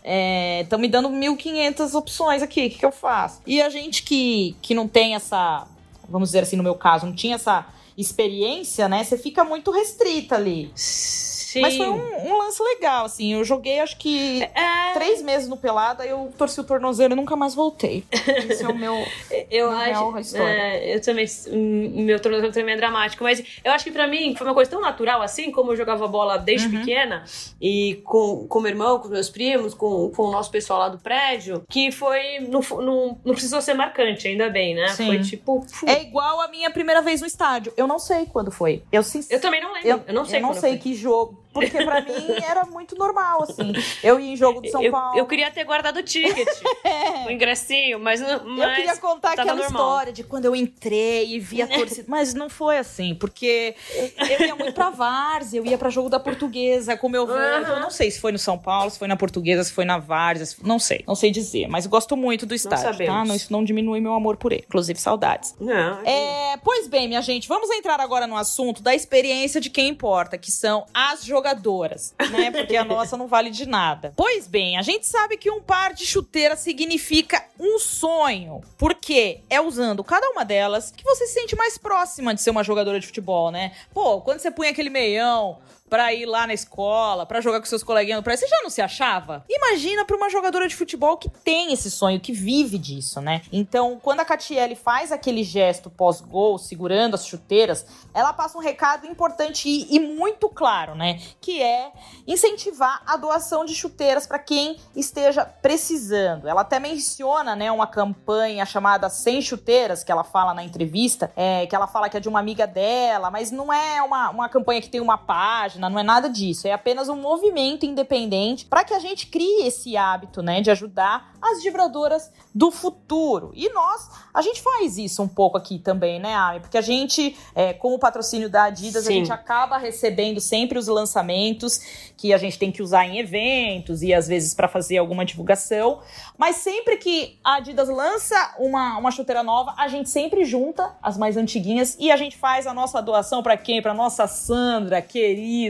estão 0.63 0.79
é, 0.79 0.81
me 0.81 0.87
dando 0.87 1.07
1.500 1.09 1.93
opções 1.93 2.41
aqui, 2.41 2.65
o 2.65 2.69
que, 2.71 2.79
que 2.79 2.85
eu 2.85 2.91
faço? 2.91 3.41
E 3.45 3.61
a 3.61 3.69
gente 3.69 4.01
que, 4.01 4.55
que 4.59 4.73
não 4.73 4.87
tem 4.87 5.13
essa, 5.13 5.67
vamos 6.09 6.29
dizer 6.29 6.39
assim, 6.39 6.55
no 6.55 6.63
meu 6.63 6.73
caso, 6.73 7.05
não 7.05 7.13
tinha 7.13 7.35
essa 7.35 7.67
experiência, 7.95 8.89
né? 8.89 9.03
Você 9.03 9.19
fica 9.19 9.43
muito 9.43 9.69
restrita 9.69 10.33
ali. 10.33 10.71
Sim. 10.73 11.34
Mas 11.61 11.77
foi 11.77 11.87
um, 11.87 12.27
um, 12.27 12.37
lance 12.37 12.61
legal, 12.61 13.05
assim. 13.05 13.33
Eu 13.33 13.43
joguei 13.43 13.79
acho 13.79 13.97
que 13.97 14.43
é... 14.43 14.93
três 14.93 15.21
meses 15.21 15.47
no 15.47 15.57
Pelada, 15.57 16.05
eu 16.05 16.31
torci 16.37 16.59
o 16.59 16.63
tornozelo 16.63 17.13
e 17.13 17.15
nunca 17.15 17.35
mais 17.35 17.53
voltei. 17.53 18.03
Esse 18.49 18.63
é 18.63 18.67
o 18.67 18.75
meu. 18.75 18.93
eu 19.49 19.71
meu 19.71 20.13
acho. 20.13 20.37
É, 20.37 20.95
eu 20.95 21.01
também. 21.01 21.25
Meu 21.51 22.19
tornozelo 22.19 22.51
também 22.51 22.73
é 22.73 22.77
dramático. 22.77 23.23
Mas 23.23 23.43
eu 23.63 23.71
acho 23.71 23.83
que 23.83 23.91
pra 23.91 24.07
mim 24.07 24.35
foi 24.35 24.47
uma 24.47 24.53
coisa 24.53 24.69
tão 24.69 24.81
natural 24.81 25.21
assim, 25.21 25.51
como 25.51 25.71
eu 25.71 25.75
jogava 25.75 26.07
bola 26.07 26.37
desde 26.37 26.67
uhum. 26.67 26.79
pequena, 26.79 27.23
e 27.61 28.01
com, 28.03 28.47
com 28.47 28.59
meu 28.59 28.71
irmão, 28.71 28.99
com 28.99 29.07
meus 29.07 29.29
primos, 29.29 29.73
com, 29.73 30.09
com 30.11 30.23
o 30.23 30.31
nosso 30.31 30.51
pessoal 30.51 30.79
lá 30.79 30.89
do 30.89 30.97
prédio, 30.97 31.63
que 31.69 31.91
foi. 31.91 32.39
Não, 32.39 32.61
não, 32.81 33.19
não 33.23 33.33
precisou 33.33 33.61
ser 33.61 33.73
marcante, 33.73 34.27
ainda 34.27 34.49
bem, 34.49 34.75
né? 34.75 34.87
Sim. 34.89 35.07
Foi 35.07 35.19
tipo. 35.21 35.65
É 35.85 36.01
igual 36.01 36.41
a 36.41 36.47
minha 36.47 36.69
primeira 36.69 37.01
vez 37.01 37.21
no 37.21 37.27
estádio. 37.27 37.73
Eu 37.77 37.87
não 37.87 37.99
sei 37.99 38.25
quando 38.25 38.51
foi. 38.51 38.83
Eu, 38.91 39.01
eu 39.29 39.41
também 39.41 39.61
não 39.61 39.73
lembro. 39.73 39.89
Eu, 39.89 40.01
eu 40.07 40.13
não 40.13 40.25
sei 40.25 40.39
Eu 40.39 40.41
não 40.41 40.53
sei 40.53 40.71
foi. 40.71 40.79
que 40.79 40.93
jogo 40.93 41.44
porque 41.55 41.85
pra 41.85 42.01
mim 42.01 42.27
era 42.45 42.65
muito 42.65 42.97
normal, 42.97 43.43
assim. 43.43 43.71
Eu 44.03 44.19
ia 44.19 44.33
em 44.33 44.35
jogo 44.35 44.59
do 44.59 44.69
São 44.69 44.83
eu, 44.83 44.91
Paulo. 44.91 45.17
Eu 45.17 45.25
queria 45.25 45.49
ter 45.49 45.63
guardado 45.63 45.97
o 45.97 46.03
ticket, 46.03 46.47
é. 46.83 47.25
o 47.25 47.31
ingressinho, 47.31 47.97
mas, 47.97 48.19
mas. 48.19 48.69
Eu 48.69 48.75
queria 48.75 48.97
contar 48.97 49.31
aquela 49.31 49.55
normal. 49.55 49.67
história 49.69 50.13
de 50.13 50.23
quando 50.25 50.43
eu 50.43 50.55
entrei 50.55 51.33
e 51.33 51.39
vi 51.39 51.61
a 51.61 51.67
torcida. 51.79 52.03
mas 52.09 52.33
não 52.33 52.49
foi 52.49 52.77
assim, 52.77 53.15
porque 53.15 53.73
eu 54.17 54.47
ia 54.47 54.55
muito 54.55 54.73
pra 54.73 54.89
Várzea, 54.89 55.59
eu 55.59 55.65
ia 55.65 55.77
pra 55.77 55.89
jogo 55.89 56.09
da 56.09 56.19
Portuguesa 56.19 56.97
com 56.97 57.07
meu 57.07 57.25
vô. 57.25 57.33
Uhum. 57.33 57.61
Então, 57.61 57.75
eu 57.75 57.81
não 57.81 57.91
sei 57.91 58.11
se 58.11 58.19
foi 58.19 58.33
no 58.33 58.37
São 58.37 58.57
Paulo, 58.57 58.91
se 58.91 58.99
foi 58.99 59.07
na 59.07 59.15
Portuguesa, 59.15 59.63
se 59.63 59.71
foi 59.71 59.85
na 59.85 59.97
Várzea. 59.97 60.57
Não 60.61 60.77
sei, 60.77 61.05
não 61.07 61.15
sei 61.15 61.31
dizer. 61.31 61.69
Mas 61.69 61.85
gosto 61.85 62.17
muito 62.17 62.45
do 62.45 62.53
estádio, 62.53 63.05
tá? 63.05 63.23
Não, 63.23 63.33
isso 63.33 63.51
não 63.53 63.63
diminui 63.63 64.01
meu 64.01 64.13
amor 64.13 64.35
por 64.35 64.51
ele. 64.51 64.65
Inclusive, 64.67 64.99
saudades. 64.99 65.55
Não. 65.57 66.01
É, 66.05 66.57
pois 66.61 66.89
bem, 66.89 67.07
minha 67.07 67.21
gente, 67.21 67.47
vamos 67.47 67.69
entrar 67.69 68.01
agora 68.01 68.27
no 68.27 68.35
assunto 68.35 68.83
da 68.83 68.93
experiência 68.93 69.61
de 69.61 69.69
quem 69.69 69.87
importa, 69.87 70.37
que 70.37 70.51
são 70.51 70.85
as 70.93 71.23
jogadoras 71.23 71.44
jogadoras, 71.45 72.15
né? 72.31 72.49
Porque 72.49 72.75
a 72.75 72.83
nossa 72.85 73.15
não 73.15 73.27
vale 73.27 73.51
de 73.51 73.67
nada. 73.67 74.11
Pois 74.15 74.47
bem, 74.47 74.77
a 74.77 74.81
gente 74.81 75.05
sabe 75.05 75.37
que 75.37 75.51
um 75.51 75.61
par 75.61 75.93
de 75.93 76.05
chuteiras 76.05 76.59
significa 76.59 77.43
um 77.59 77.77
sonho, 77.77 78.61
porque 78.77 79.41
é 79.49 79.61
usando 79.61 80.03
cada 80.03 80.27
uma 80.29 80.43
delas 80.43 80.91
que 80.91 81.03
você 81.03 81.27
se 81.27 81.33
sente 81.33 81.55
mais 81.55 81.77
próxima 81.77 82.33
de 82.33 82.41
ser 82.41 82.49
uma 82.49 82.63
jogadora 82.63 82.99
de 82.99 83.05
futebol, 83.05 83.51
né? 83.51 83.71
Pô, 83.93 84.21
quando 84.21 84.39
você 84.39 84.49
põe 84.49 84.67
aquele 84.69 84.89
meião, 84.89 85.59
para 85.89 86.11
ir 86.13 86.25
lá 86.25 86.47
na 86.47 86.53
escola, 86.53 87.25
para 87.25 87.41
jogar 87.41 87.59
com 87.59 87.65
seus 87.65 87.83
coleguinhas 87.83 88.17
no 88.17 88.23
prédio, 88.23 88.41
você 88.41 88.47
já 88.47 88.63
não 88.63 88.69
se 88.69 88.81
achava? 88.81 89.45
Imagina 89.47 90.03
para 90.03 90.15
uma 90.17 90.29
jogadora 90.29 90.67
de 90.67 90.75
futebol 90.75 91.15
que 91.17 91.29
tem 91.29 91.71
esse 91.71 91.91
sonho, 91.91 92.19
que 92.19 92.33
vive 92.33 92.77
disso, 92.79 93.21
né? 93.21 93.43
Então, 93.51 93.99
quando 94.01 94.19
a 94.19 94.25
Catiele 94.25 94.75
faz 94.75 95.11
aquele 95.11 95.43
gesto 95.43 95.89
pós-gol, 95.89 96.57
segurando 96.57 97.13
as 97.13 97.27
chuteiras, 97.27 97.85
ela 98.13 98.33
passa 98.33 98.57
um 98.57 98.61
recado 98.61 99.05
importante 99.05 99.69
e, 99.69 99.95
e 99.95 99.99
muito 99.99 100.49
claro, 100.49 100.95
né? 100.95 101.21
Que 101.39 101.61
é 101.61 101.91
incentivar 102.25 103.03
a 103.05 103.15
doação 103.15 103.63
de 103.63 103.75
chuteiras 103.75 104.25
para 104.25 104.39
quem 104.39 104.77
esteja 104.95 105.45
precisando. 105.45 106.47
Ela 106.47 106.61
até 106.61 106.79
menciona, 106.79 107.55
né, 107.55 107.71
uma 107.71 107.85
campanha 107.85 108.65
chamada 108.65 109.07
Sem 109.09 109.41
Chuteiras, 109.41 110.03
que 110.03 110.11
ela 110.11 110.23
fala 110.23 110.53
na 110.53 110.63
entrevista, 110.63 111.31
é, 111.35 111.67
que 111.67 111.75
ela 111.75 111.85
fala 111.85 112.09
que 112.09 112.17
é 112.17 112.19
de 112.19 112.27
uma 112.27 112.39
amiga 112.39 112.65
dela, 112.65 113.29
mas 113.29 113.51
não 113.51 113.71
é 113.71 114.01
uma, 114.01 114.31
uma 114.31 114.49
campanha 114.49 114.81
que 114.81 114.89
tem 114.89 114.99
uma 114.99 115.17
página 115.17 115.74
página, 115.75 115.89
não 115.89 115.99
é 115.99 116.03
nada 116.03 116.29
disso. 116.29 116.67
É 116.67 116.71
apenas 116.71 117.09
um 117.09 117.15
movimento 117.15 117.85
independente 117.85 118.65
para 118.65 118.83
que 118.83 118.93
a 118.93 118.99
gente 118.99 119.27
crie 119.27 119.67
esse 119.67 119.95
hábito, 119.97 120.41
né, 120.41 120.61
de 120.61 120.71
ajudar 120.71 121.33
as 121.41 121.61
vibradoras 121.61 122.31
do 122.53 122.71
futuro. 122.71 123.51
E 123.53 123.69
nós, 123.69 124.09
a 124.33 124.41
gente 124.41 124.61
faz 124.61 124.97
isso 124.97 125.21
um 125.21 125.27
pouco 125.27 125.57
aqui 125.57 125.77
também, 125.77 126.19
né, 126.19 126.33
Ami? 126.33 126.59
Porque 126.59 126.77
a 126.77 126.81
gente, 126.81 127.37
é, 127.53 127.73
com 127.73 127.93
o 127.93 127.99
patrocínio 127.99 128.49
da 128.49 128.63
Adidas, 128.63 129.05
Sim. 129.05 129.09
a 129.09 129.13
gente 129.13 129.31
acaba 129.31 129.77
recebendo 129.77 130.39
sempre 130.39 130.79
os 130.79 130.87
lançamentos 130.87 132.11
que 132.17 132.33
a 132.33 132.37
gente 132.37 132.57
tem 132.57 132.71
que 132.71 132.81
usar 132.81 133.05
em 133.05 133.19
eventos 133.19 134.01
e 134.01 134.13
às 134.13 134.27
vezes 134.27 134.53
para 134.53 134.67
fazer 134.67 134.97
alguma 134.97 135.25
divulgação. 135.25 135.99
Mas 136.37 136.57
sempre 136.57 136.97
que 136.97 137.37
a 137.43 137.55
Adidas 137.55 137.89
lança 137.89 138.55
uma, 138.57 138.97
uma 138.97 139.11
chuteira 139.11 139.43
nova, 139.43 139.73
a 139.77 139.87
gente 139.87 140.09
sempre 140.09 140.45
junta 140.45 140.95
as 141.03 141.17
mais 141.17 141.37
antiguinhas 141.37 141.95
e 141.99 142.11
a 142.11 142.17
gente 142.17 142.37
faz 142.37 142.65
a 142.65 142.73
nossa 142.73 143.01
doação 143.01 143.43
para 143.43 143.57
quem? 143.57 143.81
Para 143.81 143.93
nossa 143.93 144.25
Sandra, 144.27 145.01
querida. 145.01 145.64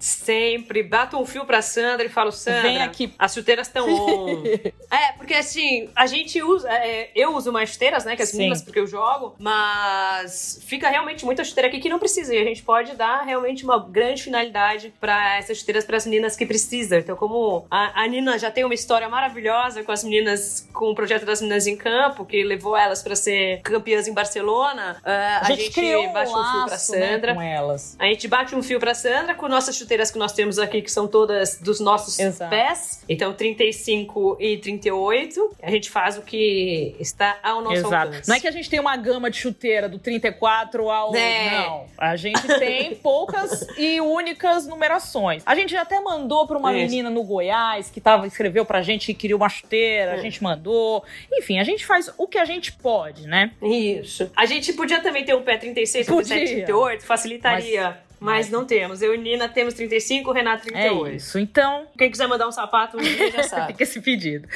Sempre. 0.00 0.82
Bato 0.82 1.18
um 1.18 1.26
fio 1.26 1.44
pra 1.44 1.62
Sandra 1.62 2.06
e 2.06 2.08
falo, 2.08 2.32
Sandra, 2.32 2.62
Vem 2.62 2.82
aqui. 2.82 3.12
as 3.18 3.34
chuteiras 3.34 3.66
estão 3.66 3.88
on. 3.88 4.44
é, 4.90 5.12
porque 5.16 5.34
assim, 5.34 5.88
a 5.94 6.06
gente 6.06 6.42
usa. 6.42 6.68
É, 6.70 7.10
eu 7.14 7.34
uso 7.34 7.52
mais 7.52 7.70
chuteiras, 7.70 8.04
né? 8.04 8.16
Que 8.16 8.22
as 8.22 8.32
meninas, 8.32 8.62
porque 8.62 8.78
eu 8.78 8.86
jogo. 8.86 9.34
Mas 9.38 10.60
fica 10.64 10.88
realmente 10.88 11.24
muita 11.24 11.44
chuteira 11.44 11.68
aqui 11.68 11.78
que 11.78 11.88
não 11.88 11.98
precisa. 11.98 12.34
E 12.34 12.38
a 12.38 12.44
gente 12.44 12.62
pode 12.62 12.94
dar 12.94 13.22
realmente 13.22 13.64
uma 13.64 13.78
grande 13.78 14.22
finalidade 14.22 14.92
para 15.00 15.36
essas 15.36 15.58
chuteiras 15.58 15.84
para 15.84 15.96
as 15.96 16.06
meninas 16.06 16.36
que 16.36 16.46
precisam. 16.46 16.98
Então, 16.98 17.16
como 17.16 17.66
a, 17.70 18.02
a, 18.02 18.06
Nina 18.06 18.38
já 18.38 18.50
tem 18.50 18.64
uma 18.64 18.74
história 18.74 19.08
maravilhosa 19.08 19.82
com 19.82 19.92
as 19.92 20.04
meninas, 20.04 20.68
com 20.72 20.90
o 20.90 20.94
projeto 20.94 21.24
das 21.24 21.40
meninas 21.40 21.66
em 21.66 21.76
campo, 21.76 22.24
que 22.24 22.42
levou 22.42 22.76
elas 22.76 23.02
para 23.02 23.14
ser 23.14 23.60
campeãs 23.62 24.08
em 24.08 24.12
Barcelona, 24.12 25.00
uh, 25.00 25.08
a, 25.08 25.40
a, 25.42 25.44
gente, 25.50 25.74
gente 25.74 26.12
bate 26.12 26.30
um, 26.30 26.40
um 26.40 26.44
fio 26.44 26.66
para 26.66 26.78
Sandra. 26.78 27.32
Né, 27.32 27.34
com 27.34 27.42
elas. 27.42 27.96
A 27.98 28.04
gente 28.06 28.28
bate 28.28 28.54
um 28.54 28.62
fio 28.62 28.80
para 28.80 28.94
Sandra 28.94 29.34
com 29.36 29.48
nossas 29.48 29.76
chuteiras 29.76 30.10
que 30.10 30.18
nós 30.18 30.32
temos 30.32 30.58
aqui, 30.58 30.82
que 30.82 30.90
são 30.90 31.06
todas 31.06 31.58
dos 31.60 31.80
nossos 31.80 32.18
Exato. 32.18 32.50
pés. 32.50 33.04
Então, 33.08 33.32
35 33.32 34.36
e 34.40 34.56
38. 34.58 35.56
A 35.62 35.70
gente 35.70 35.90
faz 35.90 36.18
o 36.18 36.22
que 36.22 36.96
está 36.98 37.38
ao 37.42 37.62
nosso 37.62 37.76
Exato. 37.76 38.08
alcance. 38.08 38.28
Não 38.28 38.36
é 38.36 38.40
que 38.40 38.48
a 38.48 38.50
gente 38.50 38.68
tem 38.68 38.80
uma 38.80 38.96
gama 38.96 39.30
de 39.30 39.36
chuteira 39.36 39.88
do 39.88 39.98
34 39.98 40.90
ao. 40.90 41.14
É. 41.14 41.50
Não. 41.50 41.86
A 41.96 42.16
gente 42.16 42.46
tem 42.58 42.94
poucas 43.02 43.66
e 43.76 44.00
únicas 44.00 44.66
numerações. 44.66 45.42
A 45.46 45.54
gente 45.54 45.76
até 45.76 46.00
mandou 46.00 46.46
para 46.46 46.58
uma 46.58 46.72
Isso. 46.72 46.82
menina 46.82 47.10
no 47.10 47.22
Goiás 47.22 47.90
que 47.90 48.00
tava, 48.00 48.26
escreveu 48.26 48.64
pra 48.64 48.82
gente 48.82 49.06
que 49.06 49.14
queria 49.14 49.36
uma 49.36 49.48
chuteira, 49.48 50.12
a 50.12 50.16
é. 50.16 50.20
gente 50.20 50.42
mandou. 50.42 51.04
Enfim, 51.32 51.58
a 51.58 51.64
gente 51.64 51.84
faz 51.84 52.12
o 52.16 52.26
que 52.26 52.38
a 52.38 52.44
gente 52.44 52.72
pode, 52.72 53.26
né? 53.26 53.52
Isso. 53.62 54.30
A 54.34 54.46
gente 54.46 54.72
podia 54.72 55.00
também 55.00 55.24
ter 55.24 55.34
um 55.34 55.42
pé 55.42 55.56
36, 55.56 56.06
37, 56.06 56.54
38, 56.64 57.04
facilitaria. 57.04 57.82
Mas 57.88 58.05
mas 58.18 58.50
não 58.50 58.64
temos. 58.64 59.02
Eu 59.02 59.14
e 59.14 59.18
Nina 59.18 59.48
temos 59.48 59.74
35, 59.74 60.32
Renato 60.32 60.64
38. 60.64 61.06
É 61.06 61.16
isso. 61.16 61.38
Então. 61.38 61.86
Quem 61.96 62.10
quiser 62.10 62.26
mandar 62.26 62.48
um 62.48 62.52
sapato, 62.52 62.98
já 63.02 63.42
sabe. 63.44 63.72
Fica 63.72 63.82
esse 63.82 64.00
pedido. 64.00 64.48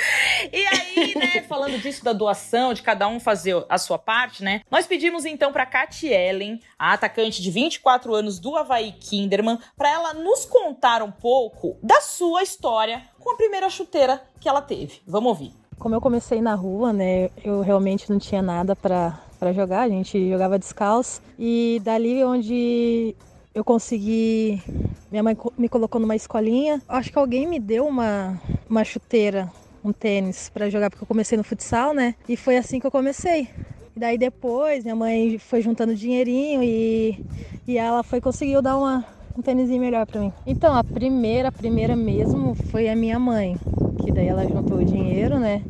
E 0.52 0.66
aí, 0.66 1.14
né, 1.14 1.42
falando 1.48 1.78
disso 1.78 2.04
da 2.04 2.12
doação, 2.12 2.72
de 2.72 2.82
cada 2.82 3.06
um 3.08 3.20
fazer 3.20 3.64
a 3.68 3.78
sua 3.78 3.98
parte, 3.98 4.42
né? 4.42 4.62
Nós 4.70 4.86
pedimos 4.86 5.24
então 5.24 5.52
pra 5.52 5.66
Katy 5.66 6.08
Ellen, 6.08 6.61
a 6.78 6.92
atacante 6.92 7.42
de 7.42 7.50
24 7.50 8.14
anos 8.14 8.38
do 8.38 8.56
Havaí 8.56 8.92
Kinderman, 8.92 9.58
para 9.76 9.90
ela 9.90 10.14
nos 10.14 10.44
contar 10.44 11.02
um 11.02 11.11
pouco 11.11 11.78
da 11.82 12.00
sua 12.00 12.42
história 12.42 13.02
com 13.18 13.32
a 13.32 13.36
primeira 13.36 13.68
chuteira 13.68 14.22
que 14.40 14.48
ela 14.48 14.62
teve. 14.62 15.00
Vamos 15.06 15.28
ouvir. 15.28 15.52
Como 15.78 15.94
eu 15.94 16.00
comecei 16.00 16.42
na 16.42 16.54
rua, 16.54 16.92
né, 16.92 17.30
eu 17.42 17.62
realmente 17.62 18.11
não 18.11 18.18
tinha 18.18 18.42
nada 18.42 18.76
para 18.76 19.18
para 19.40 19.54
jogar, 19.54 19.80
a 19.80 19.88
gente 19.88 20.28
jogava 20.28 20.58
descalço 20.58 21.22
e 21.38 21.80
dali 21.82 22.22
onde 22.22 23.16
eu 23.55 23.64
consegui. 23.64 24.62
Minha 25.11 25.22
mãe 25.22 25.36
me 25.59 25.68
colocou 25.68 26.01
numa 26.01 26.16
escolinha. 26.16 26.80
Acho 26.88 27.11
que 27.11 27.18
alguém 27.18 27.46
me 27.46 27.59
deu 27.59 27.86
uma, 27.86 28.40
uma 28.68 28.84
chuteira, 28.84 29.51
um 29.84 29.92
tênis 29.92 30.48
para 30.48 30.70
jogar, 30.70 30.90
porque 30.90 31.03
eu 31.03 31.09
comecei 31.09 31.36
no 31.36 31.44
futsal, 31.44 31.92
né? 31.92 32.14
E 32.28 32.36
foi 32.36 32.57
assim 32.57 32.78
que 32.78 32.86
eu 32.86 32.90
comecei. 32.90 33.48
E 33.96 33.98
daí 33.98 34.16
depois 34.16 34.84
minha 34.84 34.94
mãe 34.94 35.38
foi 35.38 35.61
juntando 35.61 35.94
dinheirinho 35.94 36.62
e, 36.62 37.18
e 37.66 37.76
ela 37.76 38.03
foi 38.05 38.20
conseguiu 38.20 38.62
dar 38.62 38.76
uma, 38.76 39.05
um 39.36 39.42
tênisinho 39.42 39.80
melhor 39.80 40.07
para 40.07 40.20
mim. 40.20 40.32
Então 40.46 40.74
a 40.74 40.84
primeira, 40.84 41.48
a 41.48 41.53
primeira 41.53 41.96
mesmo 41.96 42.55
foi 42.70 42.88
a 42.88 42.94
minha 42.94 43.18
mãe, 43.18 43.57
que 44.05 44.12
daí 44.12 44.28
ela 44.28 44.46
juntou 44.46 44.78
o 44.78 44.84
dinheiro, 44.84 45.40
né? 45.40 45.62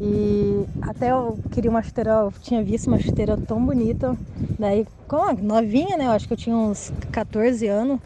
E 0.00 0.45
até 0.82 1.10
eu 1.10 1.38
queria 1.52 1.70
uma 1.70 1.82
chuteira, 1.82 2.10
eu 2.10 2.32
tinha 2.40 2.62
visto 2.62 2.86
uma 2.86 2.98
chuteira 2.98 3.36
tão 3.36 3.64
bonita. 3.64 4.16
Daí, 4.58 4.86
como 5.08 5.42
novinha, 5.42 5.96
né? 5.96 6.06
Eu 6.06 6.10
acho 6.10 6.26
que 6.26 6.32
eu 6.32 6.36
tinha 6.36 6.56
uns 6.56 6.92
14 7.12 7.66
anos. 7.66 8.00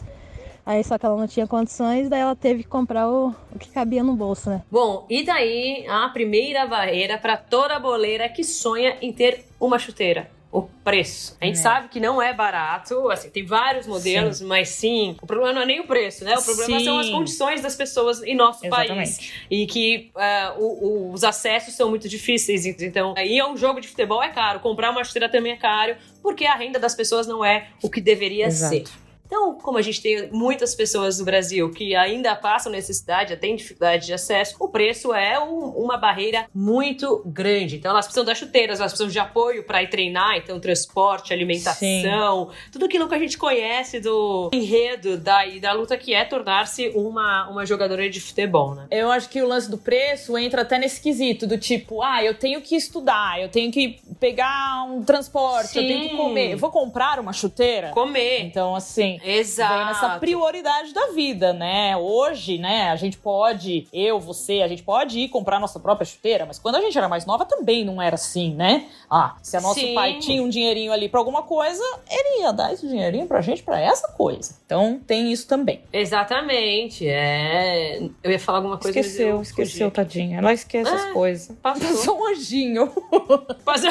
Aí 0.64 0.84
só 0.84 0.98
que 0.98 1.06
ela 1.06 1.16
não 1.16 1.26
tinha 1.26 1.46
condições, 1.46 2.08
daí 2.08 2.20
ela 2.20 2.36
teve 2.36 2.62
que 2.62 2.68
comprar 2.68 3.08
o, 3.08 3.34
o 3.52 3.58
que 3.58 3.70
cabia 3.70 4.04
no 4.04 4.14
bolso, 4.14 4.50
né? 4.50 4.62
Bom, 4.70 5.06
e 5.10 5.24
daí 5.24 5.84
a 5.88 6.08
primeira 6.10 6.66
barreira 6.66 7.18
para 7.18 7.36
toda 7.36 7.78
boleira 7.80 8.28
que 8.28 8.44
sonha 8.44 8.96
em 9.00 9.12
ter 9.12 9.46
uma 9.58 9.78
chuteira. 9.78 10.30
O 10.52 10.62
preço. 10.62 11.36
A 11.40 11.46
gente 11.46 11.58
É. 11.58 11.62
sabe 11.62 11.88
que 11.88 12.00
não 12.00 12.20
é 12.20 12.34
barato, 12.34 13.08
assim, 13.10 13.30
tem 13.30 13.44
vários 13.44 13.86
modelos, 13.86 14.40
mas 14.40 14.68
sim, 14.70 15.16
o 15.22 15.26
problema 15.26 15.52
não 15.52 15.62
é 15.62 15.66
nem 15.66 15.80
o 15.80 15.86
preço, 15.86 16.24
né? 16.24 16.36
O 16.36 16.42
problema 16.42 16.78
Sim. 16.80 16.84
são 16.84 16.98
as 16.98 17.08
condições 17.08 17.60
das 17.60 17.76
pessoas 17.76 18.20
em 18.22 18.34
nosso 18.34 18.68
país. 18.68 18.90
Exatamente. 18.90 19.32
E 19.48 19.66
que 19.66 20.10
ah, 20.16 20.54
o- 20.58 20.64
o- 21.10 21.12
os 21.12 21.22
acessos 21.22 21.74
são 21.74 21.88
muito 21.88 22.08
difíceis. 22.08 22.66
Então, 22.66 23.14
aí 23.16 23.38
é 23.38 23.46
um 23.46 23.56
jogo 23.56 23.80
de 23.80 23.86
futebol 23.86 24.20
é 24.22 24.28
caro, 24.30 24.58
comprar 24.58 24.90
uma 24.90 25.04
chuteira 25.04 25.28
também 25.28 25.52
é 25.52 25.56
caro, 25.56 25.96
porque 26.20 26.44
a 26.44 26.54
renda 26.56 26.78
das 26.80 26.94
pessoas 26.96 27.28
não 27.28 27.44
é 27.44 27.68
o 27.80 27.88
que 27.88 28.00
deveria 28.00 28.46
Exato. 28.46 28.74
ser. 28.74 28.84
Então, 29.30 29.54
como 29.54 29.78
a 29.78 29.82
gente 29.82 30.02
tem 30.02 30.28
muitas 30.32 30.74
pessoas 30.74 31.20
no 31.20 31.24
Brasil 31.24 31.70
que 31.70 31.94
ainda 31.94 32.34
passam 32.34 32.72
necessidade, 32.72 33.36
têm 33.36 33.54
dificuldade 33.54 34.04
de 34.06 34.12
acesso, 34.12 34.56
o 34.58 34.68
preço 34.68 35.14
é 35.14 35.38
um- 35.38 35.68
uma 35.68 35.96
barreira 35.96 36.46
muito 36.52 37.22
grande. 37.24 37.76
Então, 37.76 37.92
elas 37.92 38.06
precisam 38.06 38.24
das 38.24 38.36
chuteiras, 38.38 38.80
elas 38.80 38.90
precisam 38.90 39.08
de 39.10 39.18
apoio 39.20 39.62
para 39.62 39.84
ir 39.84 39.88
treinar, 39.88 40.36
então 40.36 40.58
transporte, 40.58 41.32
alimentação, 41.32 42.50
tudo 42.72 42.86
aquilo 42.86 43.08
que 43.08 43.14
a 43.14 43.18
gente 43.20 43.38
conhece 43.38 44.00
do 44.00 44.50
enredo 44.52 45.16
da, 45.16 45.46
e 45.46 45.60
da 45.60 45.72
luta 45.72 45.96
que 45.96 46.12
é 46.12 46.24
tornar-se 46.24 46.88
uma, 46.88 47.48
uma 47.48 47.64
jogadora 47.64 48.10
de 48.10 48.20
futebol, 48.20 48.74
né? 48.74 48.88
Eu 48.90 49.12
acho 49.12 49.28
que 49.28 49.40
o 49.40 49.46
lance 49.46 49.70
do 49.70 49.78
preço 49.78 50.36
entra 50.36 50.62
até 50.62 50.76
nesse 50.76 51.00
quesito 51.00 51.46
do 51.46 51.56
tipo, 51.56 52.02
ah, 52.02 52.24
eu 52.24 52.34
tenho 52.34 52.60
que 52.60 52.74
estudar, 52.74 53.40
eu 53.40 53.48
tenho 53.48 53.70
que 53.70 54.00
pegar 54.18 54.84
um 54.88 55.04
transporte, 55.04 55.78
eu 55.78 55.86
tenho 55.86 56.00
que 56.02 56.08
Sim. 56.08 56.16
comer. 56.16 56.52
Eu 56.54 56.58
vou 56.58 56.70
comprar 56.70 57.20
uma 57.20 57.32
chuteira? 57.32 57.90
Comer. 57.90 58.40
Então, 58.42 58.74
assim, 58.74 59.19
Exato. 59.22 59.74
vem 59.74 59.86
nessa 59.86 60.18
prioridade 60.18 60.92
da 60.92 61.08
vida, 61.08 61.52
né? 61.52 61.96
Hoje, 61.96 62.58
né, 62.58 62.90
a 62.90 62.96
gente 62.96 63.16
pode, 63.18 63.86
eu, 63.92 64.18
você, 64.20 64.62
a 64.62 64.68
gente 64.68 64.82
pode 64.82 65.18
ir 65.20 65.28
comprar 65.28 65.58
nossa 65.60 65.78
própria 65.80 66.04
chuteira, 66.06 66.44
mas 66.46 66.58
quando 66.58 66.76
a 66.76 66.80
gente 66.80 66.96
era 66.96 67.08
mais 67.08 67.26
nova 67.26 67.44
também 67.44 67.84
não 67.84 68.00
era 68.00 68.14
assim, 68.14 68.54
né? 68.54 68.86
Ah, 69.10 69.36
se 69.42 69.56
a 69.56 69.60
nosso 69.60 69.80
Sim. 69.80 69.94
pai 69.94 70.18
tinha 70.18 70.42
um 70.42 70.48
dinheirinho 70.48 70.92
ali 70.92 71.08
pra 71.08 71.20
alguma 71.20 71.42
coisa, 71.42 71.82
ele 72.10 72.42
ia 72.42 72.52
dar 72.52 72.72
esse 72.72 72.86
dinheirinho 72.86 73.26
pra 73.26 73.40
gente 73.40 73.62
pra 73.62 73.80
essa 73.80 74.08
coisa. 74.12 74.54
Então, 74.66 75.00
tem 75.06 75.32
isso 75.32 75.46
também. 75.48 75.82
Exatamente. 75.92 77.06
É... 77.08 78.00
Eu 78.22 78.30
ia 78.30 78.38
falar 78.38 78.58
alguma 78.58 78.78
coisa 78.78 78.98
esqueceu, 78.98 79.28
eu 79.36 79.42
esqueceu, 79.42 79.90
tadinha. 79.90 80.38
Ela 80.38 80.52
esquece 80.52 80.90
as 80.90 81.02
Ah, 81.06 81.12
coisas. 81.12 81.56
passou. 81.62 81.80
Passou 82.00 82.18
um 82.20 82.26
anjinho. 82.28 82.86
Passa, 83.64 83.88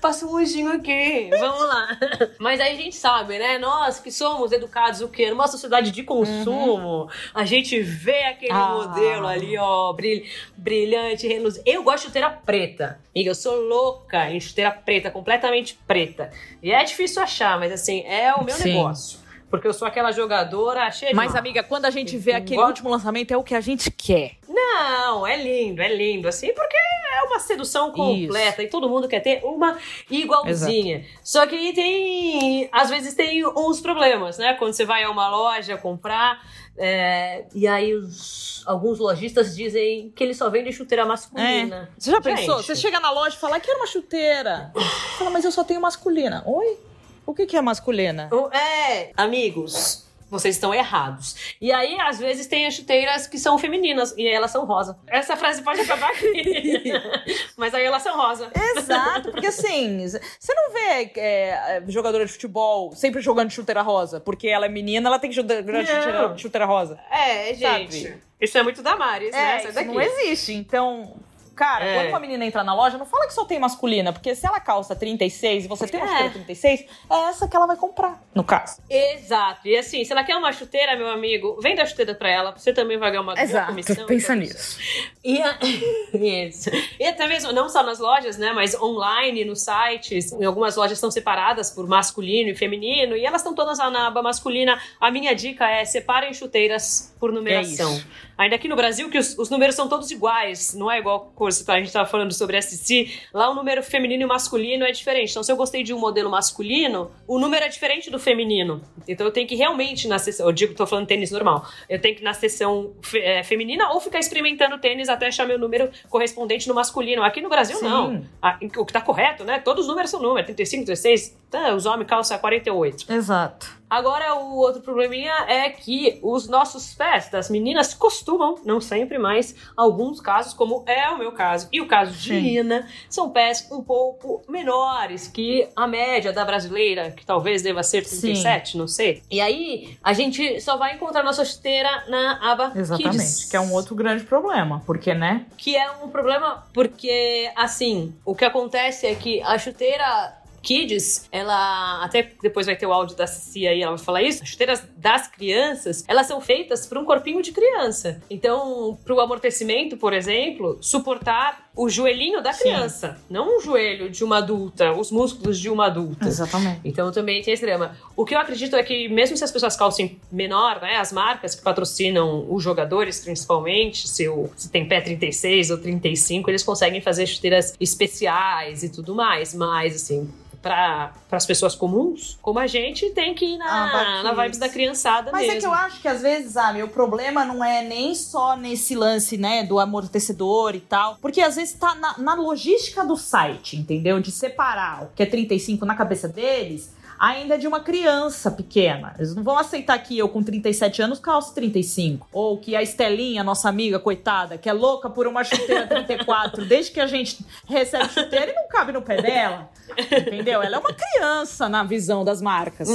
passa 0.00 0.26
um 0.26 0.36
anjinho 0.36 0.72
aqui. 0.72 1.28
Vamos 1.38 1.66
lá. 1.66 1.98
Mas 2.38 2.60
aí 2.60 2.72
a 2.72 2.76
gente 2.76 2.94
sabe, 2.96 3.38
né? 3.38 3.58
Nós 3.58 3.98
que 3.98 4.10
somos 4.10 4.51
educados 4.52 5.00
o 5.00 5.08
quê? 5.08 5.30
Numa 5.30 5.48
sociedade 5.48 5.90
de 5.90 6.02
consumo, 6.02 7.08
a 7.34 7.44
gente 7.44 7.80
vê 7.80 8.24
aquele 8.24 8.52
Ah. 8.52 8.68
modelo 8.74 9.26
ali, 9.26 9.56
ó, 9.58 9.92
bril- 9.92 10.24
brilhante, 10.56 11.26
reluzente. 11.26 11.68
Eu 11.68 11.82
gosto 11.82 11.98
de 11.98 12.06
chuteira 12.08 12.30
preta. 12.30 13.00
Amiga, 13.14 13.30
eu 13.30 13.34
sou 13.34 13.54
louca 13.60 14.30
em 14.30 14.38
chuteira 14.40 14.70
preta, 14.70 15.10
completamente 15.10 15.78
preta. 15.86 16.30
E 16.62 16.70
é 16.72 16.82
difícil 16.84 17.22
achar, 17.22 17.58
mas 17.58 17.72
assim, 17.72 18.02
é 18.06 18.32
o 18.34 18.44
meu 18.44 18.54
Sim. 18.54 18.74
negócio. 18.74 19.21
Porque 19.52 19.68
eu 19.68 19.74
sou 19.74 19.86
aquela 19.86 20.10
jogadora 20.12 20.90
cheia 20.90 21.10
de 21.10 21.14
Mas, 21.14 21.36
amiga, 21.36 21.62
quando 21.62 21.84
a 21.84 21.90
gente 21.90 22.16
vê 22.16 22.32
aquele 22.32 22.54
Igual- 22.54 22.68
último 22.68 22.88
lançamento, 22.88 23.32
é 23.32 23.36
o 23.36 23.42
que 23.42 23.54
a 23.54 23.60
gente 23.60 23.90
quer. 23.90 24.36
Não, 24.48 25.26
é 25.26 25.36
lindo, 25.36 25.82
é 25.82 25.94
lindo, 25.94 26.26
assim, 26.26 26.54
porque 26.54 26.74
é 26.74 27.22
uma 27.24 27.38
sedução 27.38 27.92
completa 27.92 28.62
e 28.62 28.68
todo 28.68 28.88
mundo 28.88 29.06
quer 29.06 29.20
ter 29.20 29.44
uma 29.44 29.76
igualzinha. 30.10 31.04
Só 31.22 31.46
que 31.46 31.54
aí 31.54 31.74
tem, 31.74 32.68
às 32.72 32.88
vezes 32.88 33.12
tem 33.14 33.44
uns 33.46 33.78
problemas, 33.80 34.38
né? 34.38 34.54
Quando 34.54 34.72
você 34.72 34.86
vai 34.86 35.02
a 35.04 35.10
uma 35.10 35.28
loja 35.28 35.76
comprar, 35.76 36.40
é, 36.78 37.44
e 37.54 37.68
aí 37.68 37.92
os- 37.94 38.62
alguns 38.66 38.98
lojistas 38.98 39.54
dizem 39.54 40.10
que 40.16 40.24
eles 40.24 40.38
só 40.38 40.48
vendem 40.48 40.72
chuteira 40.72 41.04
masculina. 41.04 41.90
Você 41.98 42.10
já 42.10 42.20
Gente. 42.22 42.36
pensou? 42.36 42.62
Você 42.62 42.74
chega 42.74 42.98
na 43.00 43.10
loja 43.10 43.36
e 43.36 43.38
fala, 43.38 43.60
quero 43.60 43.78
uma 43.80 43.86
chuteira. 43.86 44.72
Fala, 45.18 45.28
mas 45.30 45.44
eu 45.44 45.52
só 45.52 45.62
tenho 45.62 45.80
masculina. 45.80 46.42
Oi? 46.46 46.78
O 47.26 47.34
que, 47.34 47.46
que 47.46 47.56
é 47.56 47.62
masculina? 47.62 48.28
É, 48.52 49.12
amigos, 49.16 50.04
vocês 50.32 50.56
estão 50.56 50.74
errados. 50.74 51.54
E 51.60 51.70
aí, 51.70 52.00
às 52.00 52.18
vezes, 52.18 52.46
tem 52.46 52.66
as 52.66 52.72
chuteiras 52.72 53.26
que 53.26 53.38
são 53.38 53.58
femininas 53.58 54.14
e 54.16 54.26
elas 54.26 54.50
são 54.50 54.64
rosa. 54.64 54.98
Essa 55.06 55.36
frase 55.36 55.60
pode 55.62 55.82
acabar 55.82 56.10
aqui. 56.10 56.90
Mas 57.54 57.74
aí 57.74 57.84
elas 57.84 58.02
são 58.02 58.16
rosa. 58.16 58.50
Exato, 58.76 59.30
porque 59.30 59.46
assim, 59.46 60.08
você 60.08 60.54
não 60.54 60.72
vê 60.72 61.12
é, 61.16 61.82
jogadora 61.88 62.24
de 62.24 62.32
futebol 62.32 62.92
sempre 62.92 63.20
jogando 63.20 63.48
de 63.48 63.54
chuteira 63.54 63.82
rosa, 63.82 64.20
porque 64.20 64.48
ela 64.48 64.64
é 64.64 64.70
menina, 64.70 65.06
ela 65.06 65.18
tem 65.18 65.28
que 65.28 65.36
jogar 65.36 65.60
de 65.62 65.86
chuteira, 65.86 66.38
chuteira 66.38 66.64
rosa. 66.64 66.98
É, 67.10 67.52
gente. 67.52 68.02
Sabe? 68.02 68.22
Isso 68.40 68.58
é 68.58 68.62
muito 68.62 68.82
Damares, 68.82 69.30
né? 69.30 69.38
É, 69.38 69.58
Sai 69.58 69.64
isso 69.66 69.74
daqui. 69.74 69.88
não 69.88 70.00
existe. 70.00 70.52
Então, 70.54 71.14
cara, 71.54 71.84
É. 71.84 71.94
quando 71.94 72.08
uma 72.08 72.20
menina 72.20 72.44
entra 72.44 72.62
na 72.64 72.74
loja, 72.74 72.96
não 72.98 73.06
fala 73.06 73.26
que 73.26 73.34
só 73.34 73.44
tem 73.44 73.58
masculina, 73.58 74.12
porque 74.12 74.34
se 74.34 74.46
ela 74.46 74.58
calça 74.60 74.94
36 74.96 75.64
e 75.64 75.68
você 75.68 75.86
tem 75.86 76.00
uma 76.00 76.06
É. 76.06 76.10
chuteira 76.10 76.32
36, 76.34 76.84
é 77.10 77.14
essa 77.28 77.46
que 77.48 77.54
ela 77.56 77.66
vai 77.66 77.76
comprar, 77.76 78.22
no 78.34 78.42
caso. 78.44 78.80
Exato. 78.88 79.66
E 79.68 79.76
assim, 79.76 80.04
se 80.04 80.12
ela 80.12 80.24
quer 80.24 80.36
uma 80.36 80.52
chuteira, 80.52 80.96
meu 80.96 81.08
amigo, 81.08 81.58
venda 81.60 81.82
a 81.82 81.86
chuteira 81.86 82.14
pra 82.14 82.28
ela. 82.30 82.52
Você 82.52 82.72
também 82.72 82.98
vai 82.98 83.10
ganhar 83.10 83.22
uma 83.22 83.34
boa 83.34 83.66
comissão. 83.66 84.06
pensa 84.06 84.32
Então, 84.34 84.36
nisso. 84.36 84.78
E, 85.24 85.40
a- 85.40 85.58
Isso. 86.14 86.70
e 86.98 87.04
até 87.06 87.26
mesmo, 87.26 87.52
não 87.52 87.68
só 87.68 87.82
nas 87.82 87.98
lojas, 87.98 88.36
né? 88.38 88.52
Mas 88.52 88.74
online, 88.80 89.44
nos 89.44 89.62
sites. 89.62 90.32
Em 90.32 90.44
algumas 90.44 90.76
lojas 90.76 90.98
são 90.98 91.10
separadas 91.10 91.70
por 91.70 91.86
masculino 91.86 92.50
e 92.50 92.54
feminino. 92.54 93.16
E 93.16 93.24
elas 93.24 93.40
estão 93.40 93.54
todas 93.54 93.78
na 93.78 94.06
aba 94.08 94.22
masculina. 94.22 94.80
A 95.00 95.10
minha 95.10 95.34
dica 95.34 95.68
é 95.68 95.84
separem 95.84 96.32
chuteiras 96.34 97.14
por 97.18 97.32
numeração. 97.32 97.90
É 97.92 97.94
isso. 97.96 98.06
Ainda 98.36 98.56
aqui 98.56 98.66
no 98.68 98.74
Brasil, 98.76 99.08
que 99.10 99.18
os, 99.18 99.36
os 99.38 99.50
números 99.50 99.74
são 99.74 99.88
todos 99.88 100.10
iguais. 100.10 100.74
Não 100.74 100.90
é 100.90 100.98
igual 100.98 101.32
a 101.38 101.50
gente 101.78 101.86
estava 101.86 102.08
falando 102.08 102.32
sobre 102.32 102.60
SC. 102.60 103.10
Lá 103.32 103.50
o 103.50 103.54
número 103.54 103.82
feminino 103.82 104.22
e 104.22 104.26
masculino 104.26 104.84
é 104.84 104.90
diferente. 104.92 105.30
Então, 105.30 105.42
se 105.42 105.52
eu 105.52 105.56
gostei 105.56 105.82
de 105.82 105.92
um 105.92 105.98
modelo 105.98 106.30
masculino, 106.30 107.10
o 107.26 107.38
número 107.38 107.64
é 107.64 107.68
diferente 107.68 108.10
do 108.10 108.18
feminino. 108.18 108.82
Então, 109.06 109.26
eu 109.26 109.32
tenho 109.32 109.46
que 109.46 109.54
realmente 109.54 110.08
na 110.08 110.18
sessão. 110.18 110.46
Eu 110.46 110.52
digo, 110.52 110.74
tô 110.74 110.86
falando 110.86 111.06
tênis 111.06 111.30
normal. 111.30 111.66
Eu 111.88 112.00
tenho 112.00 112.14
que 112.14 112.22
ir 112.22 112.24
na 112.24 112.34
sessão 112.34 112.94
fe- 113.02 113.20
é, 113.20 113.42
feminina 113.42 113.90
ou 113.90 114.00
ficar 114.00 114.18
experimentando 114.18 114.78
tênis 114.78 115.08
até 115.08 115.26
achar 115.26 115.46
meu 115.46 115.58
número 115.58 115.90
correspondente 116.08 116.68
no 116.68 116.74
masculino. 116.74 117.22
Aqui 117.22 117.40
no 117.40 117.48
Brasil, 117.48 117.76
Sim. 117.76 117.84
não. 117.84 118.24
Ah, 118.40 118.58
o 118.76 118.84
que 118.86 118.92
tá 118.92 119.00
correto, 119.00 119.44
né? 119.44 119.58
Todos 119.58 119.82
os 119.82 119.88
números 119.88 120.10
são 120.10 120.20
números. 120.20 120.46
35, 120.46 120.84
36. 120.86 121.36
Tá, 121.50 121.74
os 121.74 121.84
homens 121.86 122.06
calçam 122.08 122.38
48. 122.38 123.12
Exato. 123.12 123.81
Agora, 123.92 124.36
o 124.36 124.56
outro 124.56 124.80
probleminha 124.80 125.34
é 125.46 125.68
que 125.68 126.18
os 126.22 126.48
nossos 126.48 126.94
pés 126.94 127.28
das 127.28 127.50
meninas 127.50 127.92
costumam, 127.92 128.54
não 128.64 128.80
sempre, 128.80 129.18
mas 129.18 129.54
alguns 129.76 130.18
casos, 130.18 130.54
como 130.54 130.82
é 130.86 131.10
o 131.10 131.18
meu 131.18 131.32
caso 131.32 131.68
e 131.70 131.78
o 131.78 131.86
caso 131.86 132.12
de 132.12 132.30
Sim. 132.30 132.40
Nina, 132.40 132.88
são 133.10 133.28
pés 133.28 133.68
um 133.70 133.82
pouco 133.82 134.42
menores 134.48 135.28
que 135.28 135.68
a 135.76 135.86
média 135.86 136.32
da 136.32 136.42
brasileira, 136.42 137.10
que 137.10 137.26
talvez 137.26 137.60
deva 137.60 137.82
ser 137.82 138.02
37, 138.02 138.78
não 138.78 138.88
sei. 138.88 139.22
E 139.30 139.42
aí, 139.42 139.98
a 140.02 140.14
gente 140.14 140.58
só 140.62 140.78
vai 140.78 140.94
encontrar 140.94 141.22
nossa 141.22 141.44
chuteira 141.44 142.06
na 142.08 142.50
aba 142.50 142.72
Exatamente. 142.74 143.18
Kids. 143.18 143.44
Que 143.50 143.58
é 143.58 143.60
um 143.60 143.74
outro 143.74 143.94
grande 143.94 144.24
problema. 144.24 144.82
Porque, 144.86 145.12
né? 145.12 145.44
Que 145.58 145.76
é 145.76 145.90
um 146.02 146.08
problema 146.08 146.66
porque, 146.72 147.52
assim, 147.54 148.14
o 148.24 148.34
que 148.34 148.46
acontece 148.46 149.06
é 149.06 149.14
que 149.14 149.42
a 149.42 149.58
chuteira 149.58 150.40
Kids, 150.62 151.28
ela 151.32 152.04
até 152.04 152.30
depois 152.40 152.66
vai 152.66 152.76
ter 152.76 152.86
o 152.86 152.92
áudio 152.92 153.16
da 153.16 153.26
Cici 153.26 153.66
aí, 153.66 153.82
ela 153.82 153.96
vai 153.96 154.04
falar 154.04 154.22
isso. 154.22 154.42
As 154.42 154.48
chuteiras 154.48 154.82
das 154.96 155.28
crianças, 155.28 156.04
elas 156.06 156.26
são 156.26 156.40
feitas 156.40 156.86
para 156.86 156.98
um 156.98 157.04
corpinho 157.04 157.42
de 157.42 157.52
criança. 157.52 158.22
Então, 158.30 158.98
para 159.04 159.14
o 159.14 159.20
amortecimento, 159.20 159.96
por 159.96 160.12
exemplo, 160.12 160.78
suportar 160.80 161.70
o 161.74 161.88
joelhinho 161.88 162.42
da 162.42 162.52
Sim. 162.52 162.64
criança, 162.64 163.18
não 163.30 163.56
o 163.56 163.60
joelho 163.60 164.10
de 164.10 164.22
uma 164.22 164.38
adulta, 164.38 164.92
os 164.92 165.10
músculos 165.10 165.58
de 165.58 165.70
uma 165.70 165.86
adulta. 165.86 166.28
Exatamente. 166.28 166.80
Então 166.84 167.10
também 167.10 167.42
tem 167.42 167.54
esse 167.54 167.64
drama. 167.64 167.96
O 168.14 168.24
que 168.24 168.34
eu 168.34 168.38
acredito 168.38 168.76
é 168.76 168.82
que, 168.82 169.08
mesmo 169.08 169.36
se 169.36 169.44
as 169.44 169.50
pessoas 169.50 169.74
calcem 169.74 170.20
menor, 170.30 170.80
né, 170.82 170.96
as 170.96 171.12
marcas 171.12 171.54
que 171.54 171.62
patrocinam 171.62 172.46
os 172.52 172.62
jogadores, 172.62 173.20
principalmente, 173.20 174.06
se, 174.06 174.28
o, 174.28 174.50
se 174.54 174.70
tem 174.70 174.86
pé 174.86 175.00
36 175.00 175.70
ou 175.70 175.78
35, 175.78 176.50
eles 176.50 176.62
conseguem 176.62 177.00
fazer 177.00 177.26
chuteiras 177.26 177.74
especiais 177.80 178.82
e 178.82 178.90
tudo 178.90 179.14
mais. 179.14 179.54
Mas, 179.54 179.96
assim, 179.96 180.30
para 180.62 181.12
as 181.32 181.44
pessoas 181.44 181.74
comuns, 181.74 182.38
como 182.40 182.58
a 182.60 182.66
gente, 182.66 183.10
tem 183.10 183.34
que 183.34 183.44
ir 183.44 183.60
Ah, 183.60 183.64
na, 183.66 183.92
baquice. 183.92 184.22
na 184.22 184.42
vibes 184.44 184.58
da 184.58 184.68
criançada 184.68 185.32
Mas 185.32 185.42
mesmo. 185.42 185.56
é 185.56 185.60
que 185.60 185.66
eu 185.66 185.72
acho 185.74 186.00
que 186.00 186.08
às 186.08 186.22
vezes, 186.22 186.56
ah, 186.56 186.72
meu 186.72 186.88
problema 186.88 187.44
não 187.44 187.62
é 187.64 187.82
nem 187.82 188.14
só 188.14 188.56
nesse 188.56 188.94
lance, 188.94 189.36
né, 189.36 189.64
do 189.64 189.78
amortecedor 189.80 190.74
e 190.76 190.80
tal. 190.80 191.16
Porque 191.20 191.40
às 191.40 191.56
vezes 191.56 191.74
tá 191.74 191.94
na, 191.96 192.16
na 192.18 192.34
logística 192.34 193.04
do 193.04 193.16
site, 193.16 193.76
entendeu? 193.76 194.20
De 194.20 194.30
separar 194.30 195.02
o 195.04 195.06
que 195.16 195.22
é 195.22 195.26
35 195.26 195.84
na 195.84 195.94
cabeça 195.94 196.28
deles. 196.28 196.92
Ainda 197.22 197.54
é 197.54 197.56
de 197.56 197.68
uma 197.68 197.78
criança 197.78 198.50
pequena. 198.50 199.14
Eles 199.16 199.32
não 199.32 199.44
vão 199.44 199.56
aceitar 199.56 199.96
que 200.00 200.18
eu, 200.18 200.28
com 200.28 200.42
37 200.42 201.02
anos, 201.02 201.20
calço 201.20 201.54
35. 201.54 202.26
Ou 202.32 202.58
que 202.58 202.74
a 202.74 202.82
Estelinha, 202.82 203.44
nossa 203.44 203.68
amiga, 203.68 204.00
coitada, 204.00 204.58
que 204.58 204.68
é 204.68 204.72
louca 204.72 205.08
por 205.08 205.28
uma 205.28 205.44
chuteira 205.44 205.86
34, 205.86 206.64
desde 206.66 206.90
que 206.90 206.98
a 206.98 207.06
gente 207.06 207.46
recebe 207.64 208.08
chuteira 208.08 208.50
e 208.50 208.54
não 208.54 208.66
cabe 208.66 208.90
no 208.90 209.02
pé 209.02 209.22
dela. 209.22 209.70
Entendeu? 209.96 210.62
Ela 210.62 210.76
é 210.76 210.78
uma 210.80 210.92
criança 210.92 211.68
na 211.68 211.84
visão 211.84 212.24
das 212.24 212.42
marcas. 212.42 212.88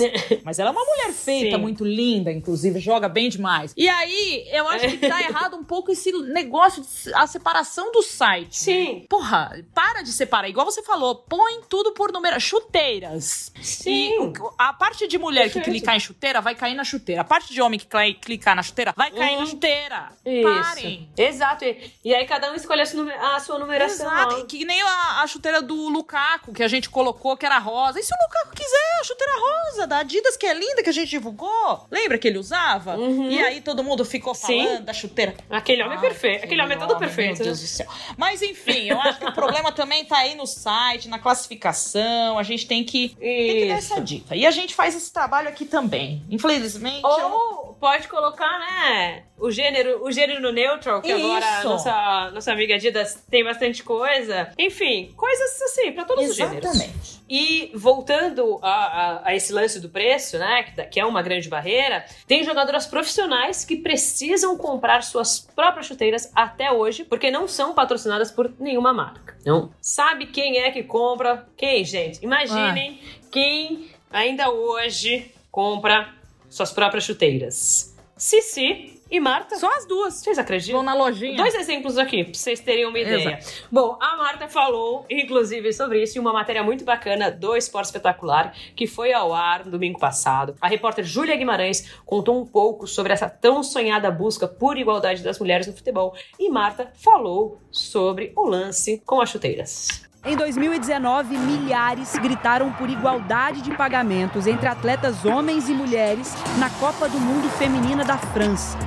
Mas 0.43 0.59
ela 0.59 0.71
é 0.71 0.73
uma 0.73 0.83
mulher 0.83 1.13
feita, 1.13 1.55
Sim. 1.55 1.61
muito 1.61 1.85
linda, 1.85 2.29
inclusive, 2.29 2.81
joga 2.81 3.07
bem 3.07 3.29
demais. 3.29 3.73
E 3.77 3.87
aí, 3.87 4.45
eu 4.51 4.67
acho 4.67 4.89
que 4.89 5.07
tá 5.07 5.21
errado 5.21 5.55
um 5.55 5.63
pouco 5.63 5.89
esse 5.89 6.11
negócio 6.11 6.81
de 6.81 7.13
a 7.13 7.25
separação 7.27 7.93
do 7.93 8.01
site. 8.01 8.57
Sim. 8.57 9.05
Porra, 9.09 9.63
para 9.73 10.01
de 10.01 10.11
separar. 10.11 10.49
Igual 10.49 10.65
você 10.65 10.83
falou, 10.83 11.15
põe 11.15 11.61
tudo 11.69 11.93
por 11.93 12.11
número. 12.11 12.37
Chuteiras. 12.41 13.53
Sim. 13.61 14.15
E 14.15 14.16
a 14.57 14.73
parte 14.73 15.07
de 15.07 15.17
mulher 15.17 15.43
Perfeito. 15.43 15.65
que 15.65 15.71
clicar 15.71 15.95
em 15.95 15.99
chuteira 15.99 16.41
vai 16.41 16.55
cair 16.55 16.75
na 16.75 16.83
chuteira. 16.83 17.21
A 17.21 17.25
parte 17.25 17.53
de 17.53 17.61
homem 17.61 17.79
que 17.79 17.87
clicar 18.15 18.55
na 18.55 18.63
chuteira 18.63 18.93
vai 18.95 19.11
cair 19.11 19.35
uhum. 19.35 19.41
na 19.41 19.45
chuteira. 19.45 20.09
Isso. 20.25 20.43
Parem. 20.43 21.09
Exato. 21.17 21.65
E 22.03 22.13
aí 22.13 22.25
cada 22.25 22.51
um 22.51 22.55
escolhe 22.55 22.81
a 22.81 23.39
sua 23.39 23.59
numeração. 23.59 24.07
Exato. 24.07 24.45
Que 24.45 24.65
nem 24.65 24.81
a, 24.81 25.21
a 25.21 25.27
chuteira 25.27 25.61
do 25.61 25.89
Lukaku, 25.89 26.53
que 26.53 26.63
a 26.63 26.67
gente 26.67 26.89
colocou 26.89 27.35
que 27.37 27.45
era 27.45 27.57
rosa. 27.59 27.99
E 27.99 28.03
se 28.03 28.13
o 28.13 28.17
Lukaku 28.23 28.55
quiser 28.55 28.99
a 29.01 29.03
chuteira 29.03 29.33
rosa 29.39 29.87
da 29.87 29.99
Adidas, 29.99 30.37
que 30.37 30.45
é 30.45 30.53
linda, 30.53 30.83
que 30.83 30.89
a 30.89 30.93
gente 30.93 31.09
divulgou? 31.09 31.87
Lembra 31.91 32.17
que 32.17 32.27
ele 32.27 32.37
usava? 32.37 32.95
Uhum. 32.97 33.29
E 33.29 33.39
aí 33.39 33.61
todo 33.61 33.83
mundo 33.83 34.03
ficou 34.05 34.33
falando 34.33 34.77
Sim. 34.77 34.83
da 34.83 34.93
chuteira. 34.93 35.35
Aquele 35.49 35.83
homem 35.83 35.97
é 35.97 36.01
perfeito. 36.01 36.43
Aquele 36.43 36.61
homem 36.61 36.77
é 36.77 36.79
todo 36.79 36.97
perfeito. 36.97 37.37
Meu 37.37 37.45
Deus 37.45 37.61
do 37.61 37.67
céu. 37.67 37.87
Mas 38.17 38.41
enfim, 38.41 38.89
eu 38.89 38.99
acho 39.01 39.19
que 39.19 39.25
o 39.25 39.33
problema 39.33 39.71
também 39.71 40.05
tá 40.05 40.17
aí 40.17 40.35
no 40.35 40.45
site, 40.45 41.07
na 41.07 41.19
classificação. 41.19 42.37
A 42.37 42.43
gente 42.43 42.67
tem 42.67 42.83
que, 42.83 43.09
tem 43.09 43.61
que 43.61 43.67
dar 43.67 43.75
essa 43.75 43.96
dica. 43.99 44.35
E 44.35 44.45
a 44.45 44.51
gente 44.51 44.75
faz 44.75 44.95
esse 44.95 45.11
trabalho 45.11 45.49
aqui 45.49 45.65
também. 45.65 46.25
Infelizmente. 46.29 47.01
Ou 47.03 47.19
eu... 47.19 47.77
pode 47.79 48.07
colocar, 48.07 48.59
né? 48.59 49.23
O 49.37 49.51
gênero, 49.51 50.03
o 50.03 50.11
gênero 50.11 50.51
neutral, 50.51 51.01
que 51.01 51.13
Isso. 51.13 51.25
agora 51.25 51.63
nossa, 51.63 52.31
nossa 52.31 52.51
amiga 52.51 52.77
Didas 52.77 53.23
tem 53.29 53.43
bastante 53.43 53.83
coisa. 53.83 54.51
Enfim, 54.57 55.13
coisas 55.15 55.61
assim, 55.61 55.91
para 55.91 56.05
todos 56.05 56.23
Exatamente. 56.23 56.65
os 56.65 56.77
gêneros. 56.77 57.21
E 57.29 57.71
voltando 57.75 58.59
a, 58.63 58.69
a, 58.69 59.27
a, 59.29 59.35
esse 59.35 59.53
lance 59.53 59.79
do 59.79 59.89
preço, 59.89 60.39
né? 60.39 60.63
Que, 60.63 60.83
que 60.85 60.99
é 60.99 61.05
uma 61.05 61.21
grande 61.21 61.49
barreira, 61.49 62.05
tem 62.25 62.43
jogadoras 62.43 62.87
profissionais 62.87 63.63
que 63.63 63.75
precisam 63.75 64.57
comprar 64.57 65.03
suas 65.03 65.39
próprias 65.39 65.85
chuteiras 65.85 66.31
até 66.33 66.71
hoje, 66.71 67.03
porque 67.03 67.29
não 67.29 67.47
são 67.47 67.73
patrocinadas 67.73 68.31
por 68.31 68.51
nenhuma 68.59 68.93
marca. 68.93 69.37
Não 69.45 69.71
sabe 69.81 70.27
quem 70.27 70.59
é 70.59 70.71
que 70.71 70.83
compra? 70.83 71.47
Quem, 71.55 71.83
gente? 71.83 72.23
Imaginem 72.23 72.99
ah. 73.01 73.27
quem 73.31 73.89
ainda 74.11 74.49
hoje 74.49 75.31
compra 75.51 76.13
suas 76.49 76.71
próprias 76.71 77.03
chuteiras. 77.03 77.95
Cici 78.15 78.97
e 79.09 79.19
Marta. 79.19 79.57
Só 79.57 79.73
as 79.75 79.85
duas. 79.85 80.15
Vocês 80.15 80.37
acreditam? 80.37 80.77
Vão 80.77 80.83
na 80.83 80.93
lojinha. 80.93 81.37
Dois 81.37 81.55
exemplos 81.55 81.97
aqui, 81.97 82.23
pra 82.23 82.33
vocês 82.33 82.59
terem 82.59 82.85
uma 82.85 82.99
ideia. 82.99 83.37
Exato. 83.37 83.67
Bom, 83.71 83.97
a 84.01 84.17
Marta 84.17 84.47
falou, 84.47 85.05
inclusive, 85.09 85.71
sobre 85.73 86.01
isso 86.01 86.17
em 86.17 86.21
uma 86.21 86.33
matéria 86.33 86.63
muito 86.63 86.83
bacana 86.83 87.31
do 87.31 87.55
Esporte 87.55 87.85
Espetacular, 87.85 88.53
que 88.75 88.87
foi 88.87 89.13
ao 89.13 89.33
ar 89.33 89.65
no 89.65 89.71
domingo 89.71 89.99
passado. 89.99 90.55
A 90.61 90.67
repórter 90.67 91.05
Júlia 91.05 91.35
Guimarães 91.35 91.91
contou 92.05 92.41
um 92.41 92.45
pouco 92.45 92.87
sobre 92.87 93.13
essa 93.13 93.29
tão 93.29 93.63
sonhada 93.63 94.11
busca 94.11 94.47
por 94.47 94.77
igualdade 94.77 95.23
das 95.23 95.39
mulheres 95.39 95.67
no 95.67 95.73
futebol. 95.73 96.15
E 96.39 96.49
Marta 96.49 96.91
falou 96.95 97.61
sobre 97.71 98.33
o 98.35 98.45
lance 98.45 99.01
com 99.05 99.21
as 99.21 99.29
chuteiras. 99.29 100.07
Em 100.27 100.35
2019, 100.35 101.37
milhares 101.37 102.11
gritaram 102.21 102.69
por 102.73 102.89
igualdade 102.89 103.61
de 103.61 103.73
pagamentos 103.73 104.45
entre 104.45 104.67
atletas 104.67 105.23
homens 105.23 105.69
e 105.69 105.73
mulheres 105.73 106.33
na 106.57 106.69
Copa 106.69 107.07
do 107.07 107.17
Mundo 107.17 107.49
Feminina 107.51 108.03
da 108.03 108.17
França. 108.17 108.77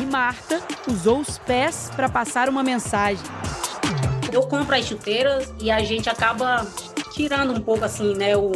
E 0.00 0.04
Marta 0.04 0.60
usou 0.88 1.20
os 1.20 1.38
pés 1.38 1.88
para 1.94 2.08
passar 2.08 2.48
uma 2.48 2.64
mensagem. 2.64 3.24
Eu 4.32 4.42
compro 4.42 4.74
as 4.74 4.86
chuteiras 4.86 5.54
e 5.60 5.70
a 5.70 5.84
gente 5.84 6.10
acaba 6.10 6.66
tirando 7.12 7.54
um 7.54 7.60
pouco 7.60 7.84
assim, 7.84 8.16
né? 8.16 8.36
O 8.36 8.50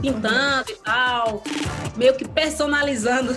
pintando 0.00 0.70
e 0.70 0.74
tal, 0.74 1.42
meio 1.96 2.14
que 2.14 2.24
personalizando. 2.24 3.34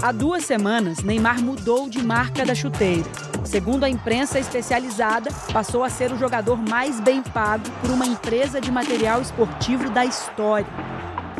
Há 0.00 0.10
duas 0.10 0.46
semanas, 0.46 1.02
Neymar 1.02 1.38
mudou 1.42 1.86
de 1.86 2.02
marca 2.02 2.46
da 2.46 2.54
chuteira 2.54 3.25
Segundo 3.46 3.84
a 3.84 3.88
imprensa 3.88 4.40
especializada, 4.40 5.30
passou 5.52 5.84
a 5.84 5.88
ser 5.88 6.12
o 6.12 6.18
jogador 6.18 6.56
mais 6.56 6.98
bem 7.00 7.22
pago 7.22 7.62
por 7.80 7.90
uma 7.90 8.04
empresa 8.04 8.60
de 8.60 8.72
material 8.72 9.22
esportivo 9.22 9.88
da 9.88 10.04
história. 10.04 10.66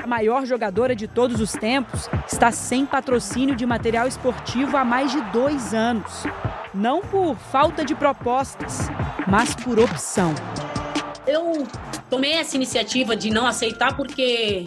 A 0.02 0.06
maior 0.06 0.46
jogadora 0.46 0.94
de 0.94 1.08
todos 1.08 1.40
os 1.40 1.50
tempos 1.52 2.08
está 2.30 2.52
sem 2.52 2.86
patrocínio 2.86 3.56
de 3.56 3.66
material 3.66 4.06
esportivo 4.06 4.76
há 4.76 4.84
mais 4.84 5.10
de 5.10 5.20
dois 5.32 5.74
anos. 5.74 6.24
Não 6.72 7.00
por 7.00 7.34
falta 7.34 7.84
de 7.84 7.94
propostas, 7.94 8.88
mas 9.26 9.54
por 9.56 9.80
opção. 9.80 10.32
Eu 11.26 11.66
tomei 12.08 12.34
essa 12.34 12.56
iniciativa 12.56 13.16
de 13.16 13.30
não 13.30 13.46
aceitar 13.46 13.96
porque 13.96 14.64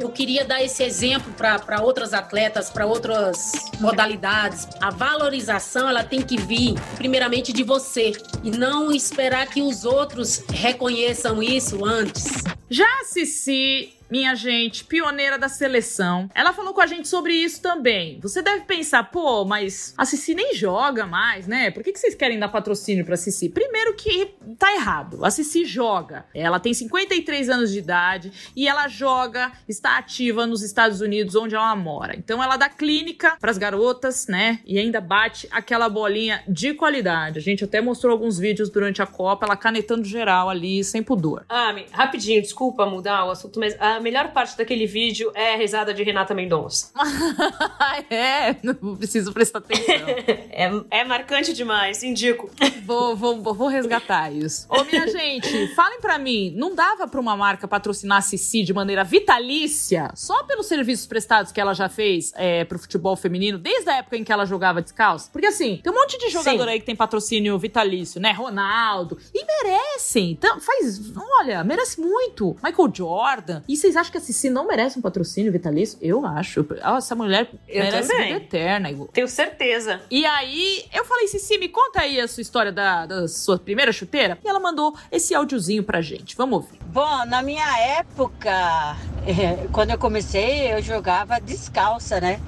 eu 0.00 0.08
queria 0.08 0.44
dar 0.46 0.62
esse 0.62 0.82
exemplo 0.82 1.32
para 1.34 1.82
outras 1.82 2.14
atletas, 2.14 2.70
para 2.70 2.86
outras 2.86 3.52
modalidades. 3.78 4.66
A 4.80 4.90
valorização 4.90 5.88
ela 5.88 6.02
tem 6.02 6.22
que 6.22 6.38
vir 6.38 6.74
primeiramente 6.96 7.52
de 7.52 7.62
você 7.62 8.12
e 8.42 8.50
não 8.50 8.90
esperar 8.90 9.46
que 9.46 9.60
os 9.60 9.84
outros 9.84 10.42
reconheçam 10.48 11.42
isso 11.42 11.84
antes. 11.84 12.42
Já 12.70 12.88
Cici 13.04 13.99
minha 14.10 14.34
gente, 14.34 14.84
pioneira 14.84 15.38
da 15.38 15.48
seleção. 15.48 16.28
Ela 16.34 16.52
falou 16.52 16.74
com 16.74 16.80
a 16.80 16.86
gente 16.86 17.08
sobre 17.08 17.32
isso 17.32 17.62
também. 17.62 18.18
Você 18.20 18.42
deve 18.42 18.64
pensar, 18.64 19.04
pô, 19.04 19.44
mas 19.44 19.94
a 19.96 20.04
Cici 20.04 20.34
nem 20.34 20.54
joga 20.54 21.06
mais, 21.06 21.46
né? 21.46 21.70
Por 21.70 21.84
que, 21.84 21.92
que 21.92 21.98
vocês 21.98 22.14
querem 22.14 22.38
dar 22.38 22.48
patrocínio 22.48 23.04
pra 23.04 23.16
Cici? 23.16 23.48
Primeiro 23.48 23.94
que 23.94 24.34
tá 24.58 24.74
errado. 24.74 25.24
A 25.24 25.30
Cici 25.30 25.64
joga. 25.64 26.24
Ela 26.34 26.58
tem 26.58 26.74
53 26.74 27.48
anos 27.48 27.70
de 27.70 27.78
idade 27.78 28.32
e 28.56 28.66
ela 28.66 28.88
joga, 28.88 29.52
está 29.68 29.98
ativa 29.98 30.46
nos 30.46 30.62
Estados 30.62 31.00
Unidos, 31.00 31.36
onde 31.36 31.54
ela 31.54 31.76
mora. 31.76 32.16
Então 32.16 32.42
ela 32.42 32.56
dá 32.56 32.68
clínica 32.68 33.36
pras 33.40 33.58
garotas, 33.58 34.26
né? 34.26 34.60
E 34.66 34.78
ainda 34.78 35.00
bate 35.00 35.46
aquela 35.50 35.88
bolinha 35.88 36.42
de 36.48 36.74
qualidade. 36.74 37.38
A 37.38 37.42
gente 37.42 37.64
até 37.64 37.80
mostrou 37.80 38.12
alguns 38.12 38.38
vídeos 38.38 38.70
durante 38.70 39.00
a 39.00 39.06
Copa, 39.06 39.46
ela 39.46 39.56
canetando 39.56 40.04
geral 40.04 40.48
ali, 40.48 40.82
sem 40.82 41.02
pudor. 41.02 41.44
Ah, 41.48 41.74
rapidinho, 41.92 42.40
desculpa 42.42 42.86
mudar 42.86 43.24
o 43.26 43.30
assunto, 43.30 43.60
mas 43.60 43.76
a 43.80 43.99
melhor 44.00 44.32
parte 44.32 44.56
daquele 44.56 44.86
vídeo 44.86 45.30
é 45.34 45.54
a 45.54 45.56
risada 45.56 45.92
de 45.92 46.02
Renata 46.02 46.34
Mendonça. 46.34 46.90
é, 48.10 48.56
não 48.62 48.96
preciso 48.96 49.32
prestar 49.32 49.58
atenção. 49.58 49.94
é, 50.50 50.70
é 50.90 51.04
marcante 51.04 51.52
demais, 51.52 52.02
indico. 52.02 52.50
Vou, 52.84 53.16
vou, 53.16 53.54
vou 53.54 53.68
resgatar 53.68 54.32
isso. 54.32 54.66
Ô, 54.68 54.84
minha 54.84 55.06
gente, 55.08 55.74
falem 55.74 56.00
para 56.00 56.18
mim, 56.18 56.52
não 56.56 56.74
dava 56.74 57.06
pra 57.06 57.20
uma 57.20 57.36
marca 57.36 57.68
patrocinar 57.68 58.18
a 58.18 58.20
Cici 58.22 58.62
de 58.62 58.72
maneira 58.72 59.04
vitalícia, 59.04 60.10
só 60.14 60.42
pelos 60.44 60.66
serviços 60.66 61.06
prestados 61.06 61.52
que 61.52 61.60
ela 61.60 61.74
já 61.74 61.88
fez 61.88 62.32
é, 62.36 62.64
pro 62.64 62.78
futebol 62.78 63.16
feminino, 63.16 63.58
desde 63.58 63.90
a 63.90 63.98
época 63.98 64.16
em 64.16 64.24
que 64.24 64.32
ela 64.32 64.44
jogava 64.44 64.82
descalço? 64.82 65.30
Porque 65.30 65.46
assim, 65.46 65.80
tem 65.82 65.92
um 65.92 65.96
monte 65.96 66.18
de 66.18 66.28
jogador 66.30 66.64
Sim. 66.64 66.70
aí 66.70 66.80
que 66.80 66.86
tem 66.86 66.96
patrocínio 66.96 67.58
vitalício, 67.58 68.20
né? 68.20 68.32
Ronaldo. 68.32 69.18
E 69.34 69.44
merecem. 69.44 70.32
Então, 70.32 70.60
faz. 70.60 71.00
Olha, 71.38 71.62
merece 71.64 72.00
muito. 72.00 72.56
Michael 72.62 72.90
Jordan. 72.92 73.62
E 73.68 73.76
vocês 73.90 73.96
acham 73.96 74.12
que 74.12 74.18
a 74.18 74.20
Cici 74.20 74.48
não 74.48 74.66
merece 74.66 74.98
um 74.98 75.02
patrocínio 75.02 75.50
vitalício? 75.50 75.98
Eu 76.00 76.24
acho. 76.24 76.64
Essa 76.96 77.14
mulher 77.14 77.50
eu 77.68 77.82
merece 77.82 78.08
também. 78.08 78.32
vida 78.34 78.44
eterna. 78.44 78.88
Tenho 79.12 79.28
certeza. 79.28 80.00
E 80.10 80.24
aí, 80.24 80.84
eu 80.92 81.04
falei, 81.04 81.26
Cici, 81.26 81.58
me 81.58 81.68
conta 81.68 82.00
aí 82.00 82.20
a 82.20 82.28
sua 82.28 82.40
história 82.40 82.70
da, 82.70 83.06
da 83.06 83.28
sua 83.28 83.58
primeira 83.58 83.92
chuteira. 83.92 84.38
E 84.44 84.48
ela 84.48 84.60
mandou 84.60 84.96
esse 85.10 85.34
áudiozinho 85.34 85.82
pra 85.82 86.00
gente. 86.00 86.36
Vamos 86.36 86.60
ouvir. 86.60 86.78
Bom, 86.86 87.26
na 87.26 87.42
minha 87.42 87.78
época, 87.98 88.96
quando 89.72 89.90
eu 89.90 89.98
comecei, 89.98 90.72
eu 90.72 90.80
jogava 90.80 91.40
descalça, 91.40 92.20
né? 92.20 92.40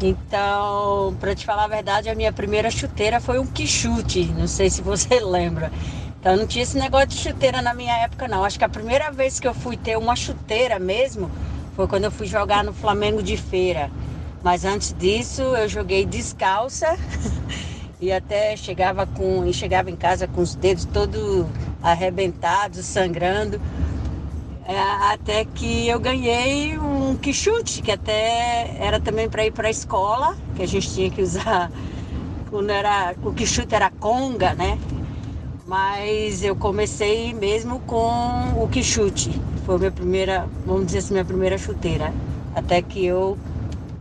Então, 0.00 1.16
para 1.18 1.34
te 1.34 1.44
falar 1.44 1.64
a 1.64 1.68
verdade, 1.68 2.08
a 2.08 2.14
minha 2.14 2.32
primeira 2.32 2.70
chuteira 2.70 3.20
foi 3.20 3.38
um 3.40 3.46
quichute. 3.46 4.26
Não 4.26 4.46
sei 4.46 4.70
se 4.70 4.80
você 4.80 5.18
lembra. 5.20 5.72
Então 6.20 6.36
não 6.36 6.46
tinha 6.46 6.64
esse 6.64 6.76
negócio 6.76 7.08
de 7.08 7.16
chuteira 7.16 7.62
na 7.62 7.72
minha 7.72 7.96
época, 7.98 8.26
não. 8.26 8.44
Acho 8.44 8.58
que 8.58 8.64
a 8.64 8.68
primeira 8.68 9.10
vez 9.10 9.38
que 9.38 9.46
eu 9.46 9.54
fui 9.54 9.76
ter 9.76 9.96
uma 9.96 10.16
chuteira 10.16 10.78
mesmo 10.78 11.30
foi 11.76 11.86
quando 11.86 12.04
eu 12.04 12.10
fui 12.10 12.26
jogar 12.26 12.64
no 12.64 12.72
Flamengo 12.72 13.22
de 13.22 13.36
feira. 13.36 13.88
Mas 14.42 14.64
antes 14.64 14.92
disso 14.92 15.42
eu 15.42 15.68
joguei 15.68 16.04
descalça 16.04 16.96
e 18.00 18.10
até 18.10 18.56
chegava 18.56 19.06
com 19.06 19.44
e 19.46 19.52
chegava 19.52 19.90
em 19.90 19.96
casa 19.96 20.26
com 20.26 20.40
os 20.40 20.56
dedos 20.56 20.84
todos 20.86 21.46
arrebentados, 21.82 22.84
sangrando. 22.84 23.60
É, 24.66 24.78
até 25.12 25.44
que 25.44 25.88
eu 25.88 25.98
ganhei 25.98 26.76
um 26.78 27.16
quichute, 27.16 27.80
que 27.80 27.90
até 27.90 28.76
era 28.78 29.00
também 29.00 29.28
para 29.28 29.46
ir 29.46 29.52
para 29.52 29.68
a 29.68 29.70
escola, 29.70 30.36
que 30.56 30.62
a 30.62 30.66
gente 30.66 30.92
tinha 30.92 31.10
que 31.10 31.22
usar 31.22 31.70
quando 32.50 32.70
era 32.70 33.14
o 33.22 33.32
quichute 33.32 33.74
era 33.74 33.88
conga, 33.88 34.52
né? 34.54 34.78
Mas 35.68 36.42
eu 36.42 36.56
comecei 36.56 37.34
mesmo 37.34 37.78
com 37.80 38.54
o 38.56 38.66
que 38.68 38.82
chute. 38.82 39.30
Foi 39.66 39.76
minha 39.76 39.92
primeira, 39.92 40.48
vamos 40.64 40.86
dizer 40.86 40.98
assim, 40.98 41.12
minha 41.12 41.24
primeira 41.26 41.58
chuteira. 41.58 42.10
Até 42.56 42.80
que 42.80 43.04
eu 43.04 43.38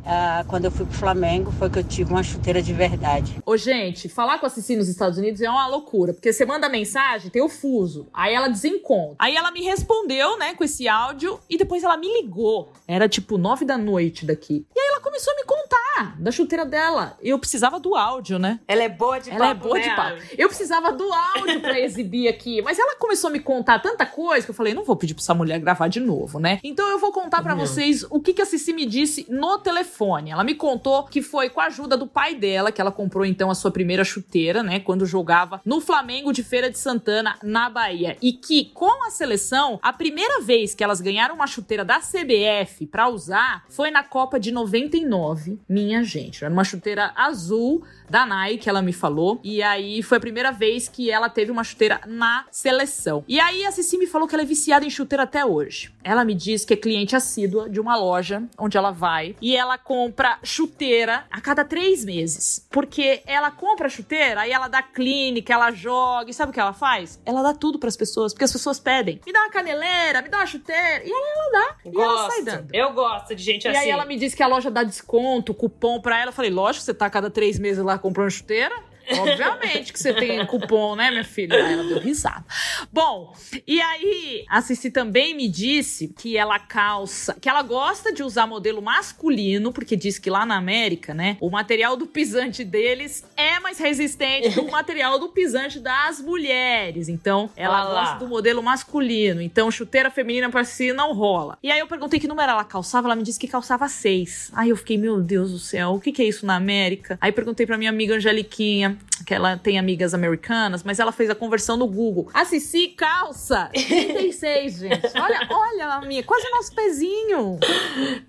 ah, 0.10 0.46
quando 0.48 0.64
eu 0.64 0.72
fui 0.72 0.86
pro 0.86 0.96
Flamengo, 0.96 1.52
foi 1.52 1.70
que 1.70 1.80
eu 1.80 1.84
tive 1.84 2.12
uma 2.12 2.24
chuteira 2.24 2.62
de 2.62 2.72
verdade. 2.72 3.36
Ô, 3.46 3.58
gente, 3.58 4.08
falar 4.08 4.40
com 4.40 4.46
a 4.46 4.50
Cici 4.50 4.78
nos 4.78 4.88
Estados 4.88 5.18
Unidos 5.18 5.42
é 5.42 5.50
uma 5.50 5.68
loucura, 5.68 6.14
porque 6.14 6.32
você 6.32 6.46
manda 6.46 6.70
mensagem, 6.70 7.30
tem 7.30 7.42
o 7.42 7.50
fuso, 7.50 8.08
aí 8.14 8.34
ela 8.34 8.48
desencontra. 8.48 9.18
Aí 9.20 9.36
ela 9.36 9.52
me 9.52 9.62
respondeu, 9.62 10.38
né, 10.38 10.54
com 10.54 10.64
esse 10.64 10.88
áudio, 10.88 11.38
e 11.50 11.58
depois 11.58 11.84
ela 11.84 11.98
me 11.98 12.22
ligou. 12.22 12.72
Era 12.88 13.10
tipo 13.10 13.38
nove 13.38 13.66
da 13.66 13.78
noite 13.78 14.26
daqui. 14.26 14.66
E 14.74 14.80
aí 14.80 14.87
ela 14.98 15.04
começou 15.04 15.32
a 15.32 15.36
me 15.36 15.44
contar 15.44 16.16
da 16.20 16.32
chuteira 16.32 16.66
dela. 16.66 17.18
Eu 17.22 17.38
precisava 17.38 17.80
do 17.80 17.96
áudio, 17.96 18.40
né? 18.40 18.60
Ela 18.68 18.84
é 18.84 18.90
boa 18.90 19.20
de 19.20 19.30
ela 19.30 19.40
papo, 19.50 19.52
é 19.52 19.64
boa 19.68 19.78
né? 19.78 19.90
de 19.90 19.96
papo. 19.96 20.22
Eu 20.36 20.48
precisava 20.48 20.92
do 20.92 21.08
áudio 21.14 21.62
pra 21.62 21.80
exibir 21.80 22.28
aqui, 22.28 22.62
mas 22.64 22.80
ela 22.80 22.96
começou 22.96 23.30
a 23.30 23.34
me 23.34 23.40
contar 23.40 23.80
tanta 23.80 24.06
coisa 24.06 24.46
que 24.46 24.50
eu 24.50 24.56
falei, 24.56 24.74
não 24.74 24.84
vou 24.84 24.96
pedir 24.96 25.14
pra 25.14 25.22
essa 25.22 25.36
mulher 25.36 25.60
gravar 25.60 25.88
de 25.88 26.00
novo, 26.00 26.40
né? 26.40 26.60
Então 26.64 26.90
eu 26.90 26.98
vou 26.98 27.12
contar 27.12 27.44
pra 27.44 27.54
vocês 27.54 28.04
o 28.10 28.20
que, 28.20 28.34
que 28.34 28.42
a 28.42 28.46
Cici 28.46 28.74
me 28.74 28.86
disse 28.86 29.28
no 29.30 29.60
telefone. 29.60 30.32
Ela 30.32 30.44
me 30.44 30.56
contou 30.56 31.04
que 31.04 31.22
foi 31.22 31.50
com 31.50 31.62
a 31.62 31.66
ajuda 31.66 31.96
do 31.96 32.08
pai 32.08 32.34
dela 32.34 32.72
que 32.72 32.82
ela 32.82 32.92
comprou 32.92 33.24
então 33.24 33.52
a 33.52 33.56
sua 33.56 33.70
primeira 33.70 34.04
chuteira, 34.04 34.64
né, 34.64 34.80
quando 34.80 35.06
jogava 35.06 35.62
no 35.64 35.80
Flamengo 35.80 36.34
de 36.34 36.42
Feira 36.42 36.72
de 36.72 36.80
Santana, 36.80 37.38
na 37.44 37.70
Bahia, 37.70 38.18
e 38.22 38.34
que 38.34 38.66
com 38.74 39.06
a 39.06 39.12
seleção, 39.12 39.80
a 39.84 39.94
primeira 39.94 40.42
vez 40.42 40.74
que 40.74 40.84
elas 40.84 41.02
ganharam 41.02 41.36
uma 41.36 41.46
chuteira 41.46 41.86
da 41.86 42.00
CBF 42.00 42.88
pra 42.88 43.10
usar 43.10 43.64
foi 43.70 43.92
na 43.92 44.04
Copa 44.04 44.40
de 44.40 44.52
99, 44.88 45.60
minha 45.68 46.04
gente. 46.04 46.44
Era 46.44 46.54
uma 46.54 46.64
chuteira 46.64 47.12
azul 47.16 47.84
da 48.10 48.26
Nike, 48.26 48.70
ela 48.70 48.82
me 48.82 48.94
falou. 48.94 49.40
E 49.44 49.62
aí 49.62 50.02
foi 50.02 50.18
a 50.18 50.22
primeira 50.22 50.52
vez 50.52 50.88
que 50.88 51.12
ela 51.12 51.30
teve 51.30 51.52
uma 51.52 51.64
chuteira 51.64 52.02
na 52.06 52.46
seleção. 52.52 53.24
E 53.28 53.40
aí 53.40 53.66
a 53.66 53.72
Cici 53.72 53.98
me 53.98 54.08
falou 54.08 54.28
que 54.28 54.34
ela 54.36 54.44
é 54.44 54.46
viciada 54.46 54.86
em 54.86 54.90
chuteira 54.90 55.24
até 55.24 55.46
hoje. 55.46 55.94
Ela 56.04 56.24
me 56.24 56.34
diz 56.34 56.64
que 56.64 56.74
é 56.74 56.78
cliente 56.78 57.16
assídua 57.16 57.70
de 57.70 57.80
uma 57.80 57.96
loja 57.98 58.44
onde 58.58 58.78
ela 58.78 58.92
vai 58.92 59.36
e 59.42 59.56
ela 59.56 59.78
compra 59.78 60.40
chuteira 60.44 61.26
a 61.30 61.42
cada 61.42 61.66
três 61.66 62.06
meses. 62.06 62.66
Porque 62.72 63.22
ela 63.26 63.52
compra 63.52 63.90
chuteira, 63.90 64.42
aí 64.42 64.52
ela 64.52 64.68
dá 64.68 64.82
clínica, 64.82 65.54
ela 65.54 65.72
joga. 65.72 66.30
E 66.30 66.34
sabe 66.34 66.52
o 66.52 66.54
que 66.54 66.60
ela 66.60 66.74
faz? 66.74 67.20
Ela 67.26 67.42
dá 67.42 67.54
tudo 67.54 67.78
pras 67.80 67.98
pessoas, 67.98 68.34
porque 68.34 68.46
as 68.46 68.52
pessoas 68.52 68.80
pedem. 68.80 69.20
Me 69.26 69.34
dá 69.34 69.42
uma 69.42 69.50
caneleira, 69.50 70.22
me 70.22 70.30
dá 70.30 70.38
uma 70.38 70.46
chuteira. 70.46 71.04
E 71.04 71.10
ela, 71.12 71.28
ela 71.28 71.52
dá. 71.52 71.76
E 71.86 72.02
ela 72.02 72.18
sai 72.18 72.28
Gosto. 72.28 72.46
dando. 72.46 72.74
Eu 72.74 72.94
gosto 72.94 73.36
de 73.36 73.44
gente 73.44 73.66
E 73.66 73.68
assim. 73.68 73.80
aí 73.80 73.90
ela 73.90 74.06
me 74.06 74.18
disse 74.18 74.36
que 74.36 74.44
a 74.44 74.48
loja 74.48 74.72
dá 74.78 74.84
desconto, 74.84 75.54
cupom 75.54 76.00
pra 76.00 76.20
ela. 76.20 76.30
Eu 76.30 76.34
falei, 76.34 76.52
lógico, 76.52 76.86
você 76.86 76.94
tá 76.94 77.10
cada 77.10 77.30
três 77.30 77.58
meses 77.58 77.84
lá 77.84 77.98
comprando 77.98 78.30
chuteira. 78.30 78.76
Obviamente 79.12 79.94
que 79.94 80.00
você 80.00 80.14
tem 80.14 80.46
cupom, 80.46 80.96
né, 80.96 81.10
minha 81.12 81.24
filha? 81.24 81.56
Ela 81.56 81.84
deu 81.84 82.00
risada. 82.00 82.46
Bom, 82.92 83.34
e 83.66 83.80
aí 83.82 84.46
a 84.50 84.62
Cici 84.62 84.92
também 84.92 85.36
me 85.36 85.48
disse 85.48 86.08
que 86.10 86.38
ela 86.38 86.60
calça, 86.60 87.36
que 87.40 87.50
ela 87.50 87.62
gosta 87.62 88.14
de 88.14 88.24
usar 88.24 88.48
modelo 88.48 88.82
masculino, 88.82 89.72
porque 89.72 89.96
diz 89.96 90.20
que 90.20 90.30
lá 90.30 90.46
na 90.46 90.58
América, 90.58 91.14
né, 91.14 91.38
o 91.40 91.50
material 91.50 91.96
do 91.96 92.06
pisante 92.08 92.64
deles 92.64 93.24
é 93.36 93.60
mais 93.60 93.78
resistente 93.78 94.50
do 94.50 94.68
material 94.70 95.20
do 95.20 95.30
pisante 95.30 95.80
das 95.80 96.22
mulheres. 96.22 97.10
Então, 97.10 97.50
ela 97.56 97.82
Olha 97.82 97.90
lá. 97.90 98.02
gosta 98.02 98.20
do 98.26 98.28
modelo 98.28 98.62
masculino. 98.64 99.42
Então, 99.42 99.70
chuteira 99.72 100.10
feminina 100.10 100.50
pra 100.50 100.64
si 100.64 100.92
não 100.94 101.14
rola. 101.14 101.58
E 101.62 101.72
aí 101.72 101.80
eu 101.80 101.88
perguntei 101.88 102.20
que 102.20 102.28
número 102.28 102.52
ela 102.52 102.64
calçava, 102.64 103.08
ela 103.08 103.16
me 103.16 103.24
disse 103.24 103.40
que 103.40 103.48
calçava 103.48 103.88
seis. 103.88 104.52
Aí 104.54 104.70
eu 104.70 104.78
fiquei, 104.78 104.98
meu 104.98 105.22
Deus 105.22 105.52
do 105.52 105.60
céu, 105.60 105.92
o 105.92 106.00
que, 106.00 106.12
que 106.12 106.22
é 106.22 106.26
isso 106.26 106.46
na 106.46 106.56
América? 106.56 107.18
Aí 107.22 107.32
perguntei 107.32 107.66
pra 107.66 107.78
minha 107.78 107.90
amiga 107.90 108.16
Angeliquinha, 108.16 108.97
time. 108.98 109.07
Que 109.26 109.34
ela 109.34 109.58
tem 109.58 109.78
amigas 109.80 110.14
americanas, 110.14 110.84
mas 110.84 111.00
ela 111.00 111.12
fez 111.12 111.30
a 111.30 111.36
conversão 111.36 111.78
no 111.78 111.88
Google. 111.88 112.30
A 112.34 112.46
Cici 112.46 112.90
calça 112.90 113.70
36, 113.74 114.78
gente. 114.80 115.08
Olha, 115.20 115.48
olha 115.50 115.86
a 115.94 116.02
minha, 116.02 116.24
quase 116.24 116.50
nosso 116.52 116.74
pezinho. 116.74 117.60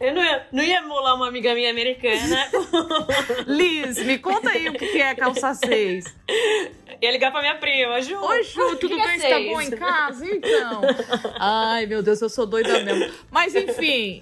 Eu 0.00 0.14
não 0.14 0.24
ia, 0.24 0.46
não 0.52 0.62
ia 0.62 0.78
emular 0.78 1.14
uma 1.16 1.28
amiga 1.28 1.54
minha 1.54 1.70
americana. 1.70 2.48
Liz, 3.46 3.98
me 4.04 4.18
conta 4.18 4.50
aí 4.50 4.68
o 4.68 4.72
que 4.72 5.00
é 5.00 5.14
calça 5.14 5.54
6. 5.54 6.04
ia 7.00 7.12
ligar 7.12 7.30
pra 7.30 7.40
minha 7.40 7.56
prima, 7.56 8.00
Ju. 8.02 8.16
Oi, 8.16 8.42
Ju, 8.44 8.76
tudo 8.76 8.94
que 8.96 9.00
é 9.00 9.06
bem? 9.06 9.18
Você 9.18 9.28
tá 9.28 9.36
seis? 9.36 9.50
bom 9.52 9.60
em 9.60 9.70
casa? 9.70 10.26
Então. 10.26 10.80
Ai, 11.38 11.86
meu 11.86 12.02
Deus, 12.02 12.20
eu 12.20 12.28
sou 12.28 12.46
doida 12.46 12.80
mesmo. 12.80 13.12
Mas 13.30 13.54
enfim, 13.54 14.20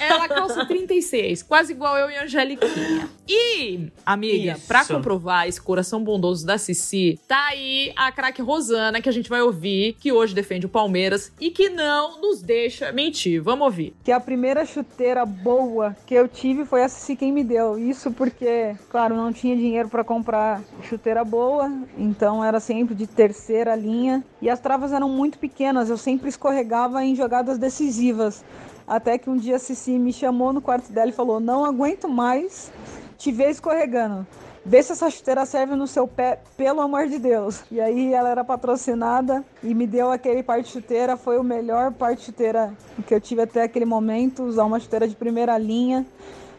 ela 0.00 0.28
calça 0.28 0.64
36, 0.64 1.42
quase 1.42 1.72
igual 1.72 1.96
eu 1.98 2.10
e 2.10 2.16
a 2.16 2.24
Angeliquinha. 2.24 3.08
E, 3.28 3.88
amiga, 4.04 4.52
Isso. 4.52 4.66
pra 4.66 4.84
comprovar 4.84 5.48
esse 5.48 5.60
coração 5.60 6.02
bondoso 6.04 6.46
da 6.46 6.58
Cici, 6.58 7.18
tá 7.26 7.48
aí 7.48 7.92
a 7.96 8.12
craque 8.12 8.42
Rosana, 8.42 9.00
que 9.00 9.08
a 9.08 9.12
gente 9.12 9.28
vai 9.28 9.40
ouvir, 9.42 9.96
que 9.98 10.12
hoje 10.12 10.34
defende 10.34 10.66
o 10.66 10.68
Palmeiras 10.68 11.32
e 11.40 11.50
que 11.50 11.68
não 11.70 12.20
nos 12.20 12.42
deixa 12.42 12.92
mentir. 12.92 13.42
Vamos 13.42 13.64
ouvir. 13.64 13.94
que 14.04 14.12
a 14.12 14.20
primeira 14.20 14.64
chuteira 14.66 15.24
boa 15.24 15.96
que 16.06 16.14
eu 16.14 16.28
tive 16.28 16.64
foi 16.64 16.82
a 16.82 16.88
Cici 16.88 17.16
quem 17.16 17.32
me 17.32 17.42
deu. 17.42 17.78
Isso 17.78 18.12
porque, 18.12 18.76
claro, 18.90 19.16
não 19.16 19.32
tinha 19.32 19.56
dinheiro 19.56 19.88
para 19.88 20.04
comprar 20.04 20.62
chuteira 20.82 21.24
boa, 21.24 21.72
então 21.96 22.44
era 22.44 22.60
sempre 22.60 22.94
de 22.94 23.06
terceira 23.06 23.74
linha 23.74 24.22
e 24.40 24.50
as 24.50 24.60
travas 24.60 24.92
eram 24.92 25.08
muito 25.08 25.38
pequenas, 25.38 25.88
eu 25.88 25.96
sempre 25.96 26.28
escorregava 26.28 27.02
em 27.04 27.16
jogadas 27.16 27.58
decisivas. 27.58 28.44
Até 28.86 29.16
que 29.16 29.30
um 29.30 29.36
dia 29.36 29.56
a 29.56 29.58
Cici 29.58 29.98
me 29.98 30.12
chamou 30.12 30.52
no 30.52 30.60
quarto 30.60 30.92
dela 30.92 31.08
e 31.08 31.12
falou: 31.12 31.40
"Não 31.40 31.64
aguento 31.64 32.06
mais 32.06 32.70
te 33.16 33.32
ver 33.32 33.50
escorregando. 33.50 34.26
Vê 34.66 34.82
se 34.82 34.92
essa 34.92 35.10
chuteira 35.10 35.44
serve 35.44 35.76
no 35.76 35.86
seu 35.86 36.08
pé, 36.08 36.40
pelo 36.56 36.80
amor 36.80 37.06
de 37.06 37.18
Deus. 37.18 37.62
E 37.70 37.78
aí 37.80 38.14
ela 38.14 38.30
era 38.30 38.42
patrocinada 38.42 39.44
e 39.62 39.74
me 39.74 39.86
deu 39.86 40.10
aquele 40.10 40.42
par 40.42 40.62
de 40.62 40.68
chuteira. 40.68 41.18
Foi 41.18 41.38
o 41.38 41.44
melhor 41.44 41.92
par 41.92 42.16
de 42.16 42.22
chuteira 42.22 42.72
que 43.06 43.14
eu 43.14 43.20
tive 43.20 43.42
até 43.42 43.62
aquele 43.62 43.84
momento. 43.84 44.42
Usar 44.42 44.64
uma 44.64 44.80
chuteira 44.80 45.06
de 45.06 45.14
primeira 45.14 45.58
linha. 45.58 46.06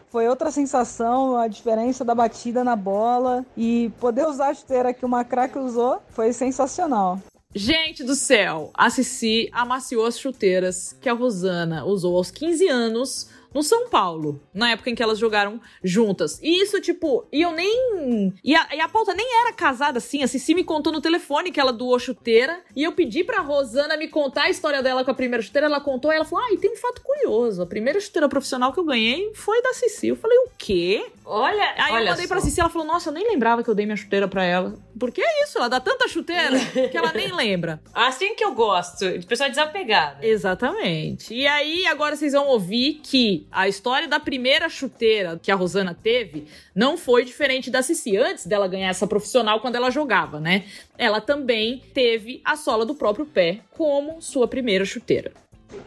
Foi 0.08 0.28
outra 0.28 0.52
sensação, 0.52 1.36
a 1.36 1.48
diferença 1.48 2.04
da 2.04 2.14
batida 2.14 2.62
na 2.62 2.76
bola. 2.76 3.44
E 3.56 3.90
poder 3.98 4.26
usar 4.28 4.50
a 4.50 4.54
chuteira 4.54 4.94
que 4.94 5.04
uma 5.04 5.24
craque 5.24 5.58
usou 5.58 6.00
foi 6.10 6.32
sensacional. 6.32 7.18
Gente 7.58 8.04
do 8.04 8.14
céu, 8.14 8.70
a 8.74 8.90
Cici 8.90 9.48
amaciou 9.50 10.04
as 10.04 10.18
chuteiras 10.18 10.94
que 11.00 11.08
a 11.08 11.14
Rosana 11.14 11.84
usou 11.86 12.16
aos 12.16 12.30
15 12.30 12.68
anos 12.68 13.28
no 13.56 13.62
São 13.62 13.88
Paulo, 13.88 14.38
na 14.52 14.72
época 14.72 14.90
em 14.90 14.94
que 14.94 15.02
elas 15.02 15.18
jogaram 15.18 15.58
juntas. 15.82 16.38
E 16.42 16.62
isso, 16.62 16.78
tipo, 16.78 17.26
e 17.32 17.40
eu 17.40 17.52
nem. 17.52 18.34
E 18.44 18.54
a, 18.54 18.68
e 18.74 18.80
a 18.80 18.88
pauta 18.88 19.14
nem 19.14 19.26
era 19.40 19.52
casada 19.54 19.96
assim. 19.96 20.22
A 20.22 20.28
Cici 20.28 20.54
me 20.54 20.62
contou 20.62 20.92
no 20.92 21.00
telefone 21.00 21.50
que 21.50 21.58
ela 21.58 21.72
doou 21.72 21.98
chuteira. 21.98 22.60
E 22.76 22.82
eu 22.84 22.92
pedi 22.92 23.24
pra 23.24 23.40
Rosana 23.40 23.96
me 23.96 24.08
contar 24.08 24.42
a 24.42 24.50
história 24.50 24.82
dela 24.82 25.04
com 25.06 25.10
a 25.10 25.14
primeira 25.14 25.42
chuteira. 25.42 25.68
Ela 25.68 25.80
contou 25.80 26.12
e 26.12 26.16
ela 26.16 26.24
falou: 26.26 26.44
Ah, 26.44 26.52
e 26.52 26.58
tem 26.58 26.70
um 26.70 26.76
fato 26.76 27.00
curioso. 27.00 27.62
A 27.62 27.66
primeira 27.66 27.98
chuteira 27.98 28.28
profissional 28.28 28.74
que 28.74 28.78
eu 28.78 28.84
ganhei 28.84 29.32
foi 29.34 29.62
da 29.62 29.72
Cici. 29.72 30.08
Eu 30.08 30.16
falei: 30.16 30.36
O 30.38 30.50
quê? 30.58 31.06
Olha, 31.24 31.74
Aí 31.76 31.92
olha 31.94 32.04
eu 32.04 32.10
mandei 32.10 32.26
só. 32.26 32.34
pra 32.34 32.40
Cici, 32.40 32.60
ela 32.60 32.68
falou, 32.70 32.86
nossa, 32.86 33.08
eu 33.08 33.12
nem 33.12 33.26
lembrava 33.28 33.62
que 33.64 33.68
eu 33.68 33.74
dei 33.74 33.84
minha 33.84 33.96
chuteira 33.96 34.28
pra 34.28 34.44
ela. 34.44 34.74
Porque 34.98 35.20
é 35.20 35.42
isso, 35.42 35.58
ela 35.58 35.68
dá 35.68 35.80
tanta 35.80 36.06
chuteira 36.06 36.56
que 36.88 36.96
ela 36.96 37.12
nem 37.12 37.34
lembra. 37.34 37.80
Assim 37.92 38.36
que 38.36 38.44
eu 38.44 38.54
gosto, 38.54 39.18
de 39.18 39.26
pessoa 39.26 39.48
desapegada. 39.48 40.24
Exatamente. 40.24 41.34
E 41.34 41.44
aí, 41.46 41.84
agora 41.86 42.14
vocês 42.14 42.32
vão 42.32 42.46
ouvir 42.46 43.00
que 43.02 43.45
a 43.50 43.68
história 43.68 44.08
da 44.08 44.20
primeira 44.20 44.68
chuteira 44.68 45.38
que 45.40 45.50
a 45.50 45.54
Rosana 45.54 45.94
teve 45.94 46.46
não 46.74 46.96
foi 46.96 47.24
diferente 47.24 47.70
da 47.70 47.82
Cici. 47.82 48.16
Antes 48.16 48.46
dela 48.46 48.68
ganhar 48.68 48.88
essa 48.88 49.06
profissional 49.06 49.60
quando 49.60 49.76
ela 49.76 49.90
jogava, 49.90 50.40
né? 50.40 50.64
Ela 50.98 51.20
também 51.20 51.82
teve 51.94 52.40
a 52.44 52.56
sola 52.56 52.84
do 52.84 52.94
próprio 52.94 53.26
pé 53.26 53.60
como 53.76 54.20
sua 54.20 54.46
primeira 54.46 54.84
chuteira. 54.84 55.32